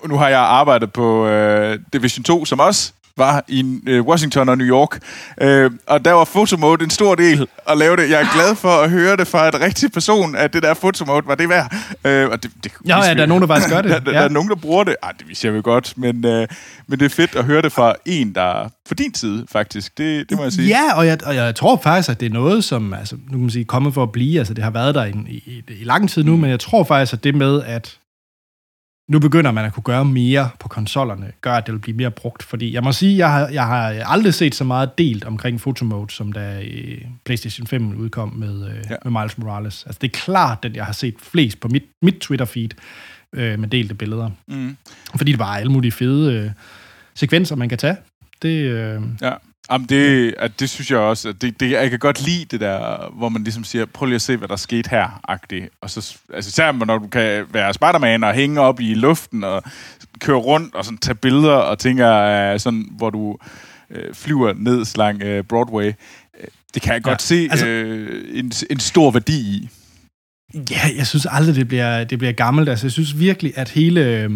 Nu 0.06 0.18
har 0.18 0.30
jeg 0.30 0.40
arbejdet 0.40 0.94
på 0.94 1.28
øh, 1.28 1.80
Division 1.94 2.24
2, 2.24 2.46
som 2.46 2.60
også 2.60 2.94
var 3.18 3.44
i 3.48 3.80
øh, 3.88 4.02
Washington 4.02 4.50
og 4.50 4.58
New 4.58 4.68
York. 4.68 5.00
Øh, 5.42 5.72
og 5.88 6.06
der 6.06 6.12
var 6.12 6.26
fotomode 6.26 6.84
en 6.84 6.90
stor 6.90 7.16
del 7.16 7.48
at 7.70 7.78
lave 7.78 7.96
det. 7.96 8.10
Jeg 8.10 8.22
er 8.22 8.34
glad 8.36 8.56
for 8.56 8.70
at 8.70 8.90
høre 8.90 9.18
det 9.18 9.28
fra 9.28 9.48
et 9.48 9.62
rigtig 9.62 9.92
person, 9.92 10.36
at 10.36 10.54
det 10.54 10.64
der 10.64 10.74
fotomode 10.74 11.28
var 11.28 11.36
det 11.36 11.50
værd. 11.50 11.76
Øh, 12.06 12.30
og 12.30 12.44
det, 12.44 12.52
det, 12.64 12.72
Ja, 12.88 13.04
ja, 13.04 13.14
der 13.14 13.22
er 13.22 13.26
nogen, 13.26 13.42
der 13.42 13.48
faktisk 13.48 13.70
gør 13.70 13.82
det. 13.86 13.92
Der, 13.92 14.00
der, 14.00 14.12
Ja. 14.12 14.18
der 14.18 14.24
er 14.24 14.30
nogen, 14.30 14.50
der 14.50 14.56
bruger 14.56 14.84
det. 14.84 14.96
Ej, 15.04 15.12
det 15.20 15.28
vidste 15.28 15.48
jeg 15.48 15.56
jo 15.56 15.62
godt, 15.64 15.94
men, 15.98 16.26
øh, 16.26 16.48
men 16.88 17.00
det 17.00 17.06
er 17.06 17.10
fedt 17.10 17.36
at 17.36 17.44
høre 17.46 17.62
det 17.62 17.72
fra 17.72 17.94
en, 18.06 18.36
der 18.36 18.42
er 18.64 18.70
på 18.88 18.94
din 18.94 19.16
side, 19.16 19.46
faktisk. 19.52 19.98
Det, 19.98 20.30
det 20.30 20.38
må 20.38 20.44
jeg 20.44 20.54
sige. 20.54 20.68
Ja, 20.68 20.94
og 20.96 21.08
jeg, 21.08 21.18
og 21.26 21.36
jeg 21.36 21.56
tror 21.56 21.80
faktisk, 21.84 22.10
at 22.10 22.20
det 22.20 22.26
er 22.26 22.30
noget, 22.34 22.64
som 22.64 22.94
altså, 22.94 23.16
nu 23.16 23.32
kan 23.32 23.40
man 23.40 23.50
sige, 23.50 23.66
kommet 23.66 23.94
for 23.94 24.04
at 24.04 24.12
blive. 24.12 24.40
Altså, 24.40 24.54
det 24.54 24.64
har 24.64 24.72
været 24.72 24.96
der 24.96 25.06
i, 25.06 25.12
i, 25.30 25.64
i 25.70 25.84
lang 25.84 26.10
tid 26.10 26.24
nu, 26.24 26.36
mm. 26.36 26.42
men 26.42 26.50
jeg 26.50 26.60
tror 26.60 26.84
faktisk, 26.84 27.14
at 27.14 27.24
det 27.24 27.36
med, 27.36 27.62
at 27.66 27.98
nu 29.14 29.20
begynder 29.20 29.52
man 29.52 29.66
at 29.66 29.74
kunne 29.74 29.84
gøre 29.84 30.06
mere 30.06 30.50
på 30.60 30.68
konsollerne, 30.68 31.32
gør, 31.42 31.54
at 31.54 31.66
det 31.66 31.74
vil 31.74 31.80
blive 31.80 31.98
mere 31.98 32.12
brugt. 32.12 32.44
Fordi 32.44 32.74
jeg 32.74 32.84
må 32.84 32.92
sige, 32.92 33.18
jeg 33.18 33.32
har, 33.32 33.48
jeg 33.48 33.66
har 33.66 34.04
aldrig 34.06 34.34
set 34.34 34.56
så 34.56 34.64
meget 34.64 34.98
delt 34.98 35.26
omkring 35.26 35.62
fotomode, 35.62 36.14
som 36.14 36.32
da 36.32 36.62
øh, 36.62 37.02
PlayStation 37.26 37.68
5 37.68 37.96
udkom 37.98 38.34
med, 38.36 38.70
øh, 38.70 38.76
ja. 38.90 38.96
Med 39.06 39.22
Miles 39.22 39.38
Morales. 39.38 39.84
Altså, 39.86 40.00
det 40.02 40.08
er 40.08 40.20
klart, 40.20 40.64
den 40.64 40.76
jeg 40.76 40.86
har 40.86 40.94
set 40.94 41.16
flest 41.22 41.60
på 41.60 41.68
mit, 41.68 41.84
mit 42.02 42.16
Twitter-feed. 42.26 42.70
øh, 43.34 43.60
med 43.60 43.68
delte 43.68 43.96
billeder. 43.96 44.30
Mm. 44.48 44.78
Fordi 45.16 45.32
det 45.32 45.40
var 45.40 45.46
alle 45.58 45.72
mulige 45.72 45.92
fede 45.92 46.34
øh, 46.34 46.52
sekvenser, 47.16 47.56
man 47.56 47.70
kan 47.70 47.78
tage. 47.78 47.98
Det, 48.42 48.50
øh, 48.50 49.02
Ja. 49.22 49.34
Jamen 49.72 49.88
det, 49.90 50.36
at 50.38 50.60
det 50.60 50.70
synes 50.70 50.92
jeg 50.92 51.00
også, 51.00 51.30
at 51.30 51.42
det, 51.42 51.60
det, 51.60 51.72
jeg 51.72 51.90
kan 51.90 52.00
godt 52.00 52.26
lide 52.26 52.46
det 52.46 52.60
der, 52.60 53.10
hvor 53.18 53.30
man 53.30 53.44
ligesom 53.44 53.64
siger, 53.64 53.86
prøv 53.86 54.06
lige 54.06 54.16
at 54.16 54.22
se, 54.22 54.38
hvad 54.38 54.48
der 54.48 54.56
skete 54.56 54.90
her, 54.90 55.22
agtigt. 55.28 55.70
Og 55.82 55.90
så, 55.90 56.18
altså 56.34 56.50
især 56.50 56.72
når 56.72 56.98
du 56.98 57.08
kan 57.08 57.46
være 57.52 57.74
Spider-Man 57.74 58.24
og 58.24 58.34
hænge 58.34 58.62
op 58.62 58.80
i 58.80 58.94
luften 58.94 59.44
og 59.44 59.64
køre 60.20 60.38
rundt 60.38 60.76
og 60.76 60.86
sådan 60.86 60.98
tage 60.98 61.16
billeder 61.16 61.54
og 61.56 61.80
tænker, 61.80 62.58
sådan, 62.58 62.88
hvor 62.92 63.10
du 63.10 63.38
uh, 63.90 63.98
flyver 64.14 64.54
ned 64.54 64.86
slang 64.86 65.24
uh, 65.24 65.46
Broadway. 65.46 65.88
Uh, 65.88 66.46
det 66.74 66.82
kan 66.82 66.94
jeg 66.94 67.06
Ja, 67.06 67.10
godt 67.10 67.22
se 67.22 67.48
altså- 67.52 67.66
uh, 67.66 68.40
en, 68.40 68.52
en 68.70 68.80
stor 68.80 69.12
værdi 69.12 69.40
i. 69.42 69.70
Ja, 70.72 70.80
jeg 70.98 71.08
synes 71.08 71.28
aldrig, 71.30 71.56
det 71.56 71.68
bliver, 71.68 72.04
det 72.04 72.18
bliver 72.20 72.32
gammelt. 72.32 72.70
Altså, 72.70 72.86
jeg 72.86 72.92
synes 72.92 73.20
virkelig, 73.20 73.54
at 73.58 73.70
hele 73.70 74.06
øh, 74.06 74.32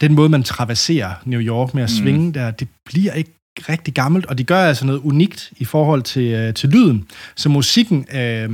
den 0.00 0.14
måde, 0.14 0.28
man 0.28 0.42
traverserer 0.42 1.14
New 1.24 1.40
York 1.40 1.74
med 1.74 1.82
at 1.82 1.90
Mm. 1.90 2.02
svinge 2.02 2.34
der, 2.34 2.50
det 2.50 2.68
bliver 2.84 3.12
ikke 3.12 3.30
rigtig 3.68 3.94
gammelt, 3.94 4.26
og 4.26 4.38
de 4.38 4.44
gør 4.44 4.64
altså 4.64 4.86
noget 4.86 5.00
unikt 5.00 5.52
i 5.56 5.64
forhold 5.64 6.02
til, 6.02 6.32
øh, 6.32 6.54
til 6.54 6.68
lyden. 6.68 7.04
Så 7.34 7.48
musikken 7.48 8.06
øh, 8.14 8.50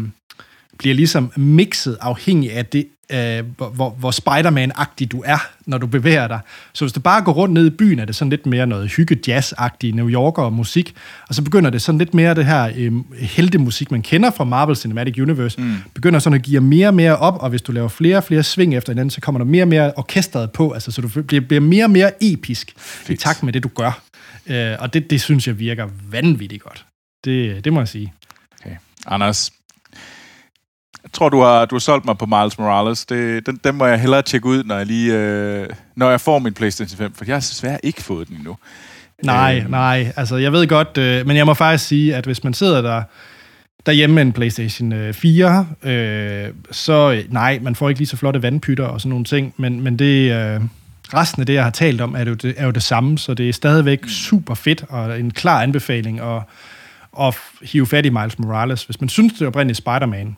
bliver 0.79 0.95
ligesom 0.95 1.33
mixet 1.37 1.97
afhængig 2.01 2.53
af 2.53 2.67
det, 2.67 2.87
øh, 3.13 3.45
hvor, 3.57 3.95
hvor, 3.99 4.11
Spider-Man-agtig 4.11 5.13
du 5.13 5.23
er, 5.27 5.39
når 5.67 5.79
du 5.79 5.87
bevæger 5.87 6.29
dig. 6.29 6.41
Så 6.73 6.85
hvis 6.85 6.93
du 6.93 7.01
bare 7.01 7.23
går 7.23 7.33
rundt 7.33 7.55
ned 7.55 7.67
i 7.67 7.71
byen, 7.71 7.99
er 7.99 8.05
det 8.05 8.17
sådan 8.17 8.31
lidt 8.31 8.47
mere 8.47 8.67
noget 8.67 8.91
hygge-jazz-agtig 8.91 9.93
New 9.95 10.09
Yorker 10.09 10.51
musik, 10.51 10.95
og 11.29 11.35
så 11.35 11.43
begynder 11.43 11.71
det 11.71 11.83
sådan 11.83 11.99
lidt 11.99 12.15
mere 12.15 12.35
det 12.35 12.47
her 12.47 12.71
øh, 12.77 12.93
heltemusik, 13.13 13.91
man 13.91 14.03
kender 14.03 14.31
fra 14.31 14.45
Marvel 14.45 14.77
Cinematic 14.77 15.19
Universe, 15.19 15.61
mm. 15.61 15.75
begynder 15.95 16.19
sådan 16.19 16.35
at 16.35 16.43
give 16.43 16.61
mere 16.61 16.89
og 16.89 16.95
mere 16.95 17.17
op, 17.17 17.43
og 17.43 17.51
hvis 17.51 17.63
du 17.63 17.73
laver 17.73 17.89
flere 17.89 18.17
og 18.17 18.25
flere 18.25 18.43
sving 18.43 18.75
efter 18.75 18.93
hinanden, 18.93 19.11
så 19.11 19.21
kommer 19.21 19.39
der 19.39 19.45
mere 19.45 19.65
og 19.65 19.69
mere 19.69 19.93
orkestret 19.97 20.51
på, 20.51 20.71
altså 20.71 20.93
så 20.93 21.03
du 21.03 21.23
bliver, 21.23 21.41
bliver 21.41 21.61
mere 21.61 21.85
og 21.85 21.91
mere 21.91 22.25
episk 22.25 22.75
i 23.09 23.17
takt 23.17 23.43
med 23.43 23.53
det, 23.53 23.63
du 23.63 23.69
gør. 23.69 24.03
Øh, 24.51 24.77
og 24.79 24.95
det, 24.95 25.11
det 25.11 25.21
synes 25.21 25.47
jeg 25.47 25.59
virker 25.59 25.89
vanvittigt 26.11 26.63
godt. 26.63 26.85
Det, 27.25 27.65
det 27.65 27.73
må 27.73 27.81
jeg 27.81 27.89
sige. 27.89 28.13
Okay. 28.61 28.77
Anders, 29.07 29.53
jeg 31.03 31.13
tror, 31.13 31.29
du 31.29 31.41
har, 31.41 31.65
du 31.65 31.75
har 31.75 31.81
solgt 31.81 32.05
mig 32.05 32.19
på 32.19 32.27
Miles 32.27 32.59
Morales. 32.59 33.07
Det, 33.07 33.47
den, 33.47 33.61
den 33.65 33.75
må 33.75 33.87
jeg 33.87 34.01
hellere 34.01 34.23
tjekke 34.23 34.47
ud, 34.47 34.65
når 34.65 34.77
jeg, 34.77 34.87
lige, 34.87 35.15
øh, 35.15 35.69
når 35.97 36.11
jeg 36.11 36.21
får 36.21 36.39
min 36.39 36.55
PlayStation 36.55 36.99
5, 36.99 37.15
for 37.15 37.25
jeg 37.25 37.35
har 37.35 37.41
desværre 37.41 37.79
ikke 37.83 38.03
fået 38.03 38.29
den 38.29 38.37
endnu. 38.37 38.57
Nej, 39.23 39.61
Øh, 39.65 39.71
nej. 39.71 40.13
Altså, 40.17 40.37
jeg 40.37 40.53
ved 40.53 40.67
godt, 40.67 40.99
øh, 40.99 41.27
men 41.27 41.37
jeg 41.37 41.47
må 41.47 41.55
faktisk 41.55 41.89
sige, 41.89 42.17
at 42.17 42.25
hvis 42.25 42.45
man 42.45 42.55
sidder 42.55 42.83
der 42.83 43.03
derhjemme 43.87 44.15
med 44.15 44.23
en 44.23 44.33
PlayStation 44.33 44.93
øh, 44.93 45.15
4, 45.15 45.67
øh, 45.83 46.49
så 46.71 47.11
øh, 47.11 47.33
nej, 47.33 47.59
man 47.63 47.75
får 47.75 47.89
ikke 47.89 48.01
lige 48.01 48.09
så 48.09 48.17
flotte 48.17 48.43
vandpytter 48.43 48.85
og 48.85 49.01
sådan 49.01 49.11
nogle 49.11 49.25
ting, 49.25 49.55
men, 49.57 49.81
men 49.81 49.99
det, 49.99 50.33
øh, 50.33 50.61
resten 51.15 51.43
af 51.43 51.47
det, 51.47 51.55
jeg 51.55 51.65
har 51.65 51.71
talt 51.71 52.01
om, 52.01 52.15
er 52.15 52.25
jo 52.25 52.35
det, 52.35 52.55
er 52.57 52.65
jo 52.65 52.71
det 52.71 52.83
samme, 52.83 53.19
så 53.19 53.35
det 53.35 53.49
er 53.49 53.53
stadigvæk 53.53 54.09
super 54.09 54.55
fedt 54.55 54.85
og 54.89 55.21
en 55.21 55.31
klar 55.31 55.63
anbefaling 55.63 56.21
at, 56.21 56.43
at 57.21 57.39
hive 57.63 57.87
fat 57.87 58.07
i 58.07 58.11
Miles 58.11 58.39
Morales. 58.39 58.85
Hvis 58.85 59.01
man 59.01 59.09
synes, 59.09 59.33
det 59.33 59.47
oprindelige 59.47 59.77
Spider-Man 59.77 60.37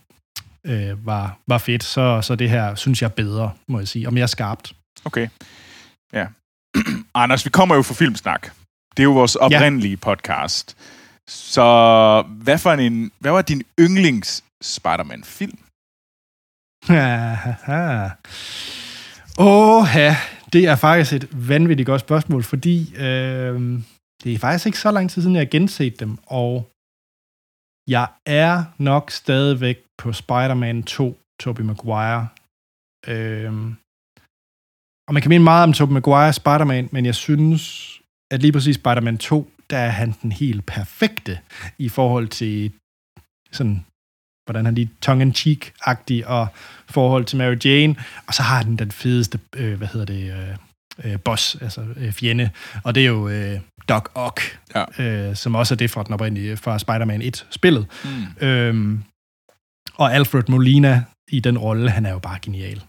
øh, 0.66 1.06
var, 1.06 1.38
var 1.46 1.58
fedt, 1.58 1.84
så, 1.84 2.20
så 2.22 2.34
det 2.34 2.50
her 2.50 2.74
synes 2.74 3.02
jeg 3.02 3.08
er 3.08 3.12
bedre, 3.12 3.52
må 3.68 3.78
jeg 3.78 3.88
sige, 3.88 4.08
og 4.08 4.14
mere 4.14 4.28
skarpt. 4.28 4.74
Okay. 5.04 5.28
Ja. 6.12 6.26
Anders, 7.14 7.44
vi 7.44 7.50
kommer 7.50 7.74
jo 7.74 7.82
fra 7.82 7.94
Filmsnak. 7.94 8.50
Det 8.96 9.02
er 9.02 9.04
jo 9.04 9.12
vores 9.12 9.36
oprindelige 9.36 9.90
ja. 9.90 9.96
podcast. 9.96 10.76
Så 11.28 12.24
hvad, 12.28 12.58
for 12.58 12.72
en, 12.72 13.12
hvad 13.18 13.32
var 13.32 13.42
din 13.42 13.62
yndlings 13.80 14.44
Spider-Man-film? 14.62 15.58
Åh, 19.38 19.86
ja, 19.94 20.16
det 20.52 20.62
er 20.66 20.76
faktisk 20.76 21.12
et 21.12 21.48
vanvittigt 21.48 21.86
godt 21.86 22.00
spørgsmål, 22.00 22.42
fordi 22.42 22.94
øh, 22.96 23.82
det 24.22 24.32
er 24.34 24.38
faktisk 24.38 24.66
ikke 24.66 24.78
så 24.78 24.90
lang 24.90 25.10
tid 25.10 25.22
siden, 25.22 25.36
jeg 25.36 25.40
har 25.40 25.56
genset 25.58 26.00
dem, 26.00 26.18
og 26.26 26.70
jeg 27.88 28.08
er 28.26 28.64
nok 28.78 29.10
stadigvæk 29.10 29.78
på 29.98 30.12
Spider-Man 30.12 30.82
2, 30.82 31.18
Tobey 31.40 31.62
Maguire. 31.62 32.28
Øh, 33.08 33.52
og 35.06 35.14
man 35.14 35.22
kan 35.22 35.28
mene 35.28 35.44
meget 35.44 35.64
om 35.64 35.72
Tobey 35.72 35.92
Maguire 35.92 36.32
Spider-Man, 36.32 36.88
men 36.92 37.06
jeg 37.06 37.14
synes, 37.14 37.62
at 38.32 38.40
lige 38.42 38.52
præcis 38.52 38.76
Spider-Man 38.76 39.18
2, 39.18 39.50
der 39.70 39.78
er 39.78 39.88
han 39.90 40.14
den 40.22 40.32
helt 40.32 40.66
perfekte 40.66 41.38
i 41.78 41.88
forhold 41.88 42.28
til 42.28 42.72
sådan 43.52 43.84
hvordan 44.46 44.64
han 44.64 44.74
lige 44.74 44.90
tongue-in-cheek-agtig, 45.00 46.26
og 46.26 46.46
forhold 46.90 47.24
til 47.24 47.38
Mary 47.38 47.56
Jane, 47.64 47.96
og 48.26 48.34
så 48.34 48.42
har 48.42 48.62
den 48.62 48.76
den 48.76 48.90
fedeste, 48.90 49.38
øh, 49.56 49.78
hvad 49.78 49.88
hedder 49.88 50.06
det, 50.06 50.32
øh, 51.04 51.12
øh, 51.12 51.20
boss, 51.20 51.56
altså 51.60 51.80
øh, 51.96 52.12
fjende, 52.12 52.50
og 52.84 52.94
det 52.94 53.02
er 53.02 53.06
jo 53.06 53.28
øh, 53.28 53.60
Doc 53.88 54.10
Ock, 54.14 54.58
Ja. 54.74 55.02
øh, 55.04 55.36
som 55.36 55.54
også 55.54 55.74
er 55.74 55.76
det 55.76 55.90
fra 55.90 56.02
den 56.02 56.14
oprindelige, 56.14 56.56
fra 56.56 56.78
Spider-Man 56.78 57.22
1-spillet. 57.22 57.86
Mm. 58.04 58.46
Øhm, 58.46 59.02
og 59.94 60.14
Alfred 60.14 60.42
Molina 60.48 61.04
i 61.30 61.40
den 61.40 61.58
rolle, 61.58 61.90
han 61.90 62.06
er 62.06 62.10
jo 62.12 62.18
bare 62.18 62.38
genial. 62.42 62.82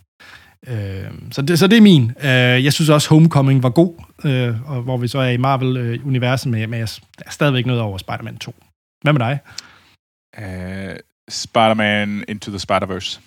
Øhm, 0.68 1.32
så, 1.32 1.42
det, 1.42 1.60
så 1.60 1.68
det 1.68 1.78
er 1.78 1.82
min. 1.82 2.12
Øh, 2.24 2.63
jeg 2.63 2.74
synes 2.74 2.89
også, 2.89 3.10
Homecoming 3.10 3.63
var 3.63 3.70
god, 3.70 4.04
øh, 4.26 4.72
og 4.72 4.82
hvor 4.82 4.98
vi 4.98 5.08
så 5.08 5.20
er 5.20 5.30
i 5.30 5.38
Marvel-universet, 5.38 6.52
men, 6.52 6.70
men 6.70 6.80
jeg 6.80 6.88
der 7.18 7.24
er 7.26 7.32
stadigvæk 7.32 7.66
noget 7.66 7.82
over 7.82 7.98
Spider-Man 7.98 8.38
2. 8.38 8.56
Hvad 9.04 9.13
med 9.13 9.20
dig? 9.20 9.39
Uh, 10.38 10.96
Spider-Man 11.30 12.24
Into 12.28 12.52
the 12.52 12.60
Spider-Verse. 12.60 13.20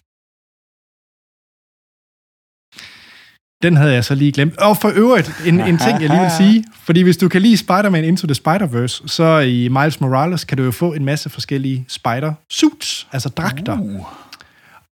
Den 3.63 3.77
havde 3.77 3.95
jeg 3.95 4.05
så 4.05 4.15
lige 4.15 4.33
glemt. 4.33 4.57
Og 4.57 4.77
for 4.77 4.93
øvrigt, 4.95 5.31
en, 5.47 5.61
en 5.61 5.79
ting, 5.79 6.03
jeg 6.03 6.11
lige 6.11 6.21
vil 6.21 6.31
sige. 6.37 6.65
Fordi 6.87 7.03
hvis 7.03 7.17
du 7.17 7.29
kan 7.29 7.43
lide 7.43 7.57
Spider-Man 7.57 8.05
Into 8.05 8.27
the 8.27 8.35
Spider-Verse, 8.35 9.09
så 9.09 9.39
i 9.39 9.69
Miles 9.69 10.01
Morales 10.01 10.45
kan 10.45 10.59
du 10.59 10.65
jo 10.65 10.71
få 10.71 10.93
en 10.93 11.05
masse 11.05 11.31
forskellige 11.31 11.87
spider-suits, 11.89 13.07
altså 13.13 13.29
dragter. 13.29 13.79
Uh. 13.79 14.07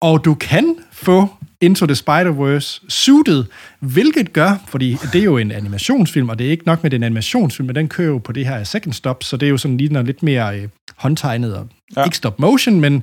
Og 0.00 0.24
du 0.24 0.34
kan 0.34 0.76
få 0.92 1.28
Into 1.62 1.86
the 1.86 1.94
Spider-Verse 1.94 2.84
suited, 2.88 3.44
hvilket 3.80 4.32
gør, 4.32 4.64
fordi 4.68 4.96
det 5.12 5.20
er 5.20 5.24
jo 5.24 5.38
en 5.38 5.50
animationsfilm, 5.52 6.28
og 6.28 6.38
det 6.38 6.46
er 6.46 6.50
ikke 6.50 6.66
nok 6.66 6.82
med 6.82 6.90
den 6.90 7.02
animationsfilm, 7.02 7.66
men 7.66 7.76
den 7.76 7.88
kører 7.88 8.08
jo 8.08 8.18
på 8.18 8.32
det 8.32 8.46
her 8.46 8.64
second 8.64 8.92
stop, 8.92 9.24
så 9.24 9.36
det 9.36 9.46
er 9.46 9.50
jo 9.50 9.56
sådan 9.56 9.76
lige 9.76 10.02
lidt 10.02 10.22
mere 10.22 10.58
øh, 10.60 10.68
håndtegnet 10.96 11.56
og 11.56 11.68
Ja. 11.96 12.00
ja. 12.00 12.04
ikke 12.04 12.16
stop 12.16 12.38
motion, 12.38 12.80
men, 12.80 13.02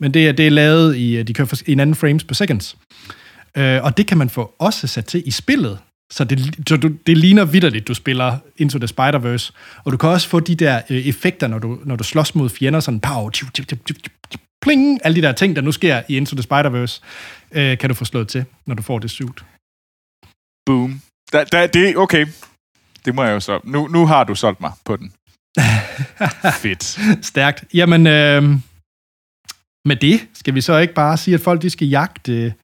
men 0.00 0.14
det, 0.14 0.28
er, 0.28 0.32
det 0.32 0.46
er 0.46 0.50
lavet 0.50 0.96
i, 0.96 1.22
de 1.22 1.34
kører 1.34 1.46
for, 1.48 1.56
i 1.66 1.72
en 1.72 1.80
anden 1.80 1.96
frames 1.96 2.24
per 2.24 2.34
seconds. 2.34 2.76
Øh, 3.56 3.84
og 3.84 3.96
det 3.96 4.06
kan 4.06 4.18
man 4.18 4.28
få 4.30 4.54
også 4.58 4.86
sat 4.86 5.04
til 5.04 5.22
i 5.26 5.30
spillet, 5.30 5.78
så 6.12 6.24
det, 6.24 6.68
så 6.68 6.76
du, 6.76 6.88
det 7.06 7.18
ligner 7.18 7.44
vidderligt, 7.44 7.88
du 7.88 7.94
spiller 7.94 8.38
Into 8.56 8.78
the 8.78 8.86
Spider-Verse. 8.86 9.52
Og 9.84 9.92
du 9.92 9.96
kan 9.96 10.08
også 10.08 10.28
få 10.28 10.40
de 10.40 10.54
der 10.54 10.82
øh, 10.90 11.06
effekter, 11.06 11.46
når 11.46 11.58
du, 11.58 11.78
når 11.84 11.96
du 11.96 12.04
slås 12.04 12.34
mod 12.34 12.48
fjender, 12.48 12.80
sådan 12.80 13.00
pow, 13.00 13.30
tju, 13.30 13.46
tju, 13.54 13.64
tju, 13.64 13.76
tju, 13.86 13.94
tju, 14.30 14.38
pling, 14.62 15.00
alle 15.04 15.16
de 15.16 15.26
der 15.26 15.32
ting, 15.32 15.56
der 15.56 15.62
nu 15.62 15.72
sker 15.72 16.02
i 16.08 16.16
Into 16.16 16.36
the 16.36 16.44
Spider-Verse, 16.50 17.00
øh, 17.52 17.78
kan 17.78 17.88
du 17.88 17.94
få 17.94 18.04
slået 18.04 18.28
til, 18.28 18.44
når 18.66 18.74
du 18.74 18.82
får 18.82 18.98
det 18.98 19.10
suit. 19.10 19.44
Boom. 20.66 21.00
Da, 21.32 21.44
da, 21.44 21.66
det, 21.66 21.96
okay. 21.96 22.26
Det 23.04 23.14
må 23.14 23.24
jeg 23.24 23.32
jo 23.32 23.40
så. 23.40 23.60
Nu, 23.64 23.88
nu 23.88 24.06
har 24.06 24.24
du 24.24 24.34
solgt 24.34 24.60
mig 24.60 24.72
på 24.84 24.96
den. 24.96 25.12
Fedt. 26.62 26.98
Stærkt. 27.26 27.64
Jamen, 27.74 28.06
øh, 28.06 28.42
med 29.84 29.96
det 29.96 30.28
skal 30.34 30.54
vi 30.54 30.60
så 30.60 30.78
ikke 30.78 30.94
bare 30.94 31.16
sige, 31.16 31.34
at 31.34 31.40
folk 31.40 31.62
de 31.62 31.70
skal 31.70 31.88
jagte 31.88 32.54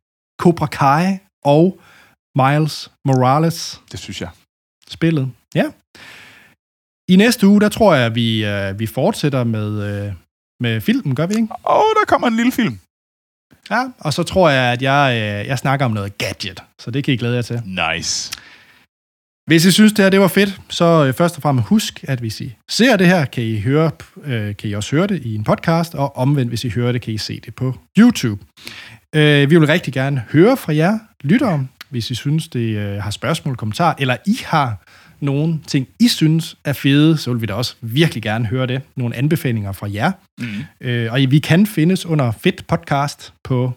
Cobra 0.40 0.66
Kai 0.66 1.18
og 1.44 1.80
Miles 2.37 2.90
Morales 3.05 3.81
Det 3.92 3.99
synes 4.01 4.20
jeg. 4.20 4.29
spillet. 4.88 5.33
Ja. 5.55 5.64
I 7.09 7.16
næste 7.16 7.47
uge, 7.47 7.61
der 7.61 7.68
tror 7.68 7.94
jeg, 7.94 8.07
at 8.07 8.14
vi, 8.14 8.44
øh, 8.44 8.79
vi 8.79 8.87
fortsætter 8.87 9.44
med, 9.44 9.83
øh, 10.07 10.12
med 10.61 10.80
filmen, 10.80 11.14
gør 11.14 11.26
vi 11.26 11.35
ikke? 11.35 11.49
Og 11.62 11.85
der 12.01 12.05
kommer 12.07 12.28
en 12.28 12.37
lille 12.37 12.53
film. 12.53 12.78
Ja, 13.70 13.89
og 13.99 14.12
så 14.12 14.22
tror 14.22 14.51
jeg, 14.51 14.72
at 14.72 14.82
jeg, 14.82 15.12
øh, 15.14 15.47
jeg 15.49 15.59
snakker 15.59 15.87
om 15.87 15.93
noget 15.93 16.18
gadget, 16.18 16.62
så 16.80 16.91
det 16.91 17.05
kan 17.05 17.14
I 17.14 17.16
glæde 17.16 17.35
jer 17.35 17.43
til. 17.43 17.62
Nice. 17.64 18.32
Hvis 19.47 19.64
I 19.64 19.70
synes, 19.72 19.93
det 19.93 20.05
her 20.05 20.11
det 20.11 20.20
var 20.20 20.28
fedt, 20.28 20.61
så 20.68 21.05
øh, 21.05 21.14
først 21.14 21.37
og 21.37 21.43
fremmest 21.43 21.68
husk, 21.68 22.05
at 22.09 22.18
hvis 22.18 22.41
I 22.41 22.55
ser 22.70 22.97
det 22.97 23.07
her, 23.07 23.24
kan 23.24 23.45
I, 23.45 23.61
høre, 23.61 23.91
øh, 24.24 24.57
kan 24.57 24.70
I 24.70 24.72
også 24.72 24.97
høre 24.97 25.07
det 25.07 25.22
i 25.22 25.35
en 25.35 25.45
podcast, 25.45 25.95
og 25.95 26.16
omvendt, 26.16 26.51
hvis 26.51 26.64
I 26.64 26.68
hører 26.68 26.93
det, 26.93 27.03
kan 27.03 27.14
I 27.14 27.18
se 27.18 27.41
det 27.41 27.55
på 27.55 27.74
YouTube. 27.99 28.45
Øh, 29.14 29.51
vi 29.51 29.59
vil 29.59 29.66
rigtig 29.66 29.93
gerne 29.93 30.24
høre 30.30 30.57
fra 30.57 30.74
jer 30.74 30.99
lyttere, 31.22 31.66
hvis 31.95 32.11
I 32.11 32.14
synes, 32.14 32.49
det 32.49 32.76
øh, 32.76 33.03
har 33.03 33.11
spørgsmål, 33.11 33.57
kommentarer, 33.57 33.95
eller 33.99 34.16
I 34.26 34.38
har 34.45 34.82
nogle 35.20 35.61
ting, 35.66 35.88
I 36.01 36.09
synes 36.09 36.57
er 36.64 36.72
fede, 36.72 37.16
så 37.16 37.32
vil 37.32 37.40
vi 37.40 37.47
da 37.47 37.55
også 37.55 37.74
virkelig 37.80 38.22
gerne 38.22 38.47
høre 38.47 38.66
det. 38.66 38.82
Nogle 38.97 39.16
anbefalinger 39.16 39.72
fra 39.72 39.88
jer. 39.92 40.12
Mm. 40.38 40.47
Øh, 40.80 41.12
og 41.12 41.18
vi 41.28 41.38
kan 41.38 41.66
findes 41.66 42.07
under 42.07 42.32
Fit 42.32 42.64
Podcast 42.68 43.34
på 43.45 43.72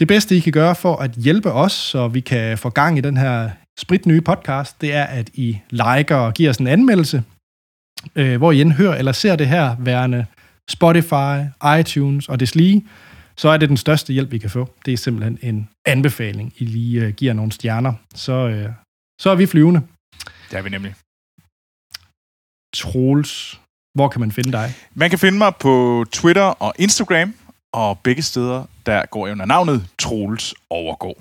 det 0.00 0.08
bedste, 0.08 0.36
I 0.36 0.40
kan 0.40 0.52
gøre 0.52 0.74
for 0.74 0.96
at 0.96 1.10
hjælpe 1.10 1.52
os, 1.52 1.72
så 1.72 2.08
vi 2.08 2.20
kan 2.20 2.58
få 2.58 2.70
gang 2.70 2.98
i 2.98 3.00
den 3.00 3.16
her 3.16 3.50
spritnye 3.78 4.20
podcast, 4.20 4.80
det 4.80 4.94
er, 4.94 5.04
at 5.04 5.30
I 5.34 5.58
liker 5.70 6.16
og 6.16 6.34
giver 6.34 6.50
os 6.50 6.56
en 6.56 6.66
anmeldelse. 6.66 7.22
Øh, 8.14 8.36
hvor 8.36 8.52
I 8.52 8.60
end 8.60 8.72
hører 8.72 8.94
eller 8.94 9.12
ser 9.12 9.36
det 9.36 9.48
her 9.48 9.76
værende 9.78 10.26
Spotify, 10.70 11.34
iTunes 11.80 12.28
og 12.28 12.40
deslige, 12.40 12.86
så 13.36 13.48
er 13.48 13.56
det 13.56 13.68
den 13.68 13.76
største 13.76 14.12
hjælp, 14.12 14.30
vi 14.32 14.38
kan 14.38 14.50
få. 14.50 14.74
Det 14.84 14.92
er 14.92 14.96
simpelthen 14.96 15.38
en 15.42 15.68
anbefaling, 15.86 16.54
I 16.56 16.64
lige 16.64 17.04
øh, 17.04 17.14
giver 17.14 17.32
nogle 17.32 17.52
stjerner. 17.52 17.92
Så, 18.14 18.32
øh, 18.32 18.72
så 19.20 19.30
er 19.30 19.34
vi 19.34 19.46
flyvende. 19.46 19.82
Det 20.50 20.58
er 20.58 20.62
vi 20.62 20.70
nemlig. 20.70 20.94
Troels, 22.74 23.60
hvor 23.94 24.08
kan 24.08 24.20
man 24.20 24.32
finde 24.32 24.52
dig? 24.52 24.74
Man 24.94 25.10
kan 25.10 25.18
finde 25.18 25.38
mig 25.38 25.52
på 25.60 26.04
Twitter 26.12 26.42
og 26.42 26.74
Instagram, 26.78 27.34
og 27.72 27.98
begge 27.98 28.22
steder, 28.22 28.64
der 28.86 29.06
går 29.06 29.26
jeg 29.26 29.32
under 29.32 29.46
navnet 29.46 29.88
Troels 29.98 30.54
Overgård. 30.70 31.18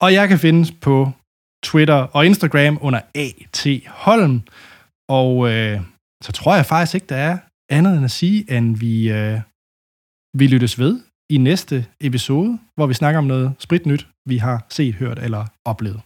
Og 0.00 0.12
jeg 0.12 0.28
kan 0.28 0.38
findes 0.38 0.72
på 0.80 1.12
Twitter 1.64 1.94
og 1.94 2.26
Instagram 2.26 2.78
under 2.80 3.00
AT 3.14 3.66
Holm. 3.86 4.42
Og 5.08 5.48
øh, 5.50 5.80
så 6.22 6.32
tror 6.32 6.54
jeg 6.56 6.66
faktisk 6.66 6.94
ikke, 6.94 7.06
der 7.06 7.16
er 7.16 7.38
andet 7.70 7.96
end 7.96 8.04
at 8.04 8.10
sige, 8.10 8.56
end 8.56 8.76
vi, 8.76 9.10
øh, 9.10 9.40
vi 10.38 10.46
lyttes 10.46 10.78
ved 10.78 11.00
i 11.30 11.36
næste 11.36 11.86
episode, 12.00 12.58
hvor 12.74 12.86
vi 12.86 12.94
snakker 12.94 13.18
om 13.18 13.24
noget 13.24 13.54
spritnyt, 13.58 14.08
vi 14.26 14.36
har 14.36 14.66
set, 14.68 14.94
hørt 14.94 15.18
eller 15.18 15.46
oplevet. 15.64 16.00